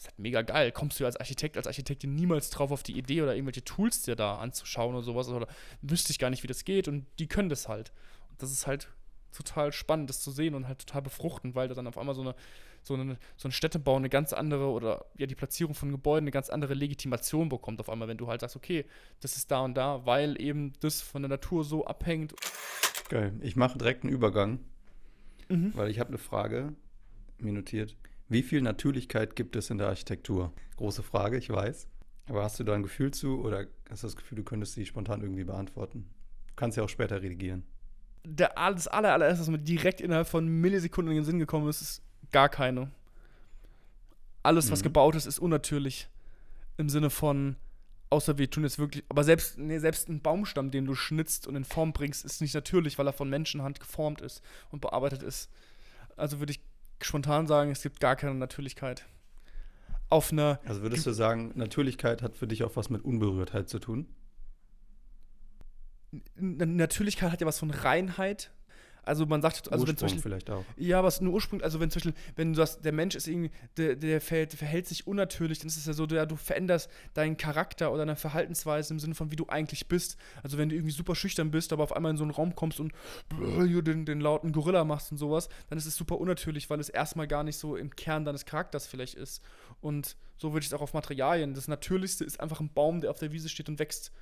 Das 0.00 0.06
ist 0.06 0.12
halt 0.12 0.18
mega 0.18 0.40
geil. 0.40 0.72
Kommst 0.72 0.98
du 0.98 1.04
als 1.04 1.16
Architekt, 1.16 1.58
als 1.58 1.66
Architektin 1.66 2.14
niemals 2.14 2.48
drauf 2.48 2.70
auf 2.70 2.82
die 2.82 2.96
Idee 2.96 3.20
oder 3.20 3.34
irgendwelche 3.34 3.64
Tools 3.64 4.00
dir 4.00 4.16
da 4.16 4.36
anzuschauen 4.36 4.94
oder 4.94 5.04
sowas 5.04 5.28
oder 5.28 5.46
wüsste 5.82 6.10
ich 6.10 6.18
gar 6.18 6.30
nicht, 6.30 6.42
wie 6.42 6.46
das 6.46 6.64
geht 6.64 6.88
und 6.88 7.04
die 7.18 7.26
können 7.26 7.50
das 7.50 7.68
halt. 7.68 7.92
Und 8.30 8.40
das 8.40 8.50
ist 8.50 8.66
halt 8.66 8.88
total 9.30 9.72
spannend, 9.72 10.08
das 10.08 10.20
zu 10.20 10.30
sehen 10.30 10.54
und 10.54 10.66
halt 10.66 10.78
total 10.78 11.02
befruchtend, 11.02 11.54
weil 11.54 11.68
da 11.68 11.74
dann 11.74 11.86
auf 11.86 11.98
einmal 11.98 12.14
so 12.14 12.22
eine 12.22 12.34
so, 12.82 12.94
eine, 12.94 13.18
so 13.36 13.46
ein 13.46 13.52
Städtebau 13.52 13.96
eine 13.96 14.08
ganz 14.08 14.32
andere 14.32 14.70
oder 14.70 15.04
ja 15.18 15.26
die 15.26 15.34
Platzierung 15.34 15.74
von 15.74 15.90
Gebäuden 15.90 16.24
eine 16.24 16.30
ganz 16.30 16.48
andere 16.48 16.72
Legitimation 16.72 17.50
bekommt 17.50 17.78
auf 17.80 17.90
einmal, 17.90 18.08
wenn 18.08 18.16
du 18.16 18.26
halt 18.26 18.40
sagst, 18.40 18.56
okay, 18.56 18.86
das 19.20 19.36
ist 19.36 19.50
da 19.50 19.60
und 19.60 19.74
da, 19.74 20.06
weil 20.06 20.40
eben 20.40 20.72
das 20.80 21.02
von 21.02 21.20
der 21.20 21.28
Natur 21.28 21.62
so 21.62 21.84
abhängt. 21.84 22.32
Geil. 23.10 23.34
Ich 23.42 23.54
mache 23.54 23.76
direkt 23.76 24.04
einen 24.04 24.14
Übergang, 24.14 24.60
mhm. 25.50 25.72
weil 25.74 25.90
ich 25.90 26.00
habe 26.00 26.08
eine 26.08 26.16
Frage 26.16 26.72
mir 27.36 27.52
notiert. 27.52 27.96
Wie 28.30 28.44
viel 28.44 28.62
Natürlichkeit 28.62 29.34
gibt 29.34 29.56
es 29.56 29.70
in 29.70 29.78
der 29.78 29.88
Architektur? 29.88 30.52
Große 30.76 31.02
Frage, 31.02 31.36
ich 31.36 31.50
weiß. 31.50 31.88
Aber 32.28 32.44
hast 32.44 32.60
du 32.60 32.64
da 32.64 32.74
ein 32.74 32.84
Gefühl 32.84 33.10
zu 33.10 33.40
oder 33.42 33.66
hast 33.90 34.04
du 34.04 34.06
das 34.06 34.14
Gefühl, 34.14 34.36
du 34.36 34.44
könntest 34.44 34.74
sie 34.74 34.86
spontan 34.86 35.20
irgendwie 35.20 35.42
beantworten? 35.42 36.08
Du 36.46 36.54
kannst 36.54 36.76
ja 36.76 36.84
auch 36.84 36.88
später 36.88 37.20
redigieren. 37.20 37.64
Der, 38.24 38.52
das 38.54 38.86
allererste, 38.86 39.40
was 39.40 39.48
mir 39.48 39.58
direkt 39.58 40.00
innerhalb 40.00 40.28
von 40.28 40.46
Millisekunden 40.46 41.10
in 41.10 41.18
den 41.18 41.24
Sinn 41.24 41.40
gekommen 41.40 41.68
ist, 41.68 41.80
ist 41.82 42.02
gar 42.30 42.48
keine. 42.48 42.92
Alles, 44.44 44.70
was 44.70 44.78
mhm. 44.78 44.84
gebaut 44.84 45.16
ist, 45.16 45.26
ist 45.26 45.40
unnatürlich. 45.40 46.08
Im 46.76 46.88
Sinne 46.88 47.10
von, 47.10 47.56
außer 48.10 48.38
wir 48.38 48.48
tun 48.48 48.62
jetzt 48.62 48.78
wirklich, 48.78 49.02
aber 49.08 49.24
selbst, 49.24 49.58
nee, 49.58 49.78
selbst 49.78 50.08
ein 50.08 50.22
Baumstamm, 50.22 50.70
den 50.70 50.86
du 50.86 50.94
schnitzt 50.94 51.48
und 51.48 51.56
in 51.56 51.64
Form 51.64 51.92
bringst, 51.92 52.24
ist 52.24 52.40
nicht 52.40 52.54
natürlich, 52.54 52.96
weil 52.96 53.08
er 53.08 53.12
von 53.12 53.28
Menschenhand 53.28 53.80
geformt 53.80 54.20
ist 54.20 54.40
und 54.70 54.80
bearbeitet 54.80 55.24
ist. 55.24 55.50
Also 56.16 56.38
würde 56.38 56.52
ich 56.52 56.60
spontan 57.04 57.46
sagen, 57.46 57.70
es 57.70 57.82
gibt 57.82 58.00
gar 58.00 58.16
keine 58.16 58.34
Natürlichkeit. 58.34 59.06
Auf 60.08 60.32
einer. 60.32 60.60
Also 60.64 60.82
würdest 60.82 61.06
du 61.06 61.12
sagen, 61.12 61.52
Natürlichkeit 61.54 62.22
hat 62.22 62.36
für 62.36 62.46
dich 62.46 62.64
auch 62.64 62.76
was 62.76 62.90
mit 62.90 63.04
Unberührtheit 63.04 63.68
zu 63.68 63.78
tun? 63.78 64.08
Natürlichkeit 66.36 67.30
hat 67.30 67.40
ja 67.40 67.46
was 67.46 67.60
von 67.60 67.70
Reinheit, 67.70 68.50
Also 69.02 69.26
man 69.26 69.42
sagt, 69.42 69.72
also 69.72 69.86
wenn 69.86 69.96
zum 69.96 70.06
Beispiel, 70.06 70.22
vielleicht 70.22 70.50
auch. 70.50 70.64
ja, 70.76 71.02
was 71.02 71.20
ein 71.20 71.26
Ursprung, 71.26 71.62
also 71.62 71.80
wenn 71.80 71.90
zum 71.90 72.00
Beispiel, 72.00 72.14
wenn 72.36 72.52
du 72.52 72.56
sagst, 72.56 72.84
der 72.84 72.92
Mensch 72.92 73.14
ist 73.14 73.26
irgendwie, 73.28 73.50
der, 73.76 73.96
der 73.96 74.20
verhält, 74.20 74.54
verhält 74.54 74.86
sich 74.86 75.06
unnatürlich, 75.06 75.58
dann 75.58 75.68
ist 75.68 75.76
es 75.76 75.86
ja 75.86 75.92
so, 75.92 76.06
ja, 76.06 76.26
du 76.26 76.36
veränderst 76.36 76.90
deinen 77.14 77.36
Charakter 77.36 77.90
oder 77.90 78.04
deine 78.04 78.16
Verhaltensweise 78.16 78.92
im 78.94 79.00
Sinne 79.00 79.14
von, 79.14 79.30
wie 79.30 79.36
du 79.36 79.46
eigentlich 79.48 79.88
bist. 79.88 80.16
Also 80.42 80.58
wenn 80.58 80.68
du 80.68 80.74
irgendwie 80.74 80.92
super 80.92 81.14
schüchtern 81.14 81.50
bist, 81.50 81.72
aber 81.72 81.82
auf 81.82 81.92
einmal 81.94 82.10
in 82.10 82.16
so 82.16 82.24
einen 82.24 82.32
Raum 82.32 82.54
kommst 82.54 82.80
und 82.80 82.92
den, 83.32 84.04
den 84.04 84.20
lauten 84.20 84.52
Gorilla 84.52 84.84
machst 84.84 85.12
und 85.12 85.18
sowas, 85.18 85.48
dann 85.68 85.78
ist 85.78 85.86
es 85.86 85.96
super 85.96 86.18
unnatürlich, 86.18 86.68
weil 86.70 86.80
es 86.80 86.88
erstmal 86.88 87.26
gar 87.26 87.44
nicht 87.44 87.56
so 87.56 87.76
im 87.76 87.94
Kern 87.94 88.24
deines 88.24 88.44
Charakters 88.44 88.86
vielleicht 88.86 89.14
ist. 89.14 89.42
Und 89.80 90.16
so 90.36 90.52
würde 90.52 90.60
ich 90.60 90.66
es 90.66 90.74
auch 90.74 90.82
auf 90.82 90.94
Materialien. 90.94 91.54
Das 91.54 91.68
Natürlichste 91.68 92.24
ist 92.24 92.40
einfach 92.40 92.60
ein 92.60 92.72
Baum, 92.72 93.00
der 93.00 93.10
auf 93.10 93.18
der 93.18 93.32
Wiese 93.32 93.48
steht 93.48 93.68
und 93.68 93.78
wächst 93.78 94.12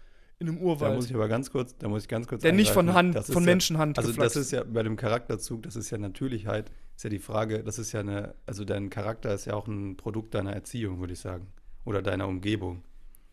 in 0.40 0.48
einem 0.48 0.58
Da 0.58 0.64
muss 0.64 0.80
Urwald. 0.80 1.04
ich 1.06 1.14
aber 1.14 1.28
ganz 1.28 1.50
kurz, 1.50 1.76
da 1.78 1.88
muss 1.88 2.02
ich 2.02 2.08
ganz 2.08 2.26
kurz 2.28 2.42
Der 2.42 2.52
nicht 2.52 2.70
von. 2.70 2.94
Hand, 2.94 3.18
von 3.18 3.42
ja, 3.42 3.46
Menschenhand 3.46 3.98
Also 3.98 4.10
geflaxt. 4.10 4.36
das 4.36 4.42
ist 4.46 4.52
ja 4.52 4.62
bei 4.64 4.82
dem 4.82 4.96
Charakterzug, 4.96 5.62
das 5.64 5.74
ist 5.76 5.90
ja 5.90 5.98
Natürlichkeit, 5.98 6.70
ist 6.96 7.04
ja 7.04 7.10
die 7.10 7.18
Frage, 7.18 7.64
das 7.64 7.78
ist 7.78 7.92
ja 7.92 8.00
eine, 8.00 8.34
also 8.46 8.64
dein 8.64 8.88
Charakter 8.90 9.34
ist 9.34 9.46
ja 9.46 9.54
auch 9.54 9.66
ein 9.66 9.96
Produkt 9.96 10.34
deiner 10.34 10.52
Erziehung, 10.52 11.00
würde 11.00 11.12
ich 11.12 11.20
sagen. 11.20 11.48
Oder 11.84 12.02
deiner 12.02 12.28
Umgebung. 12.28 12.82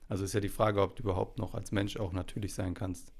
Also 0.07 0.23
ist 0.23 0.33
ja 0.33 0.39
die 0.39 0.49
Frage, 0.49 0.81
ob 0.81 0.95
du 0.95 1.03
überhaupt 1.03 1.37
noch 1.39 1.53
als 1.55 1.71
Mensch 1.71 1.97
auch 1.97 2.11
natürlich 2.13 2.53
sein 2.53 2.73
kannst. 2.73 3.11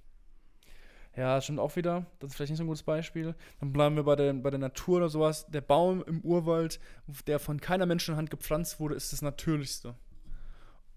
Ja, 1.15 1.39
stimmt 1.41 1.59
auch 1.59 1.75
wieder. 1.75 2.05
Das 2.19 2.31
ist 2.31 2.35
vielleicht 2.35 2.51
nicht 2.51 2.57
so 2.57 2.63
ein 2.63 2.67
gutes 2.67 2.83
Beispiel. 2.83 3.35
Dann 3.59 3.71
bleiben 3.71 3.95
wir 3.95 4.03
bei 4.03 4.15
der, 4.15 4.33
bei 4.33 4.49
der 4.49 4.59
Natur 4.59 4.97
oder 4.97 5.09
sowas. 5.09 5.45
Der 5.47 5.61
Baum 5.61 6.03
im 6.03 6.21
Urwald, 6.21 6.79
der 7.27 7.39
von 7.39 7.61
keiner 7.61 7.85
Menschenhand 7.85 8.29
gepflanzt 8.29 8.79
wurde, 8.79 8.95
ist 8.95 9.13
das 9.13 9.21
Natürlichste. 9.21 9.95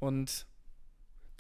Und 0.01 0.46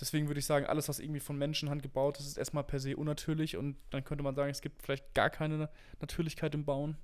deswegen 0.00 0.28
würde 0.28 0.40
ich 0.40 0.46
sagen, 0.46 0.66
alles, 0.66 0.88
was 0.88 0.98
irgendwie 0.98 1.20
von 1.20 1.36
Menschenhand 1.36 1.82
gebaut 1.82 2.18
ist, 2.18 2.26
ist 2.26 2.38
erstmal 2.38 2.64
per 2.64 2.80
se 2.80 2.96
unnatürlich. 2.96 3.56
Und 3.56 3.76
dann 3.90 4.04
könnte 4.04 4.24
man 4.24 4.34
sagen, 4.34 4.50
es 4.50 4.60
gibt 4.60 4.82
vielleicht 4.82 5.14
gar 5.14 5.30
keine 5.30 5.68
Natürlichkeit 6.00 6.54
im 6.54 6.64
Bauen. 6.64 6.96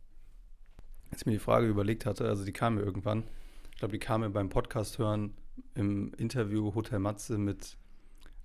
Als 1.10 1.22
ich 1.22 1.26
mir 1.26 1.32
die 1.32 1.38
Frage 1.38 1.66
überlegt 1.66 2.06
hatte, 2.06 2.28
also 2.28 2.44
die 2.44 2.52
kam 2.52 2.76
mir 2.76 2.82
irgendwann, 2.82 3.24
ich 3.72 3.78
glaube, 3.78 3.92
die 3.92 3.98
kam 3.98 4.22
mir 4.22 4.30
beim 4.30 4.48
Podcast 4.48 4.98
hören 4.98 5.34
im 5.74 6.12
Interview 6.14 6.74
Hotel 6.74 6.98
Matze 6.98 7.38
mit 7.38 7.76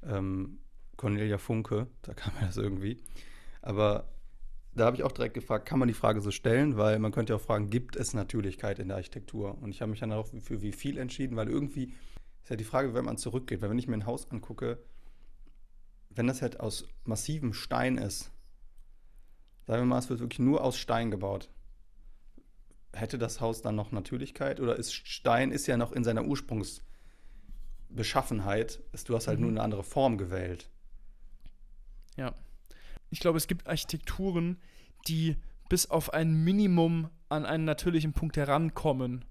ähm, 0.04 0.60
Cornelia 0.98 1.38
Funke, 1.38 1.88
da 2.02 2.14
kam 2.14 2.34
mir 2.36 2.48
das 2.48 2.58
irgendwie. 2.58 2.98
Aber 3.62 4.10
da 4.74 4.86
habe 4.86 4.96
ich 4.96 5.04
auch 5.04 5.12
direkt 5.12 5.34
gefragt, 5.34 5.68
kann 5.68 5.80
man 5.80 5.88
die 5.88 5.94
Frage 5.94 6.22
so 6.22 6.32
stellen, 6.32 6.78
weil 6.78 7.00
man 7.00 7.12
könnte 7.12 7.34
ja 7.34 7.38
auch 7.38 7.42
fragen, 7.42 7.70
gibt 7.70 7.96
es 7.96 8.14
Natürlichkeit 8.14 8.80
in 8.80 8.90
der 8.90 8.98
Architektur? 8.98 9.58
Und 9.62 9.72
ich 9.72 9.82
habe 9.82 9.92
mich 9.92 10.00
dann 10.00 10.12
auch 10.12 10.28
für 10.28 10.62
wie 10.62 10.72
viel 10.72 10.98
entschieden, 10.98 11.36
weil 11.36 11.50
irgendwie 11.50 11.94
ist 12.50 12.52
ja 12.52 12.58
die 12.58 12.64
Frage, 12.64 12.96
wenn 12.96 13.06
man 13.06 13.18
zurückgeht, 13.18 13.62
weil 13.62 13.70
wenn 13.70 13.78
ich 13.78 13.88
mir 13.88 13.94
ein 13.94 14.08
Haus 14.08 14.32
angucke, 14.32 14.80
wenn 16.10 16.26
das 16.26 16.42
halt 16.42 16.60
aus 16.60 16.88
massivem 17.06 17.54
Stein 17.54 18.00
ist, 18.00 18.32
sagen 19.68 19.84
wir 19.84 19.86
mal, 19.86 20.00
es 20.00 20.10
wird 20.10 20.20
wirklich 20.20 20.40
nur 20.40 20.64
aus 20.64 20.76
Stein 20.76 21.12
gebaut, 21.12 21.52
hätte 22.92 23.20
das 23.20 23.40
Haus 23.40 23.62
dann 23.62 23.76
noch 23.76 23.92
Natürlichkeit 23.92 24.60
oder 24.60 24.78
ist 24.78 24.96
Stein 24.96 25.52
ist 25.52 25.68
ja 25.68 25.78
noch 25.78 25.92
in 25.92 26.04
seiner 26.04 26.26
Ursprungsbeschaffenheit, 26.26 28.82
ist, 28.94 29.10
du 29.10 29.16
hast 29.16 29.28
halt 29.28 29.38
Mhm. 29.38 29.44
nur 29.44 29.52
eine 29.52 29.62
andere 29.62 29.84
Form 29.84 30.18
gewählt. 30.18 30.72
Ja. 32.18 32.34
Ich 33.12 33.20
glaube, 33.20 33.38
es 33.38 33.46
gibt 33.46 33.68
Architekturen, 33.68 34.58
die 35.08 35.36
bis 35.70 35.88
auf 35.88 36.14
ein 36.14 36.44
Minimum 36.44 37.12
an 37.30 37.46
einen 37.46 37.66
natürlichen 37.66 38.14
Punkt 38.14 38.38
herankommen. 38.38 39.24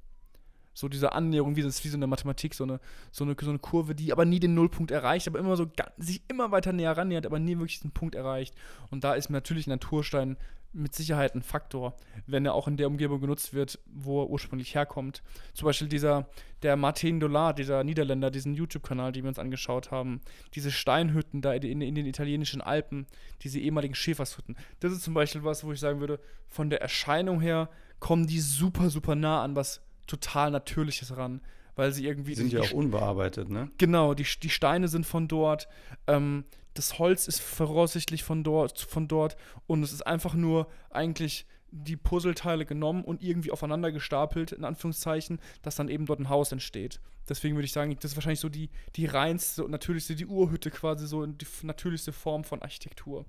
So 0.79 0.88
diese 0.88 1.12
Annäherung, 1.12 1.57
wie, 1.57 1.64
wie 1.64 1.71
so 1.71 1.95
in 1.95 2.01
der 2.01 2.07
Mathematik, 2.07 2.55
so 2.55 2.62
eine, 2.62 2.79
so, 3.11 3.25
eine, 3.25 3.35
so 3.41 3.51
eine 3.51 3.59
Kurve, 3.59 3.97
die 3.97 4.12
aber 4.12 4.25
nie 4.25 4.38
den 4.38 4.55
Nullpunkt 4.55 4.93
erreicht, 4.93 5.27
aber 5.27 5.41
immer 5.41 5.57
so 5.57 5.67
sich 5.97 6.23
immer 6.29 6.53
weiter 6.53 6.73
näher 6.73 6.97
rannähert, 6.97 7.27
aber 7.27 7.41
nie 7.41 7.57
wirklich 7.57 7.79
diesen 7.79 7.91
Punkt 7.91 8.14
erreicht. 8.14 8.55
Und 8.93 9.03
da 9.03 9.14
ist 9.14 9.29
natürlich 9.29 9.67
Naturstein 9.67 10.37
mit 10.73 10.95
Sicherheit 10.95 11.35
ein 11.35 11.43
Faktor, 11.43 11.97
wenn 12.29 12.47
er 12.47 12.55
auch 12.55 12.69
in 12.69 12.77
der 12.77 12.87
Umgebung 12.87 13.21
genutzt 13.21 13.55
wird, 13.55 13.81
wo 13.87 14.23
er 14.23 14.31
ursprünglich 14.31 14.77
herkommt. 14.77 15.25
Zum 15.53 15.67
Beispiel 15.67 15.88
dieser, 15.88 16.29
der 16.62 16.77
Martin 16.77 17.19
Dollard, 17.19 17.59
dieser 17.59 17.83
Niederländer, 17.83 18.31
diesen 18.31 18.55
YouTube-Kanal, 18.55 19.11
den 19.11 19.25
wir 19.25 19.31
uns 19.31 19.41
angeschaut 19.41 19.91
haben, 19.91 20.21
diese 20.55 20.71
Steinhütten 20.71 21.43
da 21.43 21.55
in, 21.55 21.81
in 21.81 21.97
den 21.97 22.07
italienischen 22.07 22.61
Alpen, 22.61 23.09
diese 23.43 23.59
ehemaligen 23.59 23.97
Schäfershütten. 23.97 24.57
Das 24.79 24.93
ist 24.93 25.03
zum 25.03 25.14
Beispiel 25.14 25.43
was, 25.43 25.64
wo 25.64 25.73
ich 25.73 25.81
sagen 25.81 25.99
würde, 25.99 26.21
von 26.47 26.71
der 26.71 26.81
Erscheinung 26.83 27.41
her 27.41 27.69
kommen 27.99 28.29
die 28.29 28.38
super, 28.38 28.91
super 28.91 29.17
nah 29.17 29.43
an 29.43 29.57
was 29.57 29.81
total 30.09 30.51
Natürliches 30.51 31.16
ran, 31.16 31.40
weil 31.77 31.92
sie 31.92 32.07
irgendwie. 32.07 32.33
Die 32.33 32.37
sind 32.37 32.53
ja 32.53 32.61
auch 32.61 32.73
unbearbeitet, 32.73 33.49
ne? 33.49 33.71
Genau, 33.79 34.14
die, 34.14 34.27
die 34.42 34.51
Steine 34.51 34.88
sind 34.88 35.07
von 35.07 35.29
dort. 35.29 35.68
Ähm, 36.07 36.44
das 36.75 36.99
Holz 36.99 37.27
ist 37.27 37.40
voraussichtlich 37.40 38.23
von 38.23 38.44
dort, 38.44 38.81
von 38.81 39.09
dort. 39.09 39.37
Und 39.66 39.83
es 39.83 39.92
ist 39.92 40.07
einfach 40.07 40.35
nur 40.35 40.68
eigentlich 40.90 41.47
die 41.71 41.97
Puzzleteile 41.97 42.64
genommen 42.64 43.05
und 43.05 43.23
irgendwie 43.23 43.51
aufeinander 43.51 43.92
gestapelt, 43.92 44.53
in 44.53 44.64
Anführungszeichen, 44.64 45.38
dass 45.62 45.77
dann 45.77 45.88
eben 45.88 46.07
dort 46.07 46.21
ein 46.21 46.29
Haus 46.29 46.53
entsteht. 46.53 47.01
Deswegen 47.29 47.57
würde 47.57 47.66
ich 47.66 47.73
sagen, 47.73 47.94
das 48.01 48.12
ist 48.12 48.16
wahrscheinlich 48.16 48.40
so 48.40 48.49
die, 48.49 48.71
die 48.97 49.07
reinste 49.07 49.64
und 49.64 49.71
natürlichste, 49.71 50.14
die 50.14 50.27
Urhütte 50.27 50.71
quasi 50.71 51.07
so 51.07 51.27
die 51.27 51.47
natürlichste 51.62 52.12
Form 52.12 52.44
von 52.44 52.62
Architektur. 52.62 53.27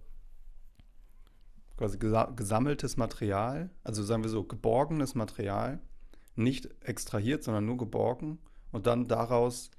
Quasi 1.75 1.97
gesa 1.97 2.25
gesammeltes 2.35 2.97
Material, 2.97 3.69
also 3.83 4.03
sagen 4.03 4.23
wir 4.23 4.29
so, 4.29 4.43
geborgenes 4.43 5.15
Material, 5.15 5.79
nicht 6.39 6.69
extrahiert, 6.82 7.43
sondern 7.43 7.65
nur 7.65 7.78
geborgen 7.78 8.39
und 8.71 8.88
dann 8.88 9.08
daraus 9.08 9.71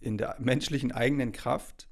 in 0.00 0.18
der 0.18 0.36
menschlichen 0.38 0.92
eigenen 0.92 1.32
Kraft 1.32 1.88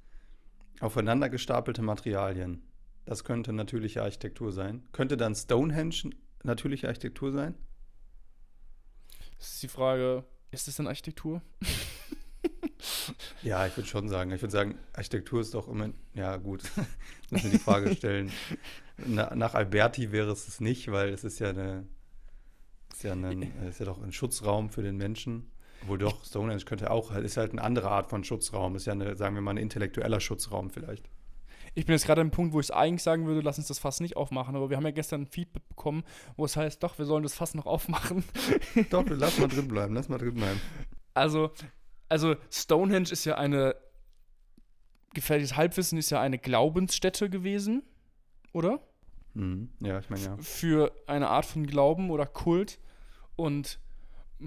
aufeinander 0.80 1.28
gestapelte 1.28 1.82
Materialien. 1.82 2.62
Das 3.04 3.24
könnte 3.24 3.52
natürliche 3.52 4.02
Architektur 4.02 4.52
sein. 4.52 4.86
Könnte 4.92 5.16
dann 5.16 5.34
Stonehenge 5.34 6.10
natürliche 6.42 6.88
Architektur 6.88 7.32
sein? 7.32 7.54
Das 9.38 9.52
ist 9.52 9.62
die 9.62 9.68
Frage, 9.68 10.24
ist 10.50 10.68
das 10.68 10.76
denn 10.76 10.86
Architektur? 10.86 11.42
Ja, 13.42 13.66
ich 13.66 13.76
würde 13.76 13.88
schon 13.88 14.08
sagen. 14.08 14.30
Ich 14.32 14.42
würde 14.42 14.52
sagen, 14.52 14.78
Architektur 14.92 15.40
ist 15.40 15.54
doch 15.54 15.68
immer. 15.68 15.90
Ja, 16.14 16.36
gut. 16.36 16.62
Müssen 17.30 17.44
wir 17.44 17.58
die 17.58 17.58
Frage 17.58 17.94
stellen. 17.94 18.32
Na, 18.96 19.34
nach 19.34 19.54
Alberti 19.54 20.12
wäre 20.12 20.30
es 20.30 20.48
es 20.48 20.60
nicht, 20.60 20.90
weil 20.90 21.10
es 21.10 21.24
ist 21.24 21.38
ja 21.38 21.50
eine. 21.50 21.86
Ist 22.98 23.04
ja, 23.04 23.12
ein, 23.12 23.42
ist 23.68 23.78
ja 23.78 23.86
doch 23.86 24.02
ein 24.02 24.10
Schutzraum 24.10 24.70
für 24.70 24.82
den 24.82 24.96
Menschen. 24.96 25.52
Obwohl 25.82 25.98
doch, 25.98 26.24
Stonehenge 26.24 26.64
könnte 26.64 26.90
auch, 26.90 27.14
ist 27.14 27.36
halt 27.36 27.52
eine 27.52 27.62
andere 27.62 27.92
Art 27.92 28.10
von 28.10 28.24
Schutzraum. 28.24 28.74
Ist 28.74 28.86
ja 28.86 28.92
eine, 28.92 29.14
sagen 29.14 29.36
wir 29.36 29.40
mal, 29.40 29.52
ein 29.52 29.56
intellektueller 29.56 30.18
Schutzraum 30.18 30.68
vielleicht. 30.68 31.08
Ich 31.76 31.86
bin 31.86 31.92
jetzt 31.92 32.06
gerade 32.06 32.22
am 32.22 32.32
Punkt, 32.32 32.52
wo 32.52 32.58
ich 32.58 32.66
es 32.66 32.70
eigentlich 32.72 33.04
sagen 33.04 33.26
würde, 33.26 33.40
lass 33.40 33.56
uns 33.56 33.68
das 33.68 33.78
Fass 33.78 34.00
nicht 34.00 34.16
aufmachen. 34.16 34.56
Aber 34.56 34.68
wir 34.68 34.76
haben 34.76 34.84
ja 34.84 34.90
gestern 34.90 35.22
ein 35.22 35.26
Feedback 35.28 35.68
bekommen, 35.68 36.02
wo 36.36 36.44
es 36.44 36.56
heißt, 36.56 36.82
doch, 36.82 36.98
wir 36.98 37.04
sollen 37.04 37.22
das 37.22 37.34
Fass 37.34 37.54
noch 37.54 37.66
aufmachen. 37.66 38.24
Doch, 38.90 39.04
lass 39.08 39.38
mal 39.38 39.46
drin 39.46 39.68
bleiben, 39.68 39.94
lass 39.94 40.08
mal 40.08 40.18
drin 40.18 40.34
bleiben. 40.34 40.60
Also, 41.14 41.52
also 42.08 42.34
Stonehenge 42.50 43.12
ist 43.12 43.24
ja 43.24 43.36
eine, 43.36 43.76
gefährliches 45.14 45.56
Halbwissen 45.56 45.98
ist 45.98 46.10
ja 46.10 46.20
eine 46.20 46.38
Glaubensstätte 46.38 47.30
gewesen, 47.30 47.84
oder? 48.52 48.80
Mhm. 49.34 49.70
Ja, 49.78 50.00
ich 50.00 50.10
meine 50.10 50.24
ja. 50.24 50.36
Für 50.38 50.92
eine 51.06 51.28
Art 51.28 51.46
von 51.46 51.64
Glauben 51.64 52.10
oder 52.10 52.26
Kult. 52.26 52.80
Und 53.38 53.78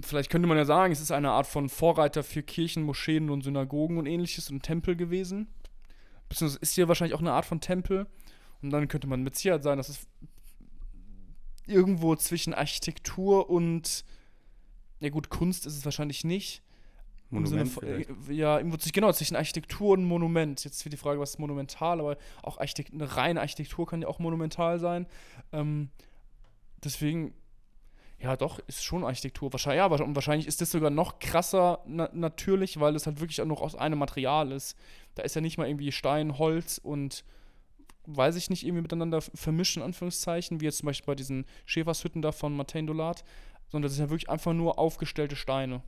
vielleicht 0.02 0.30
könnte 0.30 0.46
man 0.46 0.58
ja 0.58 0.64
sagen, 0.64 0.92
es 0.92 1.00
ist 1.00 1.10
eine 1.10 1.30
Art 1.30 1.46
von 1.46 1.68
Vorreiter 1.68 2.22
für 2.22 2.42
Kirchen, 2.42 2.82
Moscheen 2.82 3.30
und 3.30 3.42
Synagogen 3.42 3.96
und 3.98 4.06
ähnliches 4.06 4.50
und 4.50 4.62
Tempel 4.62 4.96
gewesen. 4.96 5.48
Beziehungsweise 6.28 6.60
ist 6.60 6.74
hier 6.74 6.88
wahrscheinlich 6.88 7.14
auch 7.14 7.20
eine 7.20 7.32
Art 7.32 7.46
von 7.46 7.60
Tempel. 7.60 8.06
Und 8.60 8.70
dann 8.70 8.86
könnte 8.88 9.06
man 9.06 9.22
mit 9.22 9.34
Sicherheit 9.34 9.62
sagen, 9.62 9.78
dass 9.78 9.88
es 9.88 10.06
irgendwo 11.66 12.14
zwischen 12.16 12.54
Architektur 12.54 13.48
und, 13.48 14.04
ja 15.00 15.08
gut, 15.10 15.30
Kunst 15.30 15.66
ist 15.66 15.76
es 15.76 15.84
wahrscheinlich 15.84 16.22
nicht. 16.24 16.62
Monument 17.30 17.70
von- 17.70 17.84
äh, 18.28 18.32
Ja, 18.32 18.60
genau, 18.92 19.12
zwischen 19.12 19.36
Architektur 19.36 19.94
und 19.94 20.04
Monument. 20.04 20.62
Jetzt 20.64 20.84
wird 20.84 20.92
die 20.92 20.98
Frage, 20.98 21.18
was 21.18 21.30
ist 21.30 21.38
monumental, 21.38 21.98
aber 21.98 22.18
auch 22.42 22.58
Architekt 22.58 22.92
eine 22.92 23.16
reine 23.16 23.40
Architektur 23.40 23.86
kann 23.86 24.02
ja 24.02 24.08
auch 24.08 24.18
monumental 24.18 24.78
sein. 24.78 25.06
Ähm, 25.50 25.88
deswegen, 26.84 27.32
ja, 28.22 28.36
doch, 28.36 28.60
ist 28.68 28.84
schon 28.84 29.04
Architektur. 29.04 29.52
Wahrscheinlich, 29.52 29.78
ja, 29.78 29.86
und 29.86 30.14
wahrscheinlich 30.14 30.46
ist 30.46 30.60
das 30.60 30.70
sogar 30.70 30.90
noch 30.90 31.18
krasser 31.18 31.80
na 31.86 32.08
natürlich, 32.12 32.78
weil 32.78 32.94
es 32.94 33.06
halt 33.06 33.20
wirklich 33.20 33.40
auch 33.40 33.46
noch 33.46 33.60
aus 33.60 33.74
einem 33.74 33.98
Material 33.98 34.52
ist. 34.52 34.76
Da 35.16 35.22
ist 35.22 35.34
ja 35.34 35.40
nicht 35.40 35.58
mal 35.58 35.66
irgendwie 35.66 35.90
Stein, 35.90 36.38
Holz 36.38 36.78
und 36.78 37.24
weiß 38.06 38.36
ich 38.36 38.48
nicht, 38.48 38.64
irgendwie 38.64 38.82
miteinander 38.82 39.20
vermischen, 39.20 39.82
Anführungszeichen, 39.82 40.60
wie 40.60 40.66
jetzt 40.66 40.78
zum 40.78 40.86
Beispiel 40.86 41.06
bei 41.06 41.14
diesen 41.16 41.46
Schäfershütten 41.66 42.22
da 42.22 42.30
von 42.30 42.54
Martin 42.54 42.86
Dolat, 42.86 43.24
sondern 43.70 43.88
das 43.88 43.96
sind 43.96 44.04
ja 44.06 44.10
wirklich 44.10 44.30
einfach 44.30 44.52
nur 44.52 44.78
aufgestellte 44.78 45.36
Steine. 45.36 45.82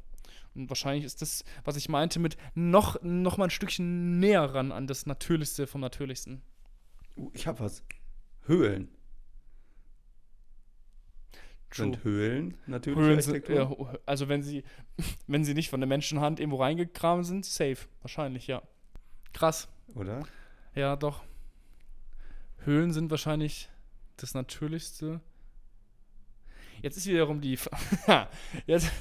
Und 0.54 0.68
wahrscheinlich 0.68 1.04
ist 1.04 1.22
das, 1.22 1.44
was 1.64 1.76
ich 1.76 1.88
meinte, 1.88 2.18
mit 2.18 2.36
noch, 2.54 3.00
noch 3.02 3.36
mal 3.36 3.44
ein 3.44 3.50
Stückchen 3.50 4.18
näher 4.18 4.54
ran 4.54 4.72
an 4.72 4.86
das 4.86 5.06
Natürlichste 5.06 5.66
vom 5.66 5.80
Natürlichsten. 5.80 6.42
Uh, 7.16 7.30
ich 7.32 7.46
habe 7.46 7.60
was. 7.60 7.82
Höhlen. 8.46 8.88
Sind 11.76 12.04
Höhlen 12.04 12.56
natürliche 12.66 13.02
Höhlen 13.02 13.20
sind, 13.20 13.48
ja, 13.48 13.70
also 14.06 14.28
wenn 14.28 14.42
sie, 14.42 14.62
wenn 15.26 15.44
sie 15.44 15.54
nicht 15.54 15.70
von 15.70 15.80
der 15.80 15.88
Menschenhand 15.88 16.40
irgendwo 16.40 16.58
reingegraben 16.58 17.24
sind, 17.24 17.44
safe. 17.44 17.78
Wahrscheinlich, 18.02 18.46
ja. 18.46 18.62
Krass. 19.32 19.68
Oder? 19.94 20.22
Ja, 20.74 20.96
doch. 20.96 21.22
Höhlen 22.64 22.92
sind 22.92 23.10
wahrscheinlich 23.10 23.68
das 24.16 24.34
Natürlichste. 24.34 25.20
Jetzt 26.82 26.96
ist 26.96 27.06
wiederum 27.06 27.40
die. 27.40 27.58
jetzt, 28.66 28.92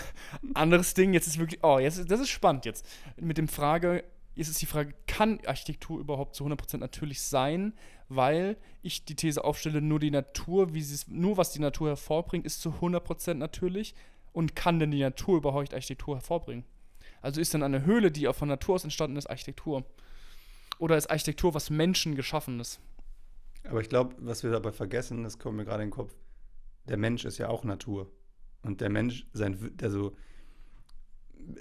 anderes 0.54 0.92
Ding, 0.94 1.12
jetzt 1.12 1.26
ist 1.26 1.38
wirklich. 1.38 1.62
Oh, 1.62 1.78
jetzt, 1.78 2.10
das 2.10 2.20
ist 2.20 2.30
spannend 2.30 2.64
jetzt. 2.64 2.86
Mit 3.16 3.38
dem 3.38 3.48
Frage, 3.48 4.04
ist 4.46 4.62
die 4.62 4.66
Frage, 4.66 4.94
kann 5.08 5.40
Architektur 5.46 5.98
überhaupt 5.98 6.36
zu 6.36 6.44
100% 6.44 6.76
natürlich 6.76 7.22
sein? 7.22 7.72
Weil 8.08 8.56
ich 8.82 9.04
die 9.04 9.16
These 9.16 9.42
aufstelle, 9.42 9.82
nur 9.82 9.98
die 9.98 10.12
Natur, 10.12 10.74
wie 10.74 10.82
sie 10.82 11.04
nur 11.08 11.36
was 11.36 11.50
die 11.50 11.58
Natur 11.58 11.88
hervorbringt, 11.88 12.46
ist 12.46 12.60
zu 12.60 12.70
100% 12.70 13.34
natürlich. 13.34 13.94
Und 14.32 14.54
kann 14.54 14.78
denn 14.78 14.92
die 14.92 15.00
Natur 15.00 15.38
überhaupt 15.38 15.74
Architektur 15.74 16.14
hervorbringen? 16.14 16.64
Also 17.20 17.40
ist 17.40 17.54
dann 17.54 17.64
eine 17.64 17.84
Höhle, 17.84 18.12
die 18.12 18.28
auch 18.28 18.36
von 18.36 18.48
Natur 18.48 18.76
aus 18.76 18.84
entstanden 18.84 19.16
ist, 19.16 19.28
Architektur? 19.28 19.84
Oder 20.78 20.96
ist 20.96 21.10
Architektur 21.10 21.54
was 21.54 21.70
Menschen 21.70 22.14
geschaffenes? 22.14 22.78
Aber 23.64 23.80
ich 23.80 23.88
glaube, 23.88 24.14
was 24.18 24.44
wir 24.44 24.50
dabei 24.50 24.70
vergessen, 24.70 25.24
das 25.24 25.38
kommt 25.38 25.56
mir 25.56 25.64
gerade 25.64 25.82
in 25.82 25.88
den 25.88 25.94
Kopf, 25.94 26.14
der 26.88 26.96
Mensch 26.96 27.24
ist 27.24 27.38
ja 27.38 27.48
auch 27.48 27.64
Natur. 27.64 28.10
Und 28.62 28.80
der 28.80 28.90
Mensch, 28.90 29.26
sein, 29.32 29.72
also, 29.82 30.16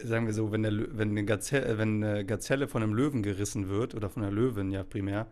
sagen 0.03 0.25
wir 0.25 0.33
so, 0.33 0.51
wenn, 0.51 0.63
der, 0.63 0.97
wenn, 0.97 1.09
eine 1.09 1.25
Gazelle, 1.25 1.65
äh, 1.65 1.77
wenn 1.77 2.03
eine 2.03 2.25
Gazelle 2.25 2.67
von 2.67 2.83
einem 2.83 2.93
Löwen 2.93 3.23
gerissen 3.23 3.69
wird, 3.69 3.95
oder 3.95 4.09
von 4.09 4.23
einer 4.23 4.31
Löwin 4.31 4.71
ja 4.71 4.83
primär, 4.83 5.31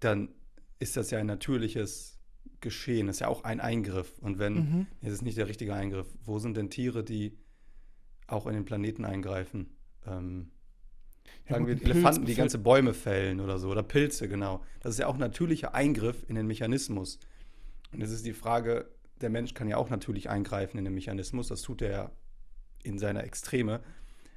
dann 0.00 0.28
ist 0.78 0.96
das 0.96 1.10
ja 1.10 1.18
ein 1.18 1.26
natürliches 1.26 2.18
Geschehen, 2.60 3.06
das 3.06 3.16
ist 3.16 3.20
ja 3.20 3.28
auch 3.28 3.44
ein 3.44 3.60
Eingriff. 3.60 4.18
Und 4.18 4.38
wenn, 4.38 4.54
mhm. 4.54 4.86
es 5.00 5.12
ist 5.12 5.22
nicht 5.22 5.38
der 5.38 5.48
richtige 5.48 5.74
Eingriff, 5.74 6.06
wo 6.24 6.38
sind 6.38 6.56
denn 6.56 6.70
Tiere, 6.70 7.04
die 7.04 7.38
auch 8.26 8.46
in 8.46 8.54
den 8.54 8.64
Planeten 8.64 9.04
eingreifen? 9.04 9.70
Ähm, 10.06 10.50
sagen 11.48 11.66
ja, 11.68 11.76
wir 11.76 11.82
Elefanten, 11.82 12.24
die 12.24 12.34
ganze 12.34 12.58
Bäume 12.58 12.94
fällen 12.94 13.40
oder 13.40 13.58
so, 13.58 13.70
oder 13.70 13.82
Pilze, 13.82 14.28
genau. 14.28 14.62
Das 14.80 14.92
ist 14.92 14.98
ja 14.98 15.06
auch 15.06 15.14
ein 15.14 15.20
natürlicher 15.20 15.74
Eingriff 15.74 16.24
in 16.28 16.34
den 16.34 16.46
Mechanismus. 16.46 17.18
Und 17.92 18.02
es 18.02 18.10
ist 18.10 18.26
die 18.26 18.32
Frage, 18.32 18.90
der 19.20 19.30
Mensch 19.30 19.54
kann 19.54 19.68
ja 19.68 19.76
auch 19.76 19.90
natürlich 19.90 20.28
eingreifen 20.28 20.78
in 20.78 20.84
den 20.84 20.94
Mechanismus, 20.94 21.48
das 21.48 21.62
tut 21.62 21.82
er 21.82 21.90
ja 21.90 22.10
in 22.86 22.98
seiner 22.98 23.24
Extreme. 23.24 23.80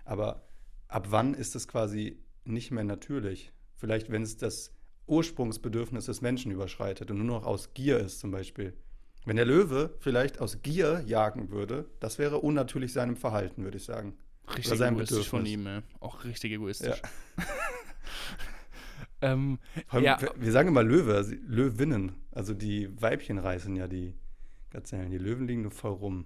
Aber 0.06 0.44
ab 0.88 1.08
wann 1.10 1.34
ist 1.34 1.56
es 1.56 1.68
quasi 1.68 2.18
nicht 2.44 2.72
mehr 2.72 2.84
natürlich? 2.84 3.52
Vielleicht, 3.76 4.12
wenn 4.12 4.24
es 4.24 4.38
das 4.38 4.72
Ursprungsbedürfnis 5.08 6.06
des 6.06 6.22
Menschen 6.22 6.52
überschreitet 6.52 7.12
und 7.12 7.18
nur 7.18 7.40
noch 7.40 7.46
aus 7.46 7.74
Gier 7.74 8.00
ist, 8.00 8.20
zum 8.20 8.32
Beispiel. 8.32 8.74
Wenn 9.26 9.36
der 9.36 9.46
Löwe 9.46 9.96
vielleicht 10.00 10.40
aus 10.40 10.62
Gier 10.62 11.04
jagen 11.06 11.52
würde, 11.52 11.86
das 12.00 12.20
wäre 12.20 12.40
unnatürlich 12.40 12.94
seinem 12.94 13.16
Verhalten, 13.16 13.64
würde 13.64 13.78
ich 13.78 13.84
sagen. 13.84 14.18
Richtig 14.48 14.80
egoistisch 14.80 15.10
Bedürfnis. 15.10 15.28
von 15.28 15.46
ihm, 15.46 15.68
ey. 15.68 15.82
auch 16.00 16.24
richtig 16.24 16.52
egoistisch. 16.54 17.02
Ja. 17.38 17.44
ähm, 19.34 19.60
ja. 20.00 20.20
Wir 20.36 20.52
sagen 20.52 20.70
immer 20.70 20.84
Löwe, 20.84 21.16
also 21.16 21.36
Löwinnen. 21.46 22.14
Also 22.32 22.54
die 22.54 22.90
Weibchen 23.02 23.38
reißen 23.38 23.76
ja 23.76 23.88
die 23.88 24.16
Gazellen. 24.72 25.12
Die 25.12 25.18
Löwen 25.18 25.48
liegen 25.48 25.64
nur 25.64 25.72
voll 25.72 25.92
rum. 25.92 26.26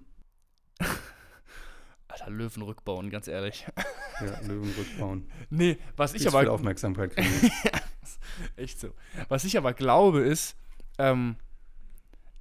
Alter, 2.14 2.30
Löwen 2.30 2.62
rückbauen, 2.62 3.10
ganz 3.10 3.26
ehrlich. 3.28 3.66
Ja, 4.20 4.40
Löwen 4.46 4.72
rückbauen. 4.78 5.26
Nee, 5.50 5.76
was 5.96 6.14
ich 6.14 6.26
aber. 6.28 6.40
Viel 6.40 6.48
Aufmerksamkeit 6.48 7.16
kriegen. 7.16 7.50
echt 8.56 8.78
so. 8.78 8.90
Was 9.28 9.44
ich 9.44 9.58
aber 9.58 9.72
glaube, 9.72 10.20
ist, 10.20 10.56
ähm, 10.98 11.34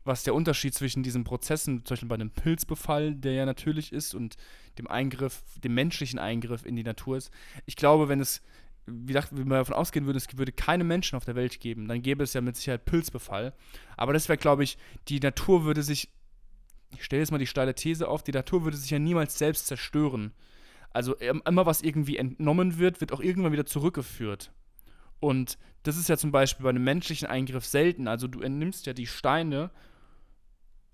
was 0.04 0.24
der 0.24 0.36
Unterschied 0.36 0.76
zwischen 0.76 1.02
diesen 1.02 1.24
Prozessen, 1.24 1.86
zum 1.86 1.94
Beispiel 1.96 2.10
bei 2.10 2.16
einem 2.16 2.30
Pilzbefall, 2.30 3.16
der 3.16 3.34
ja 3.34 3.46
natürlich 3.46 3.92
ist, 3.92 4.14
und 4.14 4.36
dem 4.78 4.88
Eingriff, 4.88 5.42
dem 5.64 5.74
menschlichen 5.74 6.20
Eingriff 6.20 6.66
in 6.66 6.76
die 6.76 6.84
Natur 6.84 7.18
ist. 7.18 7.32
Ich 7.66 7.76
glaube, 7.76 8.10
wenn 8.10 8.20
es 8.20 8.42
wie 8.86 9.14
dachte, 9.14 9.38
wenn 9.38 9.48
wir 9.48 9.58
davon 9.58 9.76
ausgehen 9.76 10.06
würden, 10.06 10.18
es 10.18 10.38
würde 10.38 10.52
keine 10.52 10.84
Menschen 10.84 11.16
auf 11.16 11.26
der 11.26 11.36
Welt 11.36 11.60
geben, 11.62 11.88
dann 11.88 12.02
gäbe 12.02 12.24
es 12.24 12.34
ja 12.34 12.42
mit 12.42 12.58
Sicherheit 12.58 12.86
Pilzbefall. 12.86 13.54
Aber 13.96 14.14
das 14.14 14.28
wäre, 14.28 14.38
glaube 14.38 14.64
ich, 14.64 14.78
die 15.08 15.20
Natur 15.20 15.64
würde 15.64 15.84
sich, 15.84 16.10
ich 16.94 17.04
stelle 17.04 17.22
jetzt 17.22 17.32
mal 17.32 17.38
die 17.38 17.48
steile 17.48 17.76
These 17.76 18.08
auf, 18.08 18.24
die 18.24 18.32
Natur 18.32 18.64
würde 18.64 18.78
sich 18.78 18.90
ja 18.90 19.00
niemals 19.00 19.38
selbst 19.38 19.68
zerstören. 19.68 20.32
Also 20.92 21.16
immer 21.16 21.66
was 21.66 21.82
irgendwie 21.82 22.18
entnommen 22.18 22.78
wird, 22.78 23.02
wird 23.02 23.12
auch 23.14 23.20
irgendwann 23.20 23.52
wieder 23.52 23.66
zurückgeführt. 23.66 24.52
Und 25.20 25.58
das 25.84 25.98
ist 25.98 26.10
ja 26.10 26.18
zum 26.18 26.32
Beispiel 26.32 26.64
bei 26.64 26.70
einem 26.70 26.84
menschlichen 26.84 27.28
Eingriff 27.28 27.66
selten. 27.66 28.08
Also 28.08 28.28
du 28.28 28.42
entnimmst 28.42 28.86
ja 28.86 28.94
die 28.94 29.08
Steine 29.08 29.72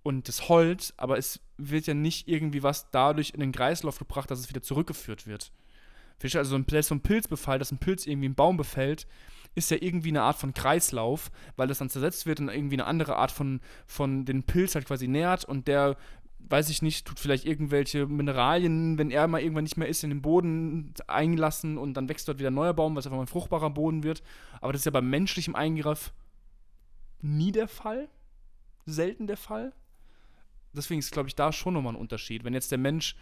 und 0.03 0.27
das 0.27 0.47
Holz, 0.47 0.93
aber 0.97 1.17
es 1.17 1.41
wird 1.57 1.87
ja 1.87 1.93
nicht 1.93 2.27
irgendwie 2.27 2.63
was 2.63 2.89
dadurch 2.91 3.31
in 3.31 3.41
den 3.41 3.51
Kreislauf 3.51 3.99
gebracht, 3.99 4.31
dass 4.31 4.39
es 4.39 4.49
wieder 4.49 4.61
zurückgeführt 4.61 5.27
wird. 5.27 5.51
Also 6.23 6.43
so 6.43 6.55
ein, 6.55 6.81
so 6.83 6.95
ein 6.95 7.01
Pilzbefall, 7.01 7.59
dass 7.59 7.71
ein 7.71 7.79
Pilz 7.79 8.05
irgendwie 8.05 8.27
einen 8.27 8.35
Baum 8.35 8.57
befällt, 8.57 9.07
ist 9.55 9.71
ja 9.71 9.77
irgendwie 9.79 10.09
eine 10.09 10.21
Art 10.21 10.37
von 10.37 10.53
Kreislauf, 10.53 11.31
weil 11.55 11.67
das 11.67 11.79
dann 11.79 11.89
zersetzt 11.89 12.25
wird 12.25 12.39
und 12.39 12.49
irgendwie 12.49 12.75
eine 12.75 12.85
andere 12.85 13.17
Art 13.17 13.31
von, 13.31 13.59
von 13.87 14.25
den 14.25 14.43
Pilz 14.43 14.75
halt 14.75 14.85
quasi 14.85 15.07
nährt 15.07 15.45
und 15.45 15.67
der, 15.67 15.97
weiß 16.39 16.69
ich 16.69 16.81
nicht, 16.81 17.05
tut 17.05 17.19
vielleicht 17.19 17.45
irgendwelche 17.45 18.07
Mineralien, 18.07 18.97
wenn 18.97 19.11
er 19.11 19.27
mal 19.27 19.41
irgendwann 19.41 19.63
nicht 19.63 19.77
mehr 19.77 19.87
ist, 19.87 20.03
in 20.03 20.11
den 20.11 20.21
Boden 20.21 20.93
einlassen 21.07 21.77
und 21.77 21.95
dann 21.95 22.09
wächst 22.09 22.27
dort 22.27 22.39
wieder 22.39 22.51
ein 22.51 22.55
neuer 22.55 22.73
Baum, 22.73 22.95
was 22.95 23.05
einfach 23.05 23.17
mal 23.17 23.23
ein 23.23 23.27
fruchtbarer 23.27 23.69
Boden 23.69 24.03
wird. 24.03 24.23
Aber 24.61 24.71
das 24.71 24.81
ist 24.81 24.85
ja 24.85 24.91
beim 24.91 25.09
menschlichen 25.09 25.55
Eingriff 25.55 26.13
nie 27.21 27.51
der 27.51 27.67
Fall. 27.67 28.09
Selten 28.85 29.27
der 29.27 29.37
Fall. 29.37 29.73
Deswegen 30.73 30.99
ist, 30.99 31.11
glaube 31.11 31.27
ich, 31.27 31.35
da 31.35 31.51
schon 31.51 31.73
nochmal 31.73 31.93
ein 31.93 31.99
Unterschied. 31.99 32.43
Wenn 32.43 32.53
jetzt 32.53 32.71
der 32.71 32.77
Mensch 32.77 33.15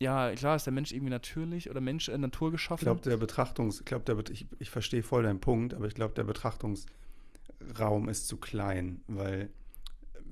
ja, 0.00 0.32
klar 0.34 0.56
ist 0.56 0.64
der 0.64 0.72
Mensch 0.72 0.92
irgendwie 0.92 1.10
natürlich 1.10 1.68
oder 1.68 1.80
Mensch 1.80 2.08
äh, 2.08 2.16
Natur 2.16 2.50
geschaffen. 2.50 2.80
Ich 2.80 2.86
glaube, 2.86 3.02
der 3.02 3.18
Betrachtungs, 3.18 3.80
ich 3.80 3.84
glaube, 3.84 4.24
ich, 4.30 4.46
ich 4.58 4.70
verstehe 4.70 5.02
voll 5.02 5.22
deinen 5.22 5.40
Punkt, 5.40 5.74
aber 5.74 5.86
ich 5.86 5.94
glaube, 5.94 6.14
der 6.14 6.24
Betrachtungsraum 6.24 8.08
ist 8.08 8.26
zu 8.26 8.38
klein, 8.38 9.02
weil 9.08 9.50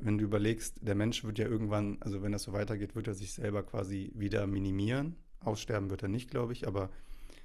wenn 0.00 0.16
du 0.16 0.24
überlegst, 0.24 0.76
der 0.80 0.94
Mensch 0.94 1.24
wird 1.24 1.38
ja 1.38 1.46
irgendwann, 1.46 1.98
also 2.00 2.22
wenn 2.22 2.32
das 2.32 2.44
so 2.44 2.52
weitergeht, 2.52 2.94
wird 2.94 3.08
er 3.08 3.14
sich 3.14 3.32
selber 3.32 3.62
quasi 3.62 4.10
wieder 4.14 4.46
minimieren. 4.46 5.16
Aussterben 5.40 5.90
wird 5.90 6.02
er 6.02 6.08
nicht, 6.08 6.30
glaube 6.30 6.52
ich, 6.52 6.66
aber 6.66 6.88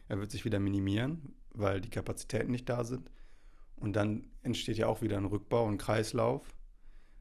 er 0.07 0.19
wird 0.19 0.31
sich 0.31 0.45
wieder 0.45 0.59
minimieren, 0.59 1.33
weil 1.51 1.81
die 1.81 1.89
Kapazitäten 1.89 2.51
nicht 2.51 2.69
da 2.69 2.83
sind. 2.83 3.09
Und 3.75 3.95
dann 3.95 4.27
entsteht 4.43 4.77
ja 4.77 4.87
auch 4.87 5.01
wieder 5.01 5.17
ein 5.17 5.25
Rückbau, 5.25 5.67
ein 5.67 5.77
Kreislauf, 5.77 6.55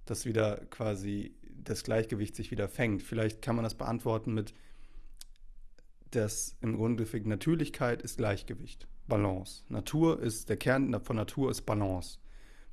dass 0.05 0.27
wieder 0.27 0.59
quasi 0.67 1.35
das 1.65 1.83
Gleichgewicht 1.83 2.37
sich 2.37 2.51
wieder 2.51 2.69
fängt. 2.69 3.03
Vielleicht 3.03 3.43
kann 3.43 3.57
man 3.57 3.65
das 3.65 3.75
beantworten 3.75 4.35
mit, 4.35 4.53
dass 6.13 6.57
im 6.61 6.77
Grunde 6.77 7.07
Natürlichkeit 7.25 8.03
ist 8.03 8.19
Gleichgewicht, 8.19 8.87
Balance. 9.09 9.65
Natur 9.69 10.21
ist, 10.21 10.49
der 10.49 10.57
Kern 10.57 10.99
von 11.03 11.17
Natur 11.17 11.51
ist 11.51 11.63
Balance. 11.63 12.19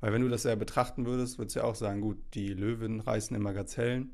Weil 0.00 0.12
wenn 0.12 0.22
du 0.22 0.28
das 0.28 0.44
ja 0.44 0.54
betrachten 0.54 1.04
würdest, 1.04 1.38
würdest 1.38 1.56
du 1.56 1.60
ja 1.60 1.66
auch 1.66 1.74
sagen, 1.74 2.00
gut, 2.00 2.18
die 2.34 2.48
Löwen 2.48 3.00
reißen 3.00 3.36
immer 3.36 3.52
Gazellen. 3.52 4.10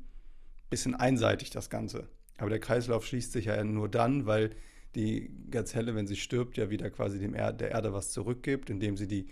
Bisschen 0.69 0.95
einseitig 0.95 1.49
das 1.49 1.69
Ganze. 1.69 2.09
Aber 2.37 2.49
der 2.49 2.59
Kreislauf 2.59 3.05
schließt 3.05 3.31
sich 3.31 3.45
ja 3.45 3.63
nur 3.63 3.89
dann, 3.89 4.25
weil 4.25 4.51
die 4.95 5.31
Gazelle, 5.49 5.95
wenn 5.95 6.07
sie 6.07 6.15
stirbt, 6.15 6.57
ja 6.57 6.69
wieder 6.69 6.89
quasi 6.89 7.19
dem 7.19 7.33
er 7.33 7.53
der 7.53 7.71
Erde 7.71 7.93
was 7.93 8.11
zurückgibt, 8.11 8.69
indem 8.69 8.97
sie 8.97 9.07
die, 9.07 9.27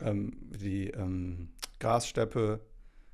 ähm, 0.00 0.36
die 0.50 0.88
ähm, 0.90 1.48
Grassteppe 1.80 2.60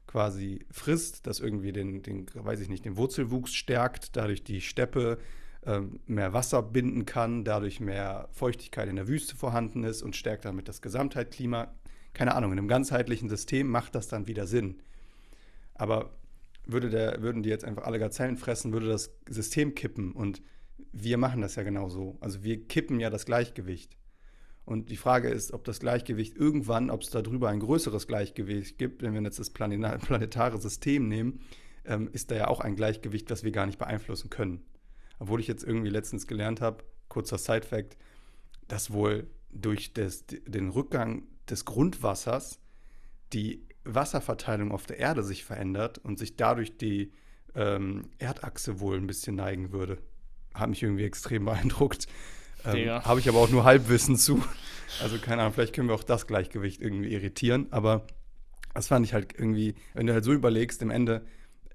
quasi 0.06 0.66
frisst, 0.70 1.26
das 1.26 1.40
irgendwie 1.40 1.72
den, 1.72 2.02
den, 2.02 2.26
weiß 2.34 2.60
ich 2.60 2.68
nicht, 2.68 2.84
den 2.84 2.96
Wurzelwuchs 2.96 3.54
stärkt, 3.54 4.16
dadurch 4.16 4.44
die 4.44 4.60
Steppe 4.60 5.18
mehr 6.06 6.32
Wasser 6.32 6.62
binden 6.62 7.06
kann, 7.06 7.44
dadurch 7.44 7.80
mehr 7.80 8.28
Feuchtigkeit 8.32 8.88
in 8.88 8.96
der 8.96 9.08
Wüste 9.08 9.36
vorhanden 9.36 9.84
ist 9.84 10.02
und 10.02 10.16
stärkt 10.16 10.44
damit 10.44 10.68
das 10.68 10.82
Gesamtheitklima. 10.82 11.72
Keine 12.12 12.34
Ahnung, 12.34 12.52
in 12.52 12.58
einem 12.58 12.68
ganzheitlichen 12.68 13.28
System 13.28 13.68
macht 13.68 13.94
das 13.94 14.08
dann 14.08 14.26
wieder 14.26 14.46
Sinn. 14.46 14.80
Aber 15.74 16.10
würde 16.66 16.90
der, 16.90 17.22
würden 17.22 17.42
die 17.42 17.48
jetzt 17.48 17.64
einfach 17.64 17.84
alle 17.84 17.98
Gazellen 17.98 18.36
fressen, 18.36 18.72
würde 18.72 18.88
das 18.88 19.10
System 19.28 19.74
kippen. 19.74 20.12
Und 20.12 20.42
wir 20.92 21.18
machen 21.18 21.40
das 21.40 21.56
ja 21.56 21.62
genauso. 21.62 22.16
Also 22.20 22.44
wir 22.44 22.66
kippen 22.66 23.00
ja 23.00 23.10
das 23.10 23.26
Gleichgewicht. 23.26 23.96
Und 24.64 24.90
die 24.90 24.96
Frage 24.96 25.28
ist, 25.28 25.52
ob 25.52 25.64
das 25.64 25.80
Gleichgewicht 25.80 26.36
irgendwann, 26.36 26.90
ob 26.90 27.02
es 27.02 27.10
darüber 27.10 27.50
ein 27.50 27.60
größeres 27.60 28.06
Gleichgewicht 28.06 28.78
gibt, 28.78 29.02
wenn 29.02 29.12
wir 29.12 29.22
jetzt 29.22 29.38
das 29.38 29.50
planetare 29.50 30.58
System 30.58 31.08
nehmen, 31.08 31.40
ähm, 31.84 32.08
ist 32.12 32.30
da 32.30 32.36
ja 32.36 32.48
auch 32.48 32.60
ein 32.60 32.76
Gleichgewicht, 32.76 33.30
das 33.30 33.44
wir 33.44 33.50
gar 33.50 33.66
nicht 33.66 33.78
beeinflussen 33.78 34.30
können. 34.30 34.62
Obwohl 35.18 35.40
ich 35.40 35.46
jetzt 35.46 35.64
irgendwie 35.64 35.90
letztens 35.90 36.26
gelernt 36.26 36.60
habe, 36.60 36.84
kurzer 37.08 37.38
Side-Fact, 37.38 37.96
dass 38.68 38.92
wohl 38.92 39.28
durch 39.50 39.92
das, 39.92 40.24
den 40.26 40.70
Rückgang 40.70 41.24
des 41.48 41.64
Grundwassers 41.64 42.58
die 43.32 43.66
Wasserverteilung 43.84 44.72
auf 44.72 44.86
der 44.86 44.98
Erde 44.98 45.22
sich 45.22 45.44
verändert 45.44 45.98
und 45.98 46.18
sich 46.18 46.36
dadurch 46.36 46.76
die 46.76 47.12
ähm, 47.54 48.08
Erdachse 48.18 48.80
wohl 48.80 48.96
ein 48.96 49.06
bisschen 49.06 49.36
neigen 49.36 49.72
würde. 49.72 49.98
Hat 50.54 50.70
mich 50.70 50.82
irgendwie 50.82 51.04
extrem 51.04 51.44
beeindruckt. 51.46 52.06
Ähm, 52.64 52.88
Habe 52.88 53.20
ich 53.20 53.28
aber 53.28 53.38
auch 53.38 53.50
nur 53.50 53.64
Halbwissen 53.64 54.16
zu. 54.16 54.42
Also 55.02 55.18
keine 55.18 55.42
Ahnung, 55.42 55.52
vielleicht 55.52 55.74
können 55.74 55.88
wir 55.88 55.94
auch 55.94 56.04
das 56.04 56.26
Gleichgewicht 56.26 56.80
irgendwie 56.80 57.12
irritieren. 57.12 57.66
Aber 57.70 58.06
das 58.72 58.88
fand 58.88 59.04
ich 59.04 59.12
halt 59.12 59.34
irgendwie, 59.38 59.74
wenn 59.92 60.06
du 60.06 60.14
halt 60.14 60.24
so 60.24 60.32
überlegst, 60.32 60.80
im 60.82 60.90
Ende 60.90 61.26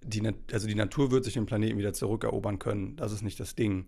die, 0.01 0.33
also 0.51 0.67
die 0.67 0.75
Natur 0.75 1.11
wird 1.11 1.25
sich 1.25 1.33
den 1.33 1.45
Planeten 1.45 1.77
wieder 1.77 1.93
zurückerobern 1.93 2.59
können. 2.59 2.95
Das 2.95 3.11
ist 3.11 3.21
nicht 3.21 3.39
das 3.39 3.55
Ding. 3.55 3.87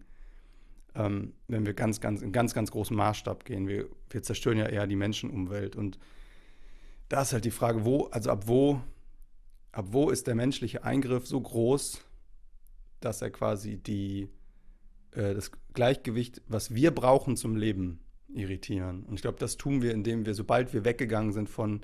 Ähm, 0.94 1.34
wenn 1.48 1.66
wir 1.66 1.74
ganz, 1.74 2.02
ganz, 2.02 2.22
in 2.22 2.32
ganz, 2.32 2.54
ganz 2.54 2.72
großen 2.72 2.96
Maßstab 2.96 3.46
gehen. 3.46 3.68
Wir, 3.68 3.88
wir 4.10 4.24
zerstören 4.24 4.58
ja 4.58 4.66
eher 4.66 4.88
die 4.88 4.98
Menschenumwelt. 4.98 5.76
Und 5.76 5.98
da 7.08 7.22
ist 7.22 7.34
halt 7.34 7.46
die 7.46 7.52
Frage, 7.52 7.86
wo, 7.86 8.06
also 8.08 8.30
ab 8.30 8.48
wo, 8.48 8.82
ab 9.72 9.88
wo 9.92 10.10
ist 10.10 10.28
der 10.28 10.36
menschliche 10.36 10.84
Eingriff 10.84 11.28
so 11.28 11.40
groß, 11.40 12.02
dass 13.00 13.22
er 13.22 13.32
quasi 13.32 13.78
die, 13.78 14.28
äh, 15.12 15.34
das 15.34 15.52
Gleichgewicht, 15.74 16.42
was 16.48 16.74
wir 16.76 16.92
brauchen 16.92 17.38
zum 17.38 17.56
Leben, 17.56 18.00
irritieren. 18.34 19.04
Und 19.04 19.16
ich 19.16 19.22
glaube, 19.22 19.40
das 19.40 19.58
tun 19.58 19.82
wir, 19.82 19.94
indem 19.94 20.26
wir, 20.26 20.34
sobald 20.34 20.74
wir 20.74 20.86
weggegangen 20.86 21.32
sind 21.32 21.50
von, 21.50 21.82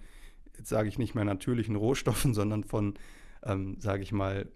jetzt 0.58 0.70
sage 0.70 0.90
ich 0.90 0.98
nicht 0.98 1.16
mehr 1.16 1.26
natürlichen 1.26 1.76
Rohstoffen, 1.76 2.34
sondern 2.34 2.64
von, 2.64 2.96
ähm, 3.44 3.80
sage 3.80 4.04
ich 4.04 4.12
mal, 4.12 4.52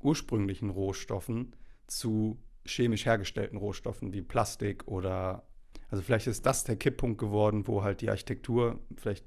ursprünglichen 0.00 0.70
Rohstoffen 0.70 1.54
zu 1.86 2.38
chemisch 2.64 3.06
hergestellten 3.06 3.58
Rohstoffen 3.58 4.12
wie 4.12 4.22
Plastik 4.22 4.86
oder, 4.86 5.46
also 5.90 6.02
vielleicht 6.02 6.26
ist 6.26 6.46
das 6.46 6.64
der 6.64 6.76
Kipppunkt 6.76 7.18
geworden, 7.18 7.66
wo 7.66 7.82
halt 7.82 8.00
die 8.00 8.10
Architektur 8.10 8.80
vielleicht 8.96 9.24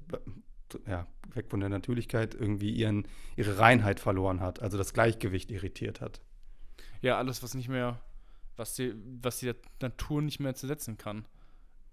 ja, 0.86 1.06
weg 1.34 1.48
von 1.48 1.60
der 1.60 1.68
Natürlichkeit 1.68 2.34
irgendwie 2.34 2.70
ihren, 2.70 3.06
ihre 3.36 3.58
Reinheit 3.58 4.00
verloren 4.00 4.40
hat, 4.40 4.60
also 4.62 4.78
das 4.78 4.92
Gleichgewicht 4.92 5.50
irritiert 5.50 6.00
hat. 6.00 6.20
Ja, 7.02 7.18
alles, 7.18 7.42
was 7.42 7.54
nicht 7.54 7.68
mehr, 7.68 8.00
was 8.56 8.74
die, 8.74 8.94
was 9.22 9.38
die 9.38 9.52
Natur 9.80 10.22
nicht 10.22 10.40
mehr 10.40 10.54
zersetzen 10.54 10.96
kann. 10.96 11.26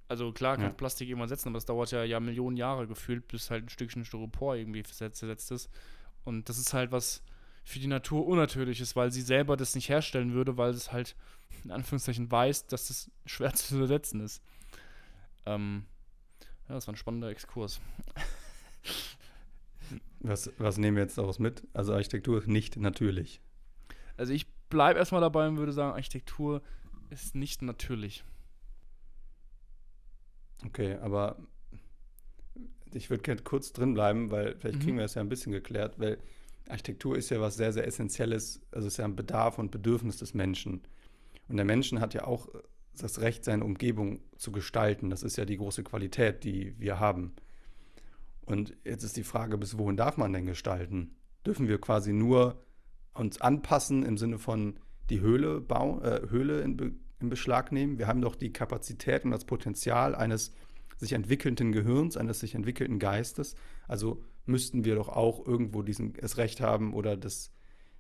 Also 0.08 0.32
klar 0.32 0.56
kann 0.56 0.66
ja. 0.66 0.72
Plastik 0.72 1.10
irgendwann 1.10 1.30
setzen, 1.30 1.50
aber 1.50 1.58
das 1.58 1.66
dauert 1.66 1.92
ja, 1.92 2.04
ja 2.04 2.20
Millionen 2.20 2.58
Jahre 2.58 2.88
gefühlt, 2.88 3.28
bis 3.28 3.50
halt 3.50 3.66
ein 3.66 3.70
Stückchen 3.70 4.06
Styropor 4.06 4.56
irgendwie 4.56 4.84
zersetzt 4.84 5.52
ist. 5.52 5.70
Und 6.24 6.50
das 6.50 6.58
ist 6.58 6.74
halt 6.74 6.92
was 6.92 7.22
für 7.64 7.80
die 7.80 7.88
Natur 7.88 8.26
unnatürlich 8.28 8.82
ist, 8.82 8.96
weil 8.96 9.12
sie 9.12 9.22
selber 9.22 9.56
das 9.56 9.76
nicht 9.76 9.90
herstellen 9.90 10.34
würde, 10.34 10.58
weil 10.58 10.72
es 10.72 10.92
halt 10.92 11.16
in 11.64 11.72
Anführungszeichen 11.72 12.30
weiß, 12.30 12.68
dass 12.68 12.88
das 12.88 13.12
schwer 13.26 13.54
zu 13.54 13.80
ersetzen 13.80 14.20
ist. 14.20 14.42
Ähm, 15.46 15.86
ja, 16.68 16.76
das 16.76 16.88
war 16.88 16.94
ein 16.94 16.98
spannender 16.98 17.30
Exkurs. 17.30 17.80
Was, 20.20 20.52
was 20.58 20.78
nehmen 20.78 20.96
wir 20.96 21.04
jetzt 21.04 21.18
daraus 21.18 21.38
mit? 21.38 21.68
Also 21.74 21.94
Architektur 21.94 22.38
ist 22.38 22.48
nicht 22.48 22.78
natürlich. 22.78 23.42
Also 24.16 24.32
ich 24.32 24.48
bleibe 24.70 24.98
erstmal 24.98 25.20
dabei 25.20 25.48
und 25.48 25.58
würde 25.58 25.74
sagen, 25.74 25.94
Architektur 25.94 26.62
ist 27.10 27.36
nicht 27.36 27.62
natürlich. 27.62 28.24
Okay, 30.66 30.96
aber 30.96 31.38
ich 32.96 33.10
würde 33.10 33.24
gerne 33.24 33.42
kurz 33.42 33.74
drin 33.74 33.94
bleiben, 33.94 34.32
weil 34.32 34.56
vielleicht 34.58 34.80
kriegen 34.80 34.94
mhm. 34.94 34.98
wir 34.98 35.04
das 35.04 35.16
ja 35.16 35.22
ein 35.22 35.30
bisschen 35.30 35.52
geklärt, 35.52 36.00
weil 36.00 36.18
Architektur 36.70 37.18
ist 37.18 37.30
ja 37.30 37.42
was 37.42 37.56
sehr, 37.56 37.74
sehr 37.74 37.86
Essentielles, 37.86 38.62
also 38.72 38.88
ist 38.88 38.98
ja 38.98 39.06
ein 39.06 39.16
Bedarf 39.16 39.60
und 39.60 39.72
Bedürfnis 39.72 40.18
des 40.18 40.34
Menschen. 40.34 40.82
Und 41.48 41.58
der 41.58 41.66
Mensch 41.66 41.92
hat 41.94 42.14
ja 42.14 42.26
auch 42.26 42.48
das 42.98 43.22
Recht, 43.22 43.44
seine 43.44 43.64
Umgebung 43.64 44.20
zu 44.38 44.52
gestalten. 44.52 45.10
Das 45.10 45.24
ist 45.24 45.38
ja 45.38 45.46
die 45.46 45.58
große 45.58 45.84
Qualität, 45.84 46.44
die 46.44 46.80
wir 46.80 47.00
haben. 47.00 47.34
Und 48.46 48.76
jetzt 48.84 49.04
ist 49.04 49.18
die 49.18 49.24
Frage, 49.24 49.58
bis 49.58 49.78
wohin 49.78 49.98
darf 49.98 50.18
man 50.18 50.32
denn 50.34 50.46
gestalten? 50.46 51.16
Dürfen 51.46 51.68
wir 51.68 51.80
quasi 51.80 52.14
nur 52.14 52.62
uns 53.14 53.42
anpassen 53.42 54.04
im 54.04 54.18
Sinne 54.18 54.38
von 54.38 54.80
die 55.10 55.22
Höhle, 55.22 55.62
bau, 55.62 56.02
äh, 56.02 56.30
Höhle 56.30 56.62
in, 56.62 56.78
Be 56.78 56.92
in 57.20 57.30
Beschlag 57.30 57.72
nehmen? 57.72 58.00
Wir 58.00 58.08
haben 58.08 58.22
doch 58.22 58.36
die 58.36 58.52
Kapazität 58.52 59.24
und 59.26 59.32
das 59.32 59.46
Potenzial 59.46 60.14
eines 60.16 60.54
sich 60.98 61.14
entwickelnden 61.14 61.72
Gehirns, 61.72 62.18
eines 62.18 62.40
sich 62.40 62.56
entwickelten 62.56 63.00
Geistes. 63.00 63.56
Also 63.88 64.24
müssten 64.46 64.86
wir 64.86 64.96
doch 64.96 65.10
auch 65.10 65.46
irgendwo 65.46 65.82
diesen, 65.82 66.14
das 66.14 66.38
Recht 66.38 66.62
haben 66.62 66.94
oder 66.94 67.18
das, 67.18 67.52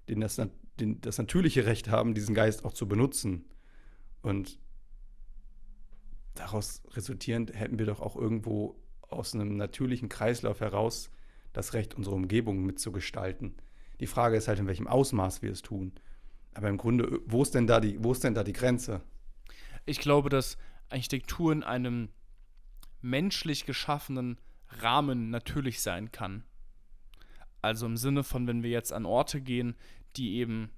den, 0.09 0.19
das, 0.21 0.41
den, 0.79 1.01
das 1.01 1.17
natürliche 1.17 1.65
Recht 1.65 1.89
haben, 1.89 2.13
diesen 2.13 2.35
Geist 2.35 2.65
auch 2.65 2.73
zu 2.73 2.87
benutzen. 2.87 3.45
Und 4.21 4.59
daraus 6.35 6.81
resultierend 6.91 7.53
hätten 7.53 7.79
wir 7.79 7.85
doch 7.85 7.99
auch 7.99 8.15
irgendwo 8.15 8.79
aus 9.01 9.33
einem 9.33 9.55
natürlichen 9.55 10.09
Kreislauf 10.09 10.59
heraus 10.59 11.09
das 11.53 11.73
Recht, 11.73 11.93
unsere 11.93 12.15
Umgebung 12.15 12.63
mitzugestalten. 12.65 13.55
Die 13.99 14.07
Frage 14.07 14.37
ist 14.37 14.47
halt, 14.47 14.59
in 14.59 14.67
welchem 14.67 14.87
Ausmaß 14.87 15.41
wir 15.41 15.51
es 15.51 15.61
tun. 15.61 15.93
Aber 16.55 16.69
im 16.69 16.77
Grunde, 16.77 17.21
wo 17.25 17.41
ist 17.41 17.53
denn 17.53 17.67
da 17.67 17.79
die, 17.79 18.03
wo 18.03 18.11
ist 18.11 18.23
denn 18.23 18.33
da 18.33 18.43
die 18.43 18.53
Grenze? 18.53 19.01
Ich 19.85 19.99
glaube, 19.99 20.29
dass 20.29 20.57
Architektur 20.89 21.51
in 21.51 21.63
einem 21.63 22.09
menschlich 23.03 23.65
geschaffenen 23.65 24.39
Rahmen 24.67 25.29
natürlich 25.29 25.81
sein 25.81 26.11
kann. 26.11 26.43
Also 27.61 27.85
im 27.85 27.97
Sinne 27.97 28.23
von, 28.23 28.47
wenn 28.47 28.63
wir 28.63 28.69
jetzt 28.69 28.91
an 28.91 29.05
Orte 29.05 29.39
gehen, 29.41 29.75
die 30.15 30.35
eben, 30.37 30.69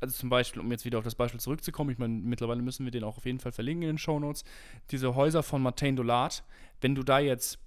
also 0.00 0.14
zum 0.14 0.28
Beispiel, 0.28 0.60
um 0.60 0.70
jetzt 0.70 0.84
wieder 0.84 0.98
auf 0.98 1.04
das 1.04 1.14
Beispiel 1.14 1.40
zurückzukommen, 1.40 1.90
ich 1.90 1.98
meine, 1.98 2.14
mittlerweile 2.14 2.62
müssen 2.62 2.84
wir 2.84 2.90
den 2.90 3.04
auch 3.04 3.16
auf 3.18 3.26
jeden 3.26 3.38
Fall 3.38 3.52
verlinken 3.52 3.82
in 3.82 3.94
den 3.94 3.98
Show 3.98 4.18
Notes, 4.18 4.44
diese 4.90 5.14
Häuser 5.14 5.42
von 5.42 5.62
Martin 5.62 5.96
Dolat, 5.96 6.42
wenn 6.80 6.94
du 6.94 7.02
da 7.02 7.18
jetzt 7.18 7.58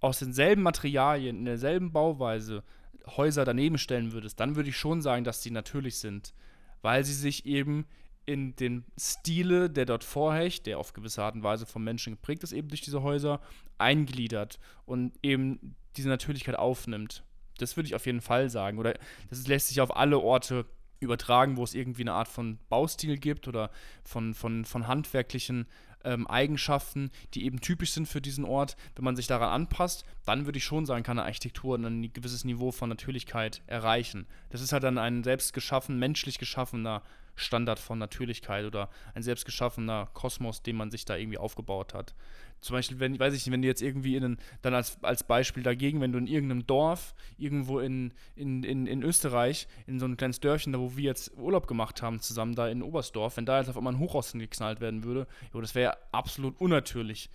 aus 0.00 0.18
denselben 0.18 0.62
Materialien, 0.62 1.38
in 1.38 1.44
derselben 1.44 1.92
Bauweise 1.92 2.62
Häuser 3.06 3.44
daneben 3.44 3.78
stellen 3.78 4.12
würdest, 4.12 4.40
dann 4.40 4.56
würde 4.56 4.70
ich 4.70 4.76
schon 4.76 5.00
sagen, 5.00 5.24
dass 5.24 5.42
die 5.42 5.50
natürlich 5.50 5.98
sind, 5.98 6.34
weil 6.82 7.04
sie 7.04 7.14
sich 7.14 7.46
eben 7.46 7.86
in 8.26 8.56
den 8.56 8.84
Stile, 8.98 9.70
der 9.70 9.86
dort 9.86 10.04
vorherrscht, 10.04 10.66
der 10.66 10.78
auf 10.78 10.92
gewisse 10.92 11.22
Art 11.22 11.36
und 11.36 11.42
Weise 11.42 11.64
vom 11.64 11.84
Menschen 11.84 12.14
geprägt 12.14 12.42
ist, 12.42 12.52
eben 12.52 12.68
durch 12.68 12.80
diese 12.80 13.02
Häuser, 13.02 13.40
eingliedert 13.78 14.58
und 14.84 15.12
eben 15.22 15.76
diese 15.96 16.08
Natürlichkeit 16.08 16.56
aufnimmt. 16.56 17.22
Das 17.58 17.76
würde 17.76 17.86
ich 17.86 17.94
auf 17.94 18.06
jeden 18.06 18.20
Fall 18.20 18.50
sagen. 18.50 18.78
Oder 18.78 18.94
das 19.30 19.46
lässt 19.46 19.68
sich 19.68 19.80
auf 19.80 19.96
alle 19.96 20.18
Orte 20.18 20.66
übertragen, 21.00 21.56
wo 21.56 21.64
es 21.64 21.74
irgendwie 21.74 22.02
eine 22.02 22.12
Art 22.12 22.28
von 22.28 22.58
Baustil 22.68 23.18
gibt 23.18 23.48
oder 23.48 23.70
von, 24.02 24.34
von, 24.34 24.64
von 24.64 24.86
handwerklichen 24.86 25.66
ähm, 26.04 26.26
Eigenschaften, 26.26 27.10
die 27.34 27.44
eben 27.44 27.60
typisch 27.60 27.92
sind 27.92 28.06
für 28.06 28.20
diesen 28.20 28.44
Ort. 28.44 28.76
Wenn 28.94 29.04
man 29.04 29.16
sich 29.16 29.26
daran 29.26 29.50
anpasst, 29.50 30.04
dann 30.24 30.46
würde 30.46 30.58
ich 30.58 30.64
schon 30.64 30.86
sagen, 30.86 31.02
kann 31.02 31.18
eine 31.18 31.26
Architektur 31.26 31.76
ein 31.76 32.12
gewisses 32.12 32.44
Niveau 32.44 32.72
von 32.72 32.88
Natürlichkeit 32.88 33.62
erreichen. 33.66 34.26
Das 34.50 34.62
ist 34.62 34.72
halt 34.72 34.84
dann 34.84 34.98
ein 34.98 35.24
selbst 35.24 35.52
geschaffen, 35.52 35.98
menschlich 35.98 36.38
geschaffener 36.38 37.02
Standard 37.36 37.78
von 37.78 37.98
Natürlichkeit 37.98 38.64
oder 38.64 38.90
ein 39.14 39.22
selbst 39.22 39.44
geschaffener 39.44 40.08
Kosmos, 40.14 40.62
den 40.62 40.76
man 40.76 40.90
sich 40.90 41.04
da 41.04 41.16
irgendwie 41.16 41.38
aufgebaut 41.38 41.94
hat. 41.94 42.14
Zum 42.62 42.74
Beispiel, 42.74 42.98
wenn, 42.98 43.18
weiß 43.18 43.34
ich 43.34 43.46
nicht, 43.46 43.52
wenn 43.52 43.62
du 43.62 43.68
jetzt 43.68 43.82
irgendwie 43.82 44.16
in 44.16 44.24
einen, 44.24 44.38
dann 44.62 44.74
als, 44.74 45.02
als 45.02 45.22
Beispiel 45.24 45.62
dagegen, 45.62 46.00
wenn 46.00 46.12
du 46.12 46.18
in 46.18 46.26
irgendeinem 46.26 46.66
Dorf, 46.66 47.14
irgendwo 47.36 47.78
in, 47.78 48.12
in, 48.34 48.62
in, 48.62 48.86
in 48.86 49.02
Österreich, 49.02 49.68
in 49.86 50.00
so 50.00 50.06
ein 50.06 50.16
kleines 50.16 50.40
Dörfchen, 50.40 50.72
da 50.72 50.80
wo 50.80 50.96
wir 50.96 51.04
jetzt 51.04 51.36
Urlaub 51.36 51.66
gemacht 51.66 52.02
haben, 52.02 52.20
zusammen 52.20 52.54
da 52.54 52.68
in 52.68 52.82
Oberstdorf, 52.82 53.36
wenn 53.36 53.46
da 53.46 53.58
jetzt 53.58 53.68
auf 53.68 53.76
einmal 53.76 53.92
ein 53.92 53.98
Hochhaus 53.98 54.32
geknallt 54.32 54.80
werden 54.80 55.04
würde, 55.04 55.26
jo, 55.52 55.60
das 55.60 55.74
wäre 55.74 55.96
absolut 56.12 56.58
unnatürlich. 56.60 57.30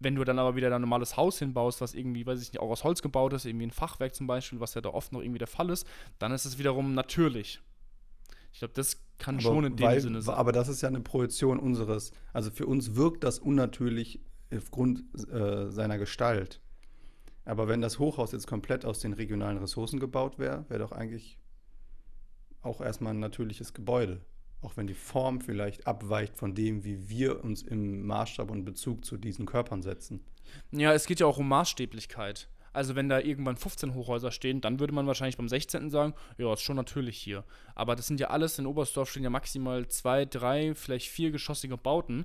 Wenn 0.00 0.14
du 0.14 0.24
dann 0.24 0.38
aber 0.38 0.56
wieder 0.56 0.74
ein 0.74 0.80
normales 0.80 1.16
Haus 1.16 1.38
hinbaust, 1.40 1.80
was 1.80 1.94
irgendwie, 1.94 2.24
weiß 2.24 2.40
ich 2.40 2.52
nicht, 2.52 2.60
auch 2.60 2.70
aus 2.70 2.84
Holz 2.84 3.02
gebaut 3.02 3.32
ist, 3.32 3.44
irgendwie 3.44 3.66
ein 3.66 3.72
Fachwerk 3.72 4.14
zum 4.14 4.26
Beispiel, 4.26 4.60
was 4.60 4.74
ja 4.74 4.80
da 4.80 4.90
oft 4.90 5.12
noch 5.12 5.20
irgendwie 5.20 5.38
der 5.38 5.48
Fall 5.48 5.70
ist, 5.70 5.86
dann 6.18 6.32
ist 6.32 6.44
es 6.44 6.58
wiederum 6.58 6.94
natürlich. 6.94 7.60
Ich 8.52 8.60
glaube, 8.60 8.74
das 8.74 9.07
kann 9.18 9.36
aber 9.36 9.42
schon 9.42 9.64
in 9.64 9.76
dem 9.76 9.86
weil, 9.86 10.00
Sinne 10.00 10.22
sein. 10.22 10.36
Aber 10.36 10.52
das 10.52 10.68
ist 10.68 10.80
ja 10.80 10.88
eine 10.88 11.00
Projektion 11.00 11.58
unseres. 11.58 12.12
Also 12.32 12.50
für 12.50 12.66
uns 12.66 12.94
wirkt 12.94 13.24
das 13.24 13.38
unnatürlich 13.38 14.20
aufgrund 14.54 15.04
äh, 15.30 15.70
seiner 15.70 15.98
Gestalt. 15.98 16.60
Aber 17.44 17.66
wenn 17.66 17.80
das 17.80 17.98
Hochhaus 17.98 18.32
jetzt 18.32 18.46
komplett 18.46 18.84
aus 18.84 19.00
den 19.00 19.14
regionalen 19.14 19.58
Ressourcen 19.58 19.98
gebaut 19.98 20.38
wäre, 20.38 20.64
wäre 20.68 20.80
doch 20.80 20.92
eigentlich 20.92 21.38
auch 22.62 22.80
erstmal 22.80 23.14
ein 23.14 23.20
natürliches 23.20 23.72
Gebäude. 23.72 24.20
Auch 24.60 24.76
wenn 24.76 24.86
die 24.86 24.94
Form 24.94 25.40
vielleicht 25.40 25.86
abweicht 25.86 26.36
von 26.36 26.54
dem, 26.54 26.84
wie 26.84 27.08
wir 27.08 27.44
uns 27.44 27.62
im 27.62 28.06
Maßstab 28.06 28.50
und 28.50 28.64
Bezug 28.64 29.04
zu 29.04 29.16
diesen 29.16 29.46
Körpern 29.46 29.82
setzen. 29.82 30.20
Ja, 30.72 30.92
es 30.92 31.06
geht 31.06 31.20
ja 31.20 31.26
auch 31.26 31.38
um 31.38 31.48
Maßstäblichkeit. 31.48 32.48
Also 32.78 32.94
wenn 32.94 33.08
da 33.08 33.18
irgendwann 33.18 33.56
15 33.56 33.92
Hochhäuser 33.94 34.30
stehen, 34.30 34.60
dann 34.60 34.78
würde 34.78 34.94
man 34.94 35.08
wahrscheinlich 35.08 35.36
beim 35.36 35.48
16. 35.48 35.90
sagen, 35.90 36.14
ja, 36.36 36.52
ist 36.52 36.62
schon 36.62 36.76
natürlich 36.76 37.18
hier. 37.18 37.42
Aber 37.74 37.96
das 37.96 38.06
sind 38.06 38.20
ja 38.20 38.28
alles, 38.30 38.56
in 38.60 38.66
Oberstdorf 38.66 39.10
stehen 39.10 39.24
ja 39.24 39.30
maximal 39.30 39.88
zwei, 39.88 40.24
drei, 40.24 40.76
vielleicht 40.76 41.08
vier 41.08 41.32
geschossige 41.32 41.76
Bauten. 41.76 42.24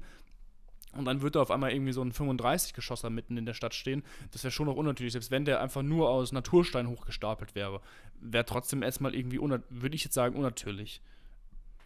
Und 0.96 1.06
dann 1.06 1.24
würde 1.24 1.32
da 1.32 1.42
auf 1.42 1.50
einmal 1.50 1.74
irgendwie 1.74 1.92
so 1.92 2.04
ein 2.04 2.12
35-Geschosser 2.12 3.10
mitten 3.10 3.36
in 3.36 3.48
der 3.48 3.56
Stadt 3.56 3.74
stehen. 3.74 4.04
Das 4.30 4.44
wäre 4.44 4.52
schon 4.52 4.68
noch 4.68 4.76
unnatürlich, 4.76 5.14
selbst 5.14 5.32
wenn 5.32 5.44
der 5.44 5.60
einfach 5.60 5.82
nur 5.82 6.12
aus 6.12 6.32
Naturstein 6.32 6.88
hochgestapelt 6.88 7.56
wäre. 7.56 7.82
Wäre 8.22 8.46
trotzdem 8.46 8.84
erstmal 8.84 9.16
irgendwie, 9.16 9.40
würde 9.40 9.96
ich 9.96 10.04
jetzt 10.04 10.14
sagen, 10.14 10.36
unnatürlich. 10.36 11.02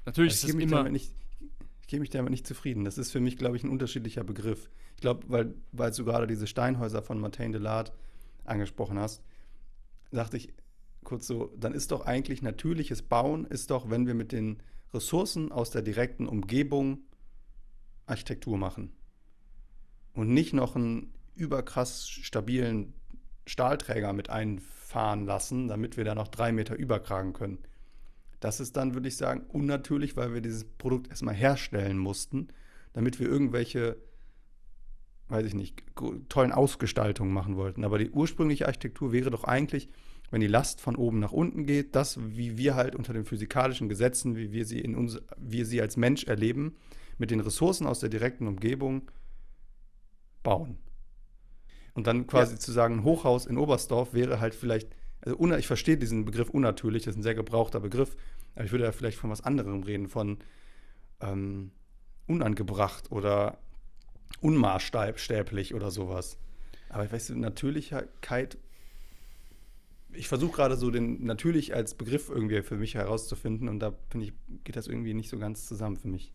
Natürlich 0.06 0.34
also 0.34 0.48
ist 0.50 0.56
es 0.56 0.62
immer. 0.62 0.84
Nicht, 0.90 1.14
ich 1.84 1.88
gebe 1.88 2.02
mich 2.02 2.10
damit 2.10 2.32
nicht 2.32 2.46
zufrieden. 2.46 2.84
Das 2.84 2.98
ist 2.98 3.14
für 3.14 3.22
mich, 3.22 3.38
glaube 3.38 3.56
ich, 3.56 3.64
ein 3.64 3.70
unterschiedlicher 3.70 4.26
Begriff. 4.26 4.70
Ich 4.96 5.02
glaube, 5.02 5.24
weil, 5.30 5.54
weil 5.72 5.92
du 5.92 6.04
gerade 6.04 6.28
diese 6.28 6.48
Steinhäuser 6.48 7.02
von 7.02 7.18
Martin 7.18 7.54
de 7.54 7.62
Laat 7.62 7.94
angesprochen 8.48 9.00
hast, 9.00 9.24
dachte 10.12 10.38
ich 10.38 10.54
kurz 11.04 11.28
so, 11.28 11.54
dann 11.58 11.74
ist 11.74 11.92
doch 11.92 12.06
eigentlich 12.06 12.42
natürliches 12.42 13.02
Bauen, 13.02 13.46
ist 13.46 13.72
doch, 13.72 13.90
wenn 13.90 14.08
wir 14.08 14.14
mit 14.14 14.32
den 14.32 14.62
Ressourcen 14.94 15.52
aus 15.52 15.72
der 15.72 15.82
direkten 15.82 16.28
Umgebung 16.28 17.00
Architektur 18.06 18.58
machen. 18.58 18.94
Und 20.14 20.30
nicht 20.30 20.54
noch 20.54 20.76
einen 20.76 21.14
überkrass 21.36 22.10
stabilen 22.10 22.94
Stahlträger 23.46 24.14
mit 24.14 24.30
einfahren 24.30 25.26
lassen, 25.26 25.68
damit 25.68 25.96
wir 25.98 26.04
da 26.04 26.16
noch 26.16 26.28
drei 26.28 26.52
Meter 26.52 26.76
überkragen 26.76 27.34
können. 27.34 27.60
Das 28.40 28.60
ist 28.60 28.76
dann, 28.76 28.94
würde 28.94 29.08
ich 29.08 29.18
sagen, 29.18 29.46
unnatürlich, 29.48 30.16
weil 30.16 30.34
wir 30.34 30.42
dieses 30.42 30.66
Produkt 30.66 31.10
erstmal 31.10 31.36
herstellen 31.36 31.98
mussten, 31.98 32.50
damit 32.94 33.20
wir 33.20 33.28
irgendwelche 33.28 33.98
weiß 35.30 35.46
ich 35.46 35.54
nicht, 35.54 35.84
tollen 36.30 36.52
Ausgestaltungen 36.52 37.34
machen 37.34 37.58
wollten. 37.58 37.84
Aber 37.84 37.98
die 37.98 38.12
ursprüngliche 38.12 38.66
Architektur 38.66 39.12
wäre 39.12 39.30
doch 39.30 39.44
eigentlich, 39.44 39.90
wenn 40.32 40.42
die 40.42 40.48
Last 40.48 40.82
von 40.82 40.96
oben 40.96 41.20
nach 41.20 41.32
unten 41.32 41.66
geht, 41.66 41.96
das, 41.96 42.20
wie 42.36 42.58
wir 42.58 42.76
halt 42.76 42.96
unter 42.96 43.14
den 43.14 43.26
physikalischen 43.26 43.90
Gesetzen, 43.90 44.36
wie 44.36 44.52
wir 44.52 44.66
sie 44.66 44.80
in 44.80 44.96
uns, 44.96 45.20
wir 45.38 45.66
sie 45.66 45.82
als 45.82 45.98
Mensch 45.98 46.26
erleben, 46.26 46.76
mit 47.18 47.32
den 47.32 47.40
Ressourcen 47.40 47.88
aus 47.88 48.00
der 48.00 48.10
direkten 48.10 48.48
Umgebung 48.48 49.10
bauen. 50.44 50.78
Und 51.94 52.08
dann 52.08 52.28
quasi 52.28 52.54
ja. 52.54 52.60
zu 52.60 52.72
sagen, 52.72 52.96
ein 52.96 53.04
Hochhaus 53.04 53.46
in 53.46 53.58
Oberstdorf 53.58 54.14
wäre 54.14 54.40
halt 54.40 54.54
vielleicht, 54.54 54.90
also 55.22 55.56
ich 55.56 55.68
verstehe 55.68 55.98
diesen 55.98 56.26
Begriff 56.26 56.50
unnatürlich, 56.50 57.04
das 57.04 57.16
ist 57.16 57.20
ein 57.20 57.24
sehr 57.24 57.36
gebrauchter 57.36 57.80
Begriff, 57.80 58.16
aber 58.56 58.66
ich 58.66 58.72
würde 58.72 58.86
ja 58.86 58.92
vielleicht 58.92 59.18
von 59.18 59.30
was 59.30 59.42
anderem 59.42 59.82
reden, 59.84 60.08
von 60.08 60.38
ähm, 61.22 61.72
unangebracht 62.28 63.12
oder 63.12 63.58
unmaßstäblich 64.42 65.74
oder 65.74 65.92
sowas. 65.92 66.38
Aber 66.90 67.06
ich 67.06 67.12
weiß, 67.12 67.30
Natürlichkeit, 67.30 68.58
ich 70.14 70.28
versuche 70.28 70.56
gerade 70.56 70.78
so 70.78 70.90
den 70.90 71.26
natürlich 71.26 71.76
als 71.76 71.94
Begriff 71.94 72.30
irgendwie 72.30 72.62
für 72.62 72.76
mich 72.76 72.96
herauszufinden 72.96 73.70
und 73.70 73.80
da 73.80 73.94
finde 74.10 74.28
ich, 74.28 74.34
geht 74.64 74.76
das 74.76 74.88
irgendwie 74.88 75.14
nicht 75.14 75.30
so 75.30 75.38
ganz 75.38 75.66
zusammen 75.66 75.98
für 75.98 76.08
mich. 76.08 76.34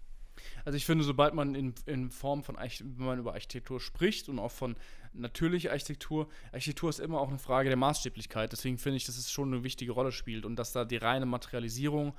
Also 0.64 0.76
ich 0.76 0.86
finde, 0.86 1.04
sobald 1.04 1.34
man 1.34 1.54
in, 1.54 1.74
in 1.86 2.10
Form 2.10 2.42
von, 2.42 2.56
wenn 2.56 3.06
man 3.06 3.18
über 3.18 3.32
Architektur 3.32 3.80
spricht 3.80 4.28
und 4.28 4.38
auch 4.38 4.50
von 4.50 4.76
natürlicher 5.12 5.70
Architektur, 5.70 6.28
Architektur 6.52 6.90
ist 6.90 7.00
immer 7.00 7.20
auch 7.20 7.28
eine 7.28 7.38
Frage 7.38 7.68
der 7.68 7.76
Maßstäblichkeit. 7.76 8.52
Deswegen 8.52 8.78
finde 8.78 8.96
ich, 8.96 9.04
dass 9.04 9.18
es 9.18 9.30
schon 9.30 9.52
eine 9.52 9.64
wichtige 9.64 9.92
Rolle 9.92 10.12
spielt 10.12 10.44
und 10.44 10.56
dass 10.56 10.72
da 10.72 10.84
die 10.84 10.96
reine 10.96 11.26
Materialisierung 11.26 12.14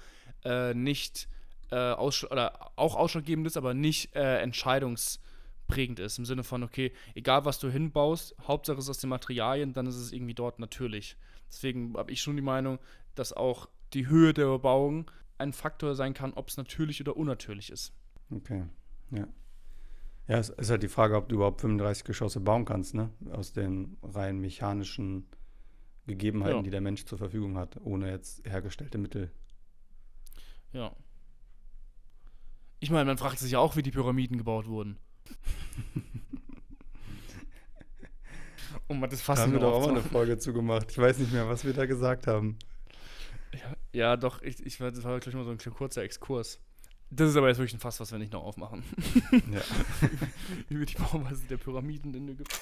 äh, 0.45 0.73
nicht 0.73 1.27
äh, 1.71 1.75
aus, 1.75 2.23
oder 2.29 2.71
auch 2.75 2.95
ausschlaggebend 2.95 3.47
ist, 3.47 3.57
aber 3.57 3.73
nicht 3.73 4.15
äh, 4.15 4.41
entscheidungsprägend 5.63 5.99
ist. 5.99 6.17
Im 6.17 6.25
Sinne 6.25 6.43
von, 6.43 6.63
okay, 6.63 6.91
egal 7.15 7.45
was 7.45 7.59
du 7.59 7.69
hinbaust, 7.69 8.35
Hauptsache 8.47 8.77
es 8.77 8.85
ist 8.85 8.89
aus 8.89 8.97
den 8.99 9.09
Materialien, 9.09 9.73
dann 9.73 9.87
ist 9.87 9.95
es 9.95 10.11
irgendwie 10.11 10.33
dort 10.33 10.59
natürlich. 10.59 11.17
Deswegen 11.49 11.95
habe 11.95 12.11
ich 12.11 12.21
schon 12.21 12.35
die 12.35 12.41
Meinung, 12.41 12.79
dass 13.15 13.33
auch 13.33 13.69
die 13.93 14.07
Höhe 14.07 14.33
der 14.33 14.45
Überbauung 14.45 15.09
ein 15.37 15.53
Faktor 15.53 15.95
sein 15.95 16.13
kann, 16.13 16.33
ob 16.33 16.49
es 16.49 16.57
natürlich 16.57 17.01
oder 17.01 17.17
unnatürlich 17.17 17.69
ist. 17.69 17.93
Okay, 18.31 18.63
ja. 19.11 19.27
Ja, 20.27 20.37
es 20.37 20.49
ist 20.49 20.69
halt 20.69 20.83
die 20.83 20.87
Frage, 20.87 21.17
ob 21.17 21.27
du 21.27 21.35
überhaupt 21.35 21.59
35 21.59 22.05
Geschosse 22.05 22.39
bauen 22.39 22.63
kannst, 22.63 22.93
ne? 22.93 23.09
Aus 23.31 23.51
den 23.51 23.97
rein 24.01 24.39
mechanischen 24.39 25.27
Gegebenheiten, 26.07 26.57
ja. 26.57 26.63
die 26.63 26.69
der 26.69 26.79
Mensch 26.79 27.03
zur 27.05 27.17
Verfügung 27.17 27.57
hat, 27.57 27.77
ohne 27.83 28.09
jetzt 28.09 28.47
hergestellte 28.47 28.97
Mittel. 28.97 29.31
Ja. 30.71 30.95
Ich 32.79 32.89
meine, 32.89 33.05
man 33.05 33.17
fragt 33.17 33.39
sich 33.39 33.51
ja 33.51 33.59
auch, 33.59 33.75
wie 33.75 33.83
die 33.83 33.91
Pyramiden 33.91 34.37
gebaut 34.37 34.65
wurden. 34.67 34.97
um 38.87 38.99
mal 38.99 39.07
das 39.07 39.21
Fass 39.21 39.37
Da 39.37 39.43
haben 39.43 39.53
wir 39.53 39.59
doch 39.59 39.73
auch 39.73 39.87
mal 39.87 39.91
eine 39.91 40.01
Folge 40.01 40.37
zugemacht. 40.37 40.91
Ich 40.91 40.97
weiß 40.97 41.19
nicht 41.19 41.31
mehr, 41.31 41.47
was 41.47 41.63
wir 41.65 41.73
da 41.73 41.85
gesagt 41.85 42.27
haben. 42.27 42.57
Ja, 43.53 43.75
ja 43.91 44.17
doch, 44.17 44.41
ich, 44.41 44.65
ich, 44.65 44.77
das 44.77 45.03
war 45.03 45.19
gleich 45.19 45.35
mal 45.35 45.45
so 45.45 45.51
ein 45.51 45.57
kurzer 45.57 46.03
Exkurs. 46.03 46.59
Das 47.15 47.29
ist 47.29 47.37
aber 47.37 47.47
jetzt 47.47 47.59
wirklich 47.59 47.75
ein 47.75 47.79
Fass, 47.79 47.99
was 47.99 48.11
wir 48.11 48.17
nicht 48.17 48.33
noch 48.33 48.43
aufmachen. 48.43 48.83
Ja. 49.51 49.61
Über 50.69 50.85
die 50.85 50.95
Bauweise 50.95 51.45
der 51.47 51.57
Pyramiden 51.57 52.13
in 52.15 52.27
Ägypten. 52.27 52.55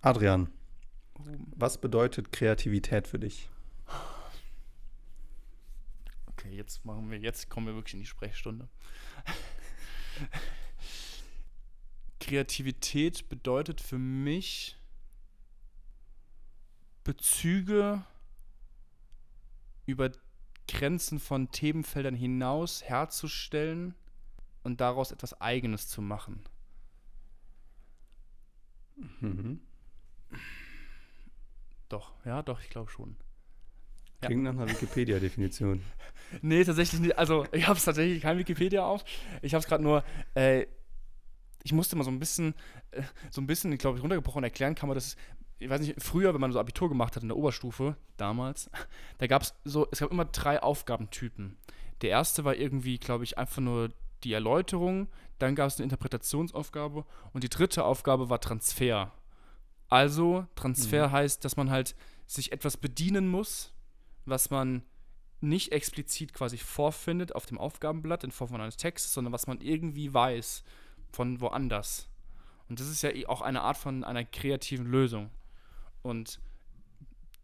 Adrian, 0.00 0.48
was 1.54 1.80
bedeutet 1.80 2.32
Kreativität 2.32 3.06
für 3.06 3.20
dich? 3.20 3.48
Okay, 6.26 6.56
jetzt 6.56 6.84
machen 6.84 7.10
wir, 7.10 7.18
jetzt 7.18 7.48
kommen 7.48 7.66
wir 7.66 7.74
wirklich 7.74 7.94
in 7.94 8.00
die 8.00 8.06
Sprechstunde. 8.06 8.68
Kreativität 12.20 13.28
bedeutet 13.28 13.80
für 13.80 13.98
mich 13.98 14.76
Bezüge 17.02 18.04
über 19.86 20.12
Grenzen 20.68 21.18
von 21.18 21.50
Themenfeldern 21.50 22.14
hinaus 22.14 22.84
herzustellen 22.84 23.94
und 24.62 24.80
daraus 24.80 25.10
etwas 25.10 25.40
Eigenes 25.40 25.88
zu 25.88 26.02
machen. 26.02 26.44
Mhm. 29.20 29.60
Doch, 31.88 32.12
ja, 32.24 32.42
doch, 32.42 32.60
ich 32.60 32.70
glaube 32.70 32.90
schon. 32.90 33.16
Klingt 34.20 34.44
ja. 34.44 34.52
nach 34.52 34.62
einer 34.62 34.70
Wikipedia-Definition. 34.70 35.82
nee, 36.42 36.62
tatsächlich 36.62 37.00
nicht. 37.00 37.18
Also, 37.18 37.46
ich 37.52 37.66
habe 37.66 37.78
es 37.78 37.84
tatsächlich 37.84 38.22
kein 38.22 38.38
Wikipedia 38.38 38.84
auf. 38.84 39.04
Ich 39.42 39.54
habe 39.54 39.60
es 39.60 39.66
gerade 39.66 39.82
nur. 39.82 40.04
Äh, 40.34 40.66
ich 41.62 41.72
musste 41.72 41.96
mal 41.96 42.04
so 42.04 42.10
ein 42.10 42.18
bisschen, 42.18 42.54
äh, 42.90 43.02
so 43.30 43.40
ein 43.40 43.46
bisschen, 43.46 43.72
ich 43.72 43.78
glaube, 43.78 44.00
runtergebrochen 44.00 44.44
erklären 44.44 44.74
kann 44.74 44.88
man 44.88 44.94
das. 44.94 45.16
Ich 45.58 45.68
weiß 45.68 45.80
nicht, 45.82 46.02
früher, 46.02 46.32
wenn 46.32 46.40
man 46.40 46.52
so 46.52 46.58
Abitur 46.58 46.88
gemacht 46.88 47.16
hat 47.16 47.22
in 47.22 47.28
der 47.28 47.36
Oberstufe, 47.36 47.96
damals, 48.16 48.70
da 49.18 49.26
gab 49.26 49.42
es 49.42 49.54
so, 49.64 49.86
es 49.90 50.00
gab 50.00 50.10
immer 50.10 50.24
drei 50.24 50.62
Aufgabentypen. 50.62 51.58
Der 52.00 52.10
erste 52.10 52.44
war 52.44 52.56
irgendwie, 52.56 52.98
glaube 52.98 53.24
ich, 53.24 53.36
einfach 53.36 53.60
nur 53.60 53.90
die 54.24 54.32
Erläuterung, 54.32 55.08
dann 55.38 55.54
gab 55.54 55.68
es 55.68 55.76
eine 55.76 55.84
Interpretationsaufgabe 55.84 57.04
und 57.32 57.44
die 57.44 57.50
dritte 57.50 57.84
Aufgabe 57.84 58.30
war 58.30 58.40
Transfer. 58.40 59.12
Also, 59.88 60.46
Transfer 60.54 61.08
mhm. 61.08 61.12
heißt, 61.12 61.44
dass 61.44 61.56
man 61.56 61.70
halt 61.70 61.94
sich 62.26 62.52
etwas 62.52 62.76
bedienen 62.76 63.28
muss, 63.28 63.74
was 64.24 64.50
man 64.50 64.82
nicht 65.40 65.72
explizit 65.72 66.32
quasi 66.32 66.58
vorfindet 66.58 67.34
auf 67.34 67.46
dem 67.46 67.58
Aufgabenblatt 67.58 68.24
in 68.24 68.30
Form 68.30 68.50
von 68.50 68.60
eines 68.60 68.76
Textes, 68.76 69.12
sondern 69.12 69.32
was 69.32 69.46
man 69.46 69.60
irgendwie 69.60 70.12
weiß 70.12 70.62
von 71.12 71.40
woanders. 71.40 72.08
Und 72.68 72.80
das 72.80 72.88
ist 72.88 73.02
ja 73.02 73.10
eh 73.10 73.26
auch 73.26 73.40
eine 73.40 73.62
Art 73.62 73.76
von 73.76 74.04
einer 74.04 74.24
kreativen 74.24 74.86
Lösung. 74.86 75.30
Und 76.02 76.40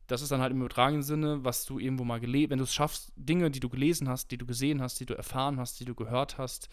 das 0.06 0.22
ist 0.22 0.30
dann 0.30 0.40
halt 0.40 0.52
im 0.52 0.60
übertragenen 0.60 1.02
Sinne, 1.02 1.44
was 1.44 1.64
du 1.64 1.78
irgendwo 1.78 2.04
mal 2.04 2.20
gelesen, 2.20 2.50
wenn 2.50 2.58
du 2.58 2.64
es 2.64 2.74
schaffst, 2.74 3.12
Dinge, 3.16 3.50
die 3.50 3.60
du 3.60 3.68
gelesen 3.68 4.08
hast, 4.08 4.30
die 4.30 4.38
du 4.38 4.46
gesehen 4.46 4.80
hast, 4.80 5.00
die 5.00 5.06
du 5.06 5.14
erfahren 5.14 5.58
hast, 5.58 5.80
die 5.80 5.84
du 5.84 5.94
gehört 5.94 6.38
hast, 6.38 6.68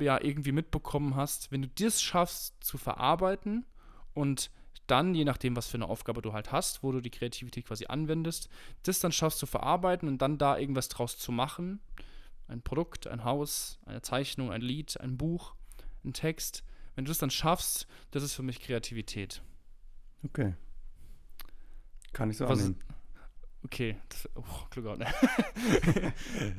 ja, 0.00 0.20
irgendwie 0.20 0.52
mitbekommen 0.52 1.14
hast, 1.14 1.52
wenn 1.52 1.62
du 1.62 1.68
das 1.68 2.00
schaffst 2.00 2.54
zu 2.64 2.78
verarbeiten 2.78 3.66
und 4.14 4.50
dann, 4.86 5.14
je 5.14 5.24
nachdem, 5.24 5.56
was 5.56 5.66
für 5.66 5.76
eine 5.76 5.88
Aufgabe 5.88 6.22
du 6.22 6.32
halt 6.32 6.52
hast, 6.52 6.82
wo 6.82 6.92
du 6.92 7.00
die 7.00 7.10
Kreativität 7.10 7.66
quasi 7.66 7.86
anwendest, 7.86 8.48
das 8.82 8.98
dann 8.98 9.12
schaffst 9.12 9.38
zu 9.38 9.46
verarbeiten 9.46 10.08
und 10.08 10.18
dann 10.18 10.38
da 10.38 10.58
irgendwas 10.58 10.88
draus 10.88 11.18
zu 11.18 11.32
machen. 11.32 11.80
Ein 12.48 12.60
Produkt, 12.60 13.06
ein 13.06 13.24
Haus, 13.24 13.78
eine 13.86 14.02
Zeichnung, 14.02 14.52
ein 14.52 14.60
Lied, 14.60 15.00
ein 15.00 15.16
Buch, 15.16 15.54
ein 16.04 16.12
Text. 16.12 16.64
Wenn 16.94 17.04
du 17.04 17.10
das 17.10 17.18
dann 17.18 17.30
schaffst, 17.30 17.86
das 18.10 18.22
ist 18.22 18.34
für 18.34 18.42
mich 18.42 18.60
Kreativität. 18.60 19.42
Okay. 20.24 20.54
Kann 22.12 22.30
ich 22.30 22.36
so 22.36 22.48
was, 22.48 22.60
annehmen. 22.60 22.80
Okay, 23.64 23.96
das, 24.10 24.28
oh, 24.34 24.42
Glück 24.68 24.84
gehabt, 24.84 25.00
ne? 25.00 26.12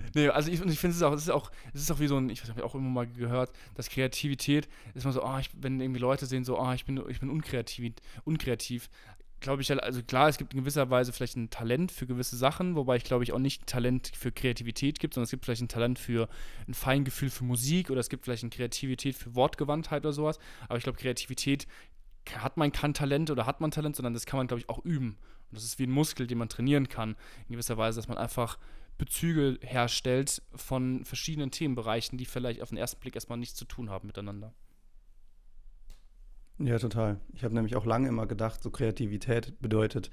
nee, 0.16 0.28
also 0.28 0.52
ich, 0.52 0.60
ich 0.60 0.80
finde 0.80 0.96
es 0.96 1.04
auch, 1.04 1.14
es 1.14 1.24
ist 1.24 1.30
auch, 1.30 1.52
es 1.72 1.82
ist 1.82 1.92
auch 1.92 2.00
wie 2.00 2.08
so 2.08 2.18
ein, 2.18 2.30
ich 2.30 2.44
habe 2.44 2.64
auch 2.64 2.74
immer 2.74 2.90
mal 2.90 3.06
gehört, 3.06 3.52
dass 3.76 3.90
Kreativität 3.90 4.68
ist 4.96 5.04
immer 5.04 5.14
so, 5.14 5.24
oh, 5.24 5.38
ich, 5.38 5.52
wenn 5.54 5.80
irgendwie 5.80 6.00
Leute 6.00 6.26
sehen, 6.26 6.44
so, 6.44 6.60
oh, 6.60 6.72
ich 6.72 6.86
bin, 6.86 7.02
ich 7.08 7.20
bin 7.20 7.30
unkreativ, 7.30 7.94
unkreativ, 8.24 8.90
glaube 9.40 9.62
ich, 9.62 9.72
also 9.72 10.02
klar, 10.04 10.30
es 10.30 10.38
gibt 10.38 10.54
in 10.54 10.60
gewisser 10.60 10.90
Weise 10.90 11.14
vielleicht 11.14 11.36
ein 11.36 11.50
Talent 11.50 11.92
für 11.92 12.08
gewisse 12.08 12.36
Sachen, 12.36 12.76
wobei 12.76 12.96
ich 12.96 13.04
glaube 13.04 13.24
ich 13.24 13.34
auch 13.34 13.40
nicht 13.40 13.68
Talent 13.68 14.12
für 14.16 14.32
Kreativität 14.32 15.00
gibt, 15.00 15.14
sondern 15.14 15.26
es 15.26 15.32
gibt 15.32 15.46
vielleicht 15.46 15.62
ein 15.62 15.68
Talent 15.68 16.00
für 16.00 16.28
ein 16.68 16.74
Feingefühl 16.74 17.30
für 17.30 17.44
Musik 17.44 17.90
oder 17.90 18.00
es 18.00 18.10
gibt 18.10 18.26
vielleicht 18.26 18.44
eine 18.44 18.50
Kreativität 18.50 19.16
für 19.16 19.36
Wortgewandtheit 19.36 20.04
oder 20.04 20.14
sowas. 20.14 20.40
Aber 20.68 20.78
ich 20.78 20.84
glaube, 20.84 20.98
Kreativität 20.98 21.68
hat 22.34 22.58
man 22.58 22.72
kein 22.72 22.94
Talent 22.94 23.30
oder 23.30 23.46
hat 23.46 23.62
man 23.62 23.72
Talent, 23.72 23.96
sondern 23.96 24.14
das 24.14 24.26
kann 24.26 24.38
man, 24.38 24.48
glaube 24.48 24.62
ich, 24.62 24.70
auch 24.70 24.84
üben. 24.84 25.18
Und 25.52 25.58
das 25.58 25.64
ist 25.64 25.80
wie 25.80 25.86
ein 25.86 25.92
Muskel, 25.92 26.28
den 26.28 26.38
man 26.38 26.50
trainieren 26.50 26.90
kann, 26.90 27.16
in 27.48 27.54
gewisser 27.54 27.78
Weise, 27.78 28.00
dass 28.00 28.08
man 28.08 28.18
einfach 28.18 28.58
Bezüge 28.98 29.60
herstellt 29.62 30.42
von 30.56 31.04
verschiedenen 31.06 31.52
Themenbereichen, 31.52 32.18
die 32.18 32.26
vielleicht 32.26 32.62
auf 32.62 32.70
den 32.70 32.78
ersten 32.78 33.00
Blick 33.00 33.16
erstmal 33.16 33.38
nichts 33.38 33.56
zu 33.56 33.66
tun 33.66 33.90
haben 33.90 34.08
miteinander. 34.08 34.54
Ja, 36.58 36.80
total. 36.80 37.20
Ich 37.34 37.44
habe 37.44 37.54
nämlich 37.54 37.76
auch 37.76 37.86
lange 37.86 38.08
immer 38.08 38.28
gedacht, 38.28 38.64
so 38.64 38.70
Kreativität 38.70 39.60
bedeutet, 39.60 40.10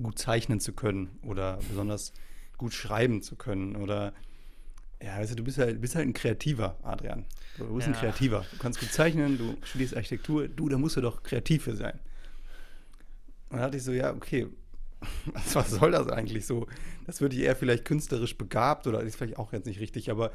gut 0.00 0.18
zeichnen 0.18 0.58
zu 0.58 0.72
können 0.72 1.18
oder 1.22 1.58
besonders 1.68 2.12
gut 2.56 2.72
schreiben 2.72 3.22
zu 3.22 3.36
können 3.36 3.76
oder 3.76 4.14
ja, 5.02 5.18
weißt 5.18 5.32
du, 5.32 5.36
du 5.36 5.44
bist 5.44 5.58
halt, 5.58 5.80
bist 5.80 5.96
halt 5.96 6.06
ein 6.06 6.12
Kreativer, 6.12 6.78
Adrian. 6.82 7.26
Du 7.58 7.74
bist 7.74 7.88
ja. 7.88 7.92
ein 7.92 7.98
Kreativer. 7.98 8.46
Du 8.52 8.58
kannst 8.58 8.78
gut 8.78 8.92
zeichnen, 8.92 9.36
du 9.36 9.56
studierst 9.64 9.96
Architektur, 9.96 10.48
du, 10.48 10.68
da 10.68 10.78
musst 10.78 10.96
du 10.96 11.00
doch 11.00 11.22
kreativ 11.24 11.64
für 11.64 11.74
sein. 11.74 11.98
Und 13.50 13.58
da 13.58 13.64
dachte 13.64 13.78
ich 13.78 13.82
so, 13.82 13.92
ja, 13.92 14.14
okay, 14.14 14.46
was 15.52 15.70
soll 15.70 15.90
das 15.90 16.08
eigentlich 16.08 16.46
so? 16.46 16.66
Das 17.04 17.20
würde 17.20 17.34
ich 17.34 17.42
eher 17.42 17.56
vielleicht 17.56 17.84
künstlerisch 17.84 18.38
begabt 18.38 18.86
oder 18.86 19.00
ist 19.00 19.16
vielleicht 19.16 19.38
auch 19.38 19.52
jetzt 19.52 19.66
nicht 19.66 19.80
richtig, 19.80 20.10
aber 20.10 20.30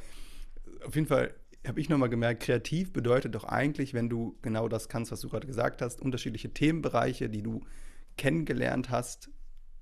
auf 0.85 0.95
jeden 0.95 1.07
Fall 1.07 1.33
habe 1.67 1.79
ich 1.79 1.89
nochmal 1.89 2.09
gemerkt, 2.09 2.43
kreativ 2.43 2.93
bedeutet 2.93 3.35
doch 3.35 3.43
eigentlich, 3.43 3.93
wenn 3.93 4.09
du 4.09 4.37
genau 4.41 4.67
das 4.67 4.89
kannst, 4.89 5.11
was 5.11 5.21
du 5.21 5.29
gerade 5.29 5.47
gesagt 5.47 5.81
hast, 5.81 6.01
unterschiedliche 6.01 6.53
Themenbereiche, 6.53 7.29
die 7.29 7.41
du 7.41 7.61
kennengelernt 8.17 8.89
hast, 8.89 9.29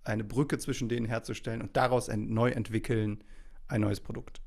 eine 0.03 0.23
Brücke 0.23 0.57
zwischen 0.57 0.89
denen 0.89 1.05
herzustellen 1.05 1.61
und 1.61 1.75
daraus 1.75 2.09
ein, 2.09 2.33
neu 2.33 2.51
entwickeln, 2.51 3.23
ein 3.67 3.81
neues 3.81 3.99
Produkt. 3.99 4.41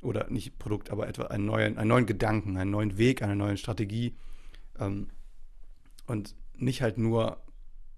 Oder 0.00 0.30
nicht 0.30 0.58
Produkt, 0.58 0.90
aber 0.90 1.08
etwa 1.08 1.24
einen 1.24 1.46
neuen, 1.46 1.78
einen 1.78 1.88
neuen 1.88 2.06
Gedanken, 2.06 2.56
einen 2.56 2.70
neuen 2.70 2.98
Weg, 2.98 3.22
eine 3.22 3.36
neue 3.36 3.56
Strategie. 3.56 4.16
Ähm, 4.78 5.08
Und 6.06 6.36
nicht 6.54 6.82
halt 6.82 6.98
nur, 6.98 7.42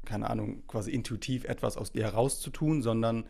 keine 0.04 0.30
Ahnung, 0.30 0.66
quasi 0.66 0.90
intuitiv 0.90 1.44
etwas 1.44 1.76
aus 1.76 1.92
dir 1.92 2.04
herauszutun, 2.04 2.82
sondern 2.82 3.26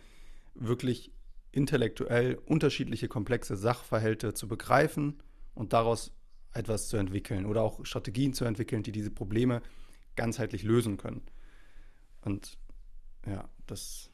wirklich 0.54 1.12
intellektuell 1.52 2.38
unterschiedliche 2.46 3.08
komplexe 3.08 3.56
Sachverhalte 3.56 4.34
zu 4.34 4.46
begreifen 4.46 5.22
und 5.54 5.72
daraus 5.72 6.12
etwas 6.52 6.88
zu 6.88 6.96
entwickeln 6.96 7.46
oder 7.46 7.62
auch 7.62 7.84
Strategien 7.84 8.34
zu 8.34 8.44
entwickeln, 8.44 8.82
die 8.82 8.92
diese 8.92 9.10
Probleme 9.10 9.62
ganzheitlich 10.16 10.62
lösen 10.62 10.96
können. 10.96 11.22
Und 12.22 12.58
ja, 13.26 13.48
das, 13.66 14.10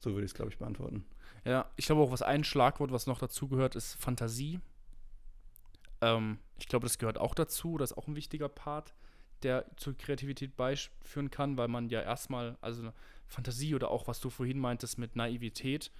so 0.00 0.10
würde 0.12 0.24
ich 0.24 0.32
es, 0.32 0.34
glaube 0.34 0.50
ich, 0.50 0.58
beantworten. 0.58 1.06
Ja, 1.44 1.70
ich 1.76 1.86
glaube 1.86 2.02
auch, 2.02 2.10
was 2.10 2.22
ein 2.22 2.44
Schlagwort, 2.44 2.92
was 2.92 3.06
noch 3.06 3.18
dazu 3.18 3.48
gehört, 3.48 3.76
ist 3.76 3.94
Fantasie. 3.94 4.60
Ähm, 6.00 6.38
ich 6.58 6.68
glaube, 6.68 6.86
das 6.86 6.98
gehört 6.98 7.18
auch 7.18 7.34
dazu. 7.34 7.78
Das 7.78 7.92
ist 7.92 7.96
auch 7.96 8.08
ein 8.08 8.16
wichtiger 8.16 8.48
Part, 8.48 8.94
der 9.42 9.64
zur 9.76 9.96
Kreativität 9.96 10.56
beiführen 10.56 11.30
kann, 11.30 11.56
weil 11.56 11.68
man 11.68 11.88
ja 11.88 12.02
erstmal, 12.02 12.58
also 12.60 12.92
Fantasie 13.26 13.74
oder 13.74 13.90
auch, 13.90 14.06
was 14.06 14.20
du 14.20 14.28
vorhin 14.28 14.58
meintest 14.58 14.98
mit 14.98 15.16
Naivität, 15.16 15.90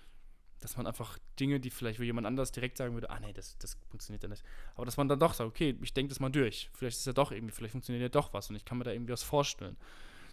dass 0.60 0.76
man 0.76 0.86
einfach 0.86 1.18
Dinge, 1.38 1.58
die 1.58 1.70
vielleicht 1.70 1.98
für 1.98 2.04
jemand 2.04 2.26
anders 2.26 2.52
direkt 2.52 2.76
sagen 2.76 2.94
würde, 2.94 3.10
ah 3.10 3.18
nee, 3.18 3.32
das, 3.32 3.56
das 3.58 3.78
funktioniert 3.88 4.22
ja 4.22 4.28
nicht. 4.28 4.44
Aber 4.74 4.84
dass 4.84 4.96
man 4.96 5.08
dann 5.08 5.18
doch 5.18 5.32
sagt, 5.32 5.48
okay, 5.48 5.76
ich 5.80 5.94
denke 5.94 6.10
das 6.10 6.20
mal 6.20 6.30
durch. 6.30 6.70
Vielleicht 6.74 6.98
ist 6.98 7.06
ja 7.06 7.12
doch 7.12 7.32
irgendwie, 7.32 7.52
vielleicht 7.52 7.72
funktioniert 7.72 8.02
ja 8.02 8.08
doch 8.08 8.32
was 8.32 8.50
und 8.50 8.56
ich 8.56 8.64
kann 8.64 8.78
mir 8.78 8.84
da 8.84 8.92
irgendwie 8.92 9.12
was 9.12 9.22
vorstellen. 9.22 9.76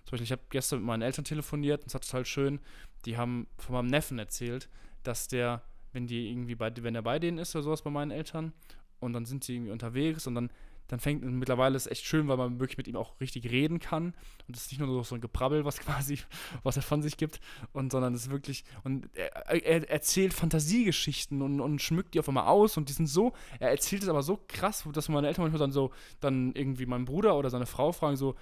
Zum 0.03 0.11
Beispiel, 0.11 0.25
ich 0.25 0.31
habe 0.31 0.41
gestern 0.49 0.79
mit 0.79 0.87
meinen 0.87 1.01
Eltern 1.01 1.25
telefoniert 1.25 1.81
und 1.81 1.87
es 1.87 1.93
war 1.93 2.01
total 2.01 2.25
schön. 2.25 2.59
Die 3.05 3.17
haben 3.17 3.47
von 3.57 3.73
meinem 3.75 3.87
Neffen 3.87 4.19
erzählt, 4.19 4.69
dass 5.03 5.27
der, 5.27 5.61
wenn 5.93 6.07
die 6.07 6.29
irgendwie 6.29 6.55
bei, 6.55 6.71
wenn 6.77 6.95
er 6.95 7.01
bei 7.01 7.19
denen 7.19 7.37
ist 7.37 7.55
oder 7.55 7.63
sowas 7.63 7.81
bei 7.81 7.89
meinen 7.89 8.11
Eltern 8.11 8.53
und 8.99 9.13
dann 9.13 9.25
sind 9.25 9.43
sie 9.43 9.55
irgendwie 9.55 9.71
unterwegs 9.71 10.27
und 10.27 10.35
dann 10.35 10.49
dann 10.87 10.99
fängt 10.99 11.23
mittlerweile 11.23 11.75
ist 11.75 11.87
echt 11.87 12.05
schön, 12.05 12.27
weil 12.27 12.37
man 12.37 12.59
wirklich 12.59 12.77
mit 12.77 12.87
ihm 12.87 12.95
auch 12.95 13.19
richtig 13.19 13.49
reden 13.51 13.79
kann 13.79 14.13
und 14.47 14.55
es 14.55 14.63
ist 14.63 14.71
nicht 14.71 14.79
nur 14.79 15.03
so 15.03 15.15
ein 15.15 15.21
Gebrabbel, 15.21 15.65
was 15.65 15.79
quasi, 15.81 16.19
was 16.63 16.77
er 16.77 16.83
von 16.83 17.01
sich 17.01 17.17
gibt, 17.17 17.39
und 17.73 17.91
sondern 17.91 18.13
es 18.13 18.23
ist 18.23 18.31
wirklich 18.31 18.63
und 18.83 19.09
er, 19.13 19.65
er 19.65 19.89
erzählt 19.89 20.33
Fantasiegeschichten 20.33 21.41
und, 21.41 21.59
und 21.59 21.81
schmückt 21.81 22.13
die 22.13 22.19
auf 22.19 22.27
einmal 22.27 22.47
aus 22.47 22.77
und 22.77 22.89
die 22.89 22.93
sind 22.93 23.07
so, 23.07 23.33
er 23.59 23.69
erzählt 23.69 24.03
es 24.03 24.09
aber 24.09 24.23
so 24.23 24.39
krass, 24.47 24.87
dass 24.93 25.09
meine 25.09 25.27
Eltern 25.27 25.43
manchmal 25.43 25.59
dann 25.59 25.71
so, 25.71 25.91
dann 26.19 26.53
irgendwie 26.53 26.85
mein 26.85 27.05
Bruder 27.05 27.37
oder 27.37 27.49
seine 27.49 27.65
Frau 27.65 27.91
fragen 27.91 28.15
so, 28.15 28.35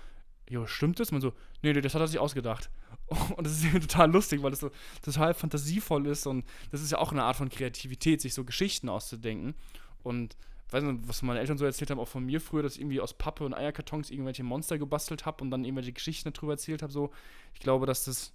jo, 0.50 0.66
stimmt 0.66 1.00
das? 1.00 1.12
Man 1.12 1.22
so, 1.22 1.34
nee, 1.62 1.74
nee, 1.74 1.82
das 1.82 1.94
hat 1.94 2.02
er 2.02 2.08
sich 2.08 2.20
ausgedacht. 2.20 2.70
Und 3.36 3.46
das 3.46 3.54
ist 3.54 3.64
irgendwie 3.64 3.80
total 3.88 4.12
lustig, 4.12 4.44
weil 4.44 4.52
das 4.52 4.60
so 4.60 4.72
total 5.02 5.34
fantasievoll 5.34 6.08
ist 6.08 6.26
und 6.26 6.44
das 6.72 6.82
ist 6.82 6.92
ja 6.92 6.98
auch 6.98 7.12
eine 7.12 7.24
Art 7.24 7.36
von 7.36 7.50
Kreativität, 7.50 8.22
sich 8.22 8.34
so 8.34 8.44
Geschichten 8.44 8.90
auszudenken. 8.90 9.54
Und 10.02 10.36
weiß 10.72 10.84
nicht, 10.84 11.08
was 11.08 11.22
meine 11.22 11.40
Eltern 11.40 11.58
so 11.58 11.66
erzählt 11.66 11.92
haben, 11.92 12.00
auch 12.00 12.08
von 12.08 12.26
mir 12.26 12.42
früher, 12.42 12.64
dass 12.64 12.76
ich 12.76 12.82
irgendwie 12.82 13.02
aus 13.02 13.14
Pappe 13.14 13.46
und 13.46 13.54
Eierkartons 13.54 14.10
irgendwelche 14.10 14.44
Monster 14.44 14.78
gebastelt 14.78 15.26
habe 15.26 15.44
und 15.44 15.52
dann 15.52 15.64
irgendwelche 15.64 15.94
Geschichten 15.94 16.32
darüber 16.34 16.54
erzählt 16.54 16.82
habe. 16.82 16.92
So, 16.92 17.12
ich 17.54 17.60
glaube, 17.60 17.86
dass 17.86 18.06
das 18.06 18.34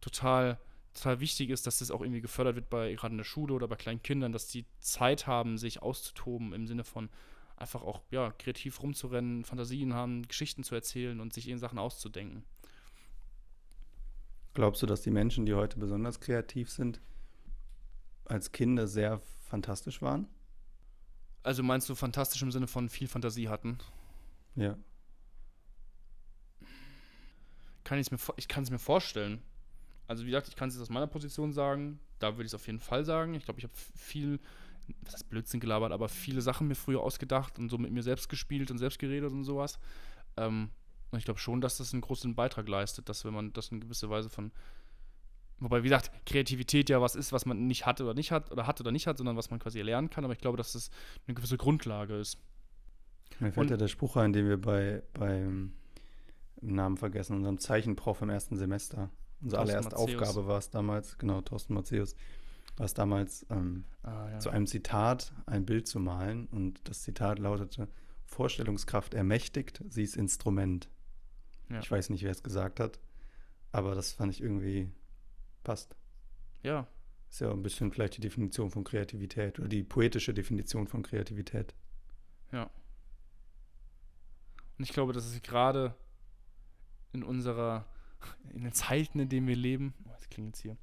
total, 0.00 0.58
total 0.94 1.20
wichtig 1.20 1.50
ist, 1.50 1.66
dass 1.66 1.78
das 1.78 1.90
auch 1.90 2.00
irgendwie 2.00 2.22
gefördert 2.22 2.56
wird 2.56 2.70
bei 2.70 2.94
gerade 2.94 3.12
in 3.12 3.18
der 3.18 3.24
Schule 3.24 3.54
oder 3.54 3.68
bei 3.68 3.76
kleinen 3.76 4.02
Kindern, 4.02 4.32
dass 4.32 4.48
die 4.48 4.64
Zeit 4.78 5.26
haben, 5.26 5.58
sich 5.58 5.82
auszutoben 5.82 6.52
im 6.52 6.66
Sinne 6.66 6.84
von 6.84 7.10
einfach 7.56 7.82
auch 7.82 8.00
ja 8.10 8.32
kreativ 8.32 8.82
rumzurennen, 8.82 9.44
Fantasien 9.44 9.92
haben, 9.92 10.26
Geschichten 10.26 10.64
zu 10.64 10.74
erzählen 10.74 11.20
und 11.20 11.34
sich 11.34 11.46
ihren 11.46 11.58
Sachen 11.58 11.78
auszudenken. 11.78 12.42
Glaubst 14.54 14.82
du, 14.82 14.86
dass 14.86 15.02
die 15.02 15.10
Menschen, 15.10 15.46
die 15.46 15.54
heute 15.54 15.78
besonders 15.78 16.20
kreativ 16.20 16.70
sind, 16.70 17.00
als 18.24 18.50
Kinder 18.50 18.88
sehr 18.88 19.20
fantastisch 19.48 20.02
waren? 20.02 20.26
Also 21.42 21.62
meinst 21.62 21.88
du 21.88 21.94
fantastisch 21.94 22.42
im 22.42 22.52
Sinne 22.52 22.66
von 22.66 22.88
viel 22.88 23.08
Fantasie 23.08 23.48
hatten? 23.48 23.78
Ja. 24.56 24.76
Kann 27.84 27.98
mir, 27.98 28.18
ich 28.36 28.48
kann 28.48 28.62
es 28.62 28.70
mir 28.70 28.78
vorstellen. 28.78 29.42
Also 30.06 30.24
wie 30.24 30.30
gesagt, 30.30 30.48
ich 30.48 30.56
kann 30.56 30.68
es 30.68 30.80
aus 30.80 30.90
meiner 30.90 31.06
Position 31.06 31.52
sagen. 31.52 31.98
Da 32.18 32.32
würde 32.32 32.42
ich 32.42 32.50
es 32.50 32.54
auf 32.54 32.66
jeden 32.66 32.80
Fall 32.80 33.04
sagen. 33.04 33.34
Ich 33.34 33.44
glaube, 33.44 33.58
ich 33.58 33.64
habe 33.64 33.74
viel, 33.96 34.38
was 35.02 35.14
heißt 35.14 35.30
Blödsinn 35.30 35.60
gelabert, 35.60 35.92
aber 35.92 36.08
viele 36.08 36.42
Sachen 36.42 36.68
mir 36.68 36.74
früher 36.74 37.00
ausgedacht 37.00 37.58
und 37.58 37.68
so 37.68 37.78
mit 37.78 37.90
mir 37.90 38.02
selbst 38.02 38.28
gespielt 38.28 38.70
und 38.70 38.78
selbst 38.78 38.98
geredet 38.98 39.32
und 39.32 39.44
sowas. 39.44 39.78
Ähm, 40.36 40.70
und 41.10 41.18
ich 41.18 41.24
glaube 41.24 41.40
schon, 41.40 41.60
dass 41.60 41.78
das 41.78 41.92
einen 41.92 42.02
großen 42.02 42.34
Beitrag 42.34 42.68
leistet, 42.68 43.08
dass 43.08 43.24
wenn 43.24 43.34
man 43.34 43.52
das 43.52 43.68
in 43.68 43.80
gewisser 43.80 44.10
Weise 44.10 44.28
von 44.28 44.52
Wobei, 45.60 45.80
wie 45.80 45.88
gesagt, 45.88 46.10
Kreativität 46.24 46.88
ja 46.88 47.02
was 47.02 47.14
ist, 47.14 47.32
was 47.32 47.44
man 47.44 47.66
nicht 47.66 47.84
hat 47.84 48.00
oder 48.00 48.14
nicht 48.14 48.32
hat, 48.32 48.50
oder 48.50 48.66
hat 48.66 48.80
oder 48.80 48.92
nicht 48.92 49.06
hat, 49.06 49.18
sondern 49.18 49.36
was 49.36 49.50
man 49.50 49.58
quasi 49.60 49.78
erlernen 49.78 50.08
kann. 50.08 50.24
Aber 50.24 50.32
ich 50.32 50.40
glaube, 50.40 50.56
dass 50.56 50.72
das 50.72 50.90
eine 51.26 51.34
gewisse 51.34 51.58
Grundlage 51.58 52.16
ist. 52.16 52.38
Mir 53.38 53.52
fällt 53.52 53.66
Und, 53.66 53.70
ja 53.70 53.76
der 53.76 53.88
Spruch 53.88 54.16
ein, 54.16 54.32
den 54.32 54.48
wir 54.48 54.60
bei, 54.60 55.02
beim 55.12 55.74
Namen 56.62 56.96
vergessen, 56.96 57.36
unserem 57.36 57.58
Zeichenprof 57.58 58.22
im 58.22 58.30
ersten 58.30 58.56
Semester. 58.56 59.10
Unsere 59.42 59.62
allererste. 59.62 59.96
Aufgabe 59.96 60.46
war 60.46 60.58
es 60.58 60.70
damals, 60.70 61.18
genau, 61.18 61.40
Thorsten 61.40 61.74
Matthäus, 61.74 62.14
war 62.76 62.86
es 62.86 62.94
damals, 62.94 63.46
ähm, 63.50 63.84
ah, 64.02 64.30
ja. 64.30 64.38
zu 64.38 64.50
einem 64.50 64.66
Zitat 64.66 65.32
ein 65.46 65.64
Bild 65.66 65.86
zu 65.86 66.00
malen. 66.00 66.46
Und 66.48 66.80
das 66.88 67.02
Zitat 67.02 67.38
lautete: 67.38 67.88
Vorstellungskraft 68.24 69.14
ermächtigt, 69.14 69.82
sie 69.88 70.02
ist 70.02 70.16
Instrument. 70.16 70.88
Ja. 71.68 71.80
Ich 71.80 71.90
weiß 71.90 72.10
nicht, 72.10 72.22
wer 72.22 72.30
es 72.30 72.42
gesagt 72.42 72.80
hat, 72.80 72.98
aber 73.72 73.94
das 73.94 74.12
fand 74.12 74.32
ich 74.32 74.42
irgendwie 74.42 74.90
Passt. 75.64 75.96
Ja. 76.62 76.86
Ist 77.28 77.40
ja 77.40 77.50
ein 77.50 77.62
bisschen 77.62 77.92
vielleicht 77.92 78.16
die 78.16 78.20
Definition 78.20 78.70
von 78.70 78.84
Kreativität 78.84 79.58
oder 79.58 79.68
die 79.68 79.82
poetische 79.82 80.34
Definition 80.34 80.88
von 80.88 81.02
Kreativität. 81.02 81.74
Ja. 82.50 82.70
Und 84.78 84.84
ich 84.84 84.92
glaube, 84.92 85.12
dass 85.12 85.26
es 85.26 85.40
gerade 85.42 85.94
in 87.12 87.22
unserer, 87.22 87.86
in 88.52 88.64
den 88.64 88.72
Zeiten, 88.72 89.20
in 89.20 89.28
denen 89.28 89.46
wir 89.46 89.56
leben, 89.56 89.94
oh, 90.06 90.10
das 90.12 90.28
klingt 90.28 90.48
jetzt 90.48 90.62
hier, 90.62 90.76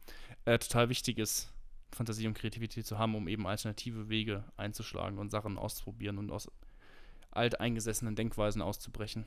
äh, 0.46 0.58
total 0.58 0.90
wichtig 0.90 1.18
ist, 1.18 1.54
Fantasie 1.92 2.28
und 2.28 2.34
Kreativität 2.34 2.86
zu 2.86 2.98
haben, 2.98 3.16
um 3.16 3.28
eben 3.28 3.48
alternative 3.48 4.10
Wege 4.10 4.44
einzuschlagen 4.56 5.18
und 5.18 5.30
Sachen 5.30 5.58
auszuprobieren 5.58 6.18
und 6.18 6.32
aus 6.32 6.50
alteingesessenen 7.32 8.16
Denkweisen 8.16 8.62
auszubrechen. 8.62 9.26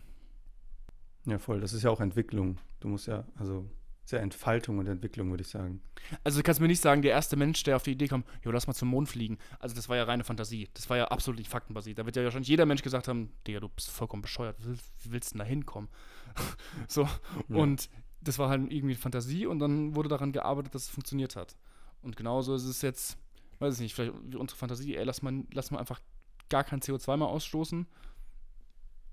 Ja, 1.27 1.39
voll. 1.39 1.61
Das 1.61 1.73
ist 1.73 1.83
ja 1.83 1.91
auch 1.91 2.01
Entwicklung. 2.01 2.59
Du 2.81 2.89
musst 2.89 3.07
ja, 3.07 3.27
also 3.37 3.69
ja 4.13 4.19
Entfaltung 4.19 4.79
und 4.79 4.87
Entwicklung, 4.87 5.31
würde 5.31 5.43
ich 5.43 5.49
sagen. 5.49 5.81
Also 6.25 6.39
du 6.39 6.43
kannst 6.43 6.61
mir 6.61 6.67
nicht 6.67 6.81
sagen, 6.81 7.03
der 7.03 7.13
erste 7.13 7.37
Mensch, 7.37 7.63
der 7.63 7.77
auf 7.77 7.83
die 7.83 7.93
Idee 7.93 8.09
kommt, 8.09 8.27
jo, 8.45 8.51
lass 8.51 8.67
mal 8.67 8.75
zum 8.75 8.89
Mond 8.89 9.09
fliegen. 9.09 9.39
Also 9.59 9.75
das 9.75 9.89
war 9.89 9.97
ja 9.97 10.05
reine 10.05 10.25
Fantasie. 10.25 10.69
Das 10.75 10.89
war 10.91 10.97
ja 10.97 11.09
absolut 11.09 11.39
nicht 11.39 11.51
faktenbasiert. 11.51 11.99
Da 11.99 12.07
wird 12.07 12.17
ja 12.17 12.25
wahrscheinlich 12.25 12.49
jeder 12.49 12.67
Mensch 12.67 12.83
gesagt 12.83 13.09
haben, 13.09 13.33
Digga, 13.47 13.61
du 13.61 13.69
bist 13.69 13.91
vollkommen 13.91 14.23
bescheuert. 14.23 14.57
Wie 14.61 15.13
willst 15.13 15.31
du 15.31 15.33
denn 15.35 15.39
da 15.41 15.45
hinkommen? 15.45 15.89
so. 16.89 17.03
Ja. 17.03 17.57
Und 17.57 17.89
das 18.21 18.39
war 18.39 18.49
halt 18.49 18.71
irgendwie 18.73 18.95
Fantasie 18.95 19.47
und 19.47 19.59
dann 19.59 19.95
wurde 19.95 20.09
daran 20.09 20.33
gearbeitet, 20.33 20.75
dass 20.75 20.85
es 20.85 20.91
funktioniert 20.91 21.37
hat. 21.37 21.57
Und 22.03 22.17
genauso 22.17 22.55
ist 22.55 22.65
es 22.65 22.83
jetzt, 22.83 23.19
weiß 23.59 23.75
ich 23.75 23.81
nicht, 23.81 23.95
vielleicht 23.95 24.13
unsere 24.35 24.59
Fantasie, 24.59 24.97
ey, 24.97 25.05
lass 25.05 25.23
mal, 25.23 25.45
lass 25.53 25.71
mal 25.71 25.79
einfach 25.79 26.01
gar 26.49 26.65
kein 26.65 26.81
CO2 26.81 27.17
mehr 27.17 27.29
ausstoßen 27.29 27.87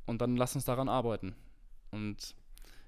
und 0.05 0.21
dann 0.21 0.35
lass 0.35 0.55
uns 0.55 0.65
daran 0.65 0.89
arbeiten. 0.89 1.35
Und 1.91 2.35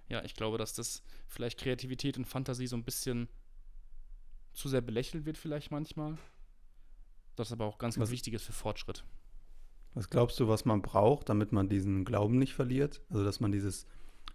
ja, 0.09 0.23
ich 0.23 0.33
glaube, 0.33 0.57
dass 0.57 0.73
das 0.73 1.03
vielleicht 1.27 1.59
Kreativität 1.59 2.17
und 2.17 2.25
Fantasie 2.25 2.67
so 2.67 2.75
ein 2.75 2.83
bisschen 2.83 3.29
zu 4.53 4.67
sehr 4.67 4.81
belächelt 4.81 5.25
wird, 5.25 5.37
vielleicht 5.37 5.71
manchmal. 5.71 6.17
Das 7.35 7.51
aber 7.51 7.65
auch 7.65 7.77
ganz, 7.77 7.95
ganz 7.95 8.07
was, 8.07 8.11
wichtig 8.11 8.33
ist 8.33 8.43
für 8.43 8.51
Fortschritt. 8.51 9.05
Was 9.93 10.09
glaubst 10.09 10.39
du, 10.39 10.47
was 10.47 10.65
man 10.65 10.81
braucht, 10.81 11.29
damit 11.29 11.51
man 11.51 11.69
diesen 11.69 12.05
Glauben 12.05 12.37
nicht 12.37 12.53
verliert? 12.53 13.01
Also, 13.09 13.23
dass 13.23 13.39
man 13.39 13.51
dieses 13.51 13.85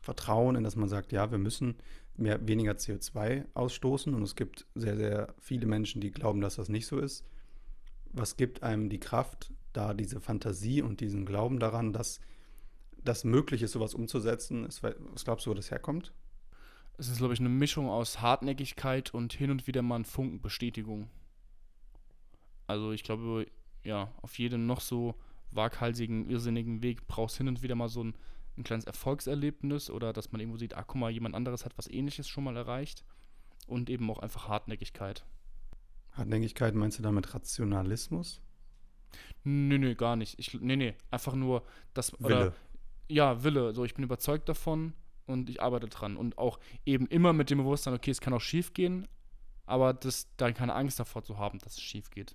Vertrauen, 0.00 0.56
in 0.56 0.64
das 0.64 0.76
man 0.76 0.88
sagt, 0.88 1.12
ja, 1.12 1.30
wir 1.30 1.38
müssen 1.38 1.76
mehr, 2.16 2.46
weniger 2.46 2.72
CO2 2.72 3.46
ausstoßen 3.54 4.14
und 4.14 4.22
es 4.22 4.36
gibt 4.36 4.66
sehr, 4.74 4.96
sehr 4.96 5.34
viele 5.38 5.66
Menschen, 5.66 6.00
die 6.00 6.10
glauben, 6.10 6.40
dass 6.40 6.56
das 6.56 6.68
nicht 6.68 6.86
so 6.86 6.98
ist. 6.98 7.24
Was 8.12 8.36
gibt 8.36 8.62
einem 8.62 8.88
die 8.88 9.00
Kraft, 9.00 9.52
da 9.72 9.92
diese 9.92 10.20
Fantasie 10.20 10.82
und 10.82 11.00
diesen 11.00 11.26
Glauben 11.26 11.58
daran, 11.58 11.92
dass 11.92 12.20
das 13.04 13.24
möglich 13.24 13.62
ist, 13.62 13.72
sowas 13.72 13.94
umzusetzen? 13.94 14.64
Ist, 14.64 14.82
was 14.82 15.24
glaubst 15.24 15.46
du, 15.46 15.50
wo 15.50 15.54
das 15.54 15.70
herkommt? 15.70 16.12
Es 16.96 17.08
ist, 17.08 17.18
glaube 17.18 17.34
ich, 17.34 17.40
eine 17.40 17.48
Mischung 17.48 17.88
aus 17.88 18.20
Hartnäckigkeit 18.20 19.12
und 19.12 19.32
hin 19.32 19.50
und 19.50 19.66
wieder 19.66 19.82
mal 19.82 19.96
ein 19.96 20.04
Funken 20.04 20.40
Bestätigung. 20.40 21.10
Also 22.66 22.92
ich 22.92 23.02
glaube, 23.02 23.46
ja, 23.82 24.12
auf 24.22 24.38
jedem 24.38 24.66
noch 24.66 24.80
so 24.80 25.14
waghalsigen, 25.50 26.28
irrsinnigen 26.30 26.82
Weg 26.82 27.06
brauchst 27.06 27.36
hin 27.36 27.48
und 27.48 27.62
wieder 27.62 27.74
mal 27.74 27.88
so 27.88 28.02
ein, 28.02 28.14
ein 28.56 28.64
kleines 28.64 28.84
Erfolgserlebnis 28.84 29.90
oder 29.90 30.12
dass 30.12 30.32
man 30.32 30.40
irgendwo 30.40 30.58
sieht, 30.58 30.74
ah, 30.74 30.84
guck 30.84 31.00
mal, 31.00 31.10
jemand 31.10 31.34
anderes 31.34 31.64
hat 31.64 31.76
was 31.76 31.88
ähnliches 31.88 32.28
schon 32.28 32.44
mal 32.44 32.56
erreicht. 32.56 33.04
Und 33.66 33.88
eben 33.88 34.10
auch 34.10 34.18
einfach 34.18 34.48
Hartnäckigkeit. 34.48 35.24
Hartnäckigkeit 36.12 36.74
meinst 36.74 36.98
du 36.98 37.02
damit 37.02 37.34
Rationalismus? 37.34 38.42
Nö, 39.42 39.78
nö, 39.78 39.94
gar 39.94 40.16
nicht. 40.16 40.38
Ich, 40.38 40.54
nee, 40.60 40.76
nee, 40.76 40.94
einfach 41.10 41.34
nur 41.34 41.64
das. 41.92 42.12
Wille. 42.18 42.24
Oder, 42.24 42.54
ja, 43.08 43.42
Wille. 43.44 43.74
So, 43.74 43.84
ich 43.84 43.94
bin 43.94 44.04
überzeugt 44.04 44.48
davon 44.48 44.92
und 45.26 45.50
ich 45.50 45.62
arbeite 45.62 45.88
dran. 45.88 46.16
Und 46.16 46.38
auch 46.38 46.58
eben 46.84 47.06
immer 47.06 47.32
mit 47.32 47.50
dem 47.50 47.58
Bewusstsein, 47.58 47.94
okay, 47.94 48.10
es 48.10 48.20
kann 48.20 48.32
auch 48.32 48.40
schief 48.40 48.74
gehen, 48.74 49.06
aber 49.66 49.94
das, 49.94 50.28
dann 50.36 50.54
keine 50.54 50.74
Angst 50.74 51.00
davor 51.00 51.22
zu 51.22 51.38
haben, 51.38 51.58
dass 51.58 51.74
es 51.74 51.82
schief 51.82 52.10
geht. 52.10 52.34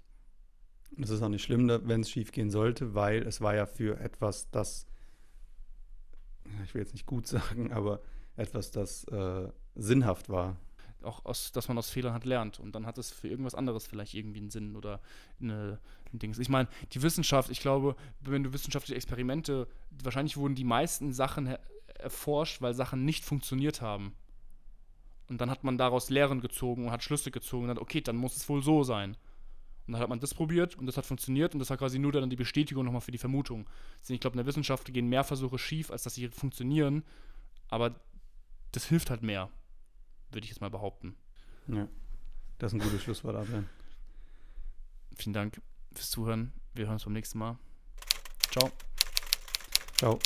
Das 0.98 1.10
ist 1.12 1.22
auch 1.22 1.30
nicht 1.30 1.44
schlimm, 1.44 1.68
wenn 1.68 2.02
es 2.02 2.10
schief 2.10 2.32
gehen 2.32 2.50
sollte, 2.50 2.96
weil 2.96 3.22
es 3.22 3.42
war 3.42 3.56
ja 3.56 3.66
für 3.66 4.00
etwas, 4.00 4.50
das 4.50 4.88
ich 6.66 6.74
will 6.74 6.82
jetzt 6.82 6.94
nicht 6.94 7.06
gut 7.06 7.28
sagen, 7.28 7.72
aber 7.72 8.02
etwas, 8.36 8.72
das 8.72 9.04
äh, 9.06 9.50
sinnhaft 9.76 10.30
war. 10.30 10.58
Auch 11.04 11.24
aus, 11.26 11.52
dass 11.52 11.68
man 11.68 11.78
aus 11.78 11.90
Fehlern 11.90 12.14
hat 12.14 12.26
lernt 12.26 12.60
und 12.60 12.74
dann 12.74 12.86
hat 12.86 12.98
es 12.98 13.12
für 13.12 13.30
irgendwas 13.30 13.56
anderes 13.56 13.88
vielleicht 13.88 14.14
irgendwie 14.14 14.40
einen 14.40 14.50
Sinn 14.50 14.76
oder 14.76 15.00
eine, 15.42 15.80
ein 16.14 16.20
Dings. 16.20 16.40
Ich 16.40 16.50
meine, 16.50 16.68
die 16.92 17.02
Wissenschaft, 17.02 17.50
ich 17.50 17.62
glaube, 17.62 17.96
wenn 18.20 18.44
du 18.44 18.52
wissenschaftliche 18.52 18.96
Experimente, 18.96 19.68
wahrscheinlich 20.04 20.36
wurden 20.36 20.56
die 20.56 20.66
meisten 20.66 21.14
Sachen 21.14 21.56
erforscht, 22.00 22.62
weil 22.62 22.74
Sachen 22.74 23.06
nicht 23.06 23.24
funktioniert 23.24 23.82
haben. 23.82 24.14
Und 25.30 25.40
dann 25.40 25.50
hat 25.50 25.64
man 25.64 25.78
daraus 25.78 26.10
Lehren 26.10 26.42
gezogen 26.42 26.86
und 26.86 26.92
hat 26.92 27.04
Schlüsse 27.04 27.32
gezogen 27.32 27.66
und 27.66 27.70
hat, 27.70 27.80
okay, 27.80 28.02
dann 28.02 28.16
muss 28.16 28.36
es 28.36 28.50
wohl 28.50 28.64
so 28.64 28.84
sein. 28.84 29.16
Und 29.86 29.94
dann 29.94 30.02
hat 30.02 30.10
man 30.10 30.20
das 30.20 30.34
probiert 30.34 30.76
und 30.76 30.86
das 30.86 30.98
hat 30.98 31.06
funktioniert 31.06 31.54
und 31.54 31.60
das 31.60 31.70
war 31.70 31.78
quasi 31.78 31.98
nur 31.98 32.12
dann 32.12 32.30
die 32.30 32.36
Bestätigung 32.36 32.86
nochmal 32.86 33.02
für 33.02 33.12
die 33.12 33.18
Vermutung. 33.18 33.68
Deswegen, 34.02 34.16
Ich 34.16 34.22
glaube, 34.22 34.36
in 34.36 34.40
der 34.40 34.46
Wissenschaft 34.46 34.92
gehen 34.94 35.08
mehr 35.08 35.24
Versuche 35.24 35.58
schief, 35.58 35.92
als 35.92 36.04
dass 36.04 36.16
sie 36.16 36.28
funktionieren, 36.30 37.04
aber 37.70 37.96
das 38.72 38.86
hilft 38.86 39.10
halt 39.10 39.24
mehr, 39.24 39.50
würde 40.32 40.46
ich 40.46 40.52
jetzt 40.52 40.62
mal 40.62 40.70
behaupten. 40.70 41.16
Ja. 41.68 41.88
Das 42.58 42.74
ist 42.74 42.80
ein 42.80 42.84
gutes 42.84 43.04
Schlusswort, 43.04 43.36
Adrian. 43.36 43.70
Vielen 45.16 45.34
Dank 45.34 45.62
fürs 45.94 46.10
Zuhören. 46.10 46.54
Wir 46.74 46.86
hören 46.86 46.94
uns 46.94 47.04
beim 47.04 47.14
nächsten 47.14 47.40
Mal. 47.40 47.58
Ciao. 48.52 48.72
Ciao. 49.98 50.20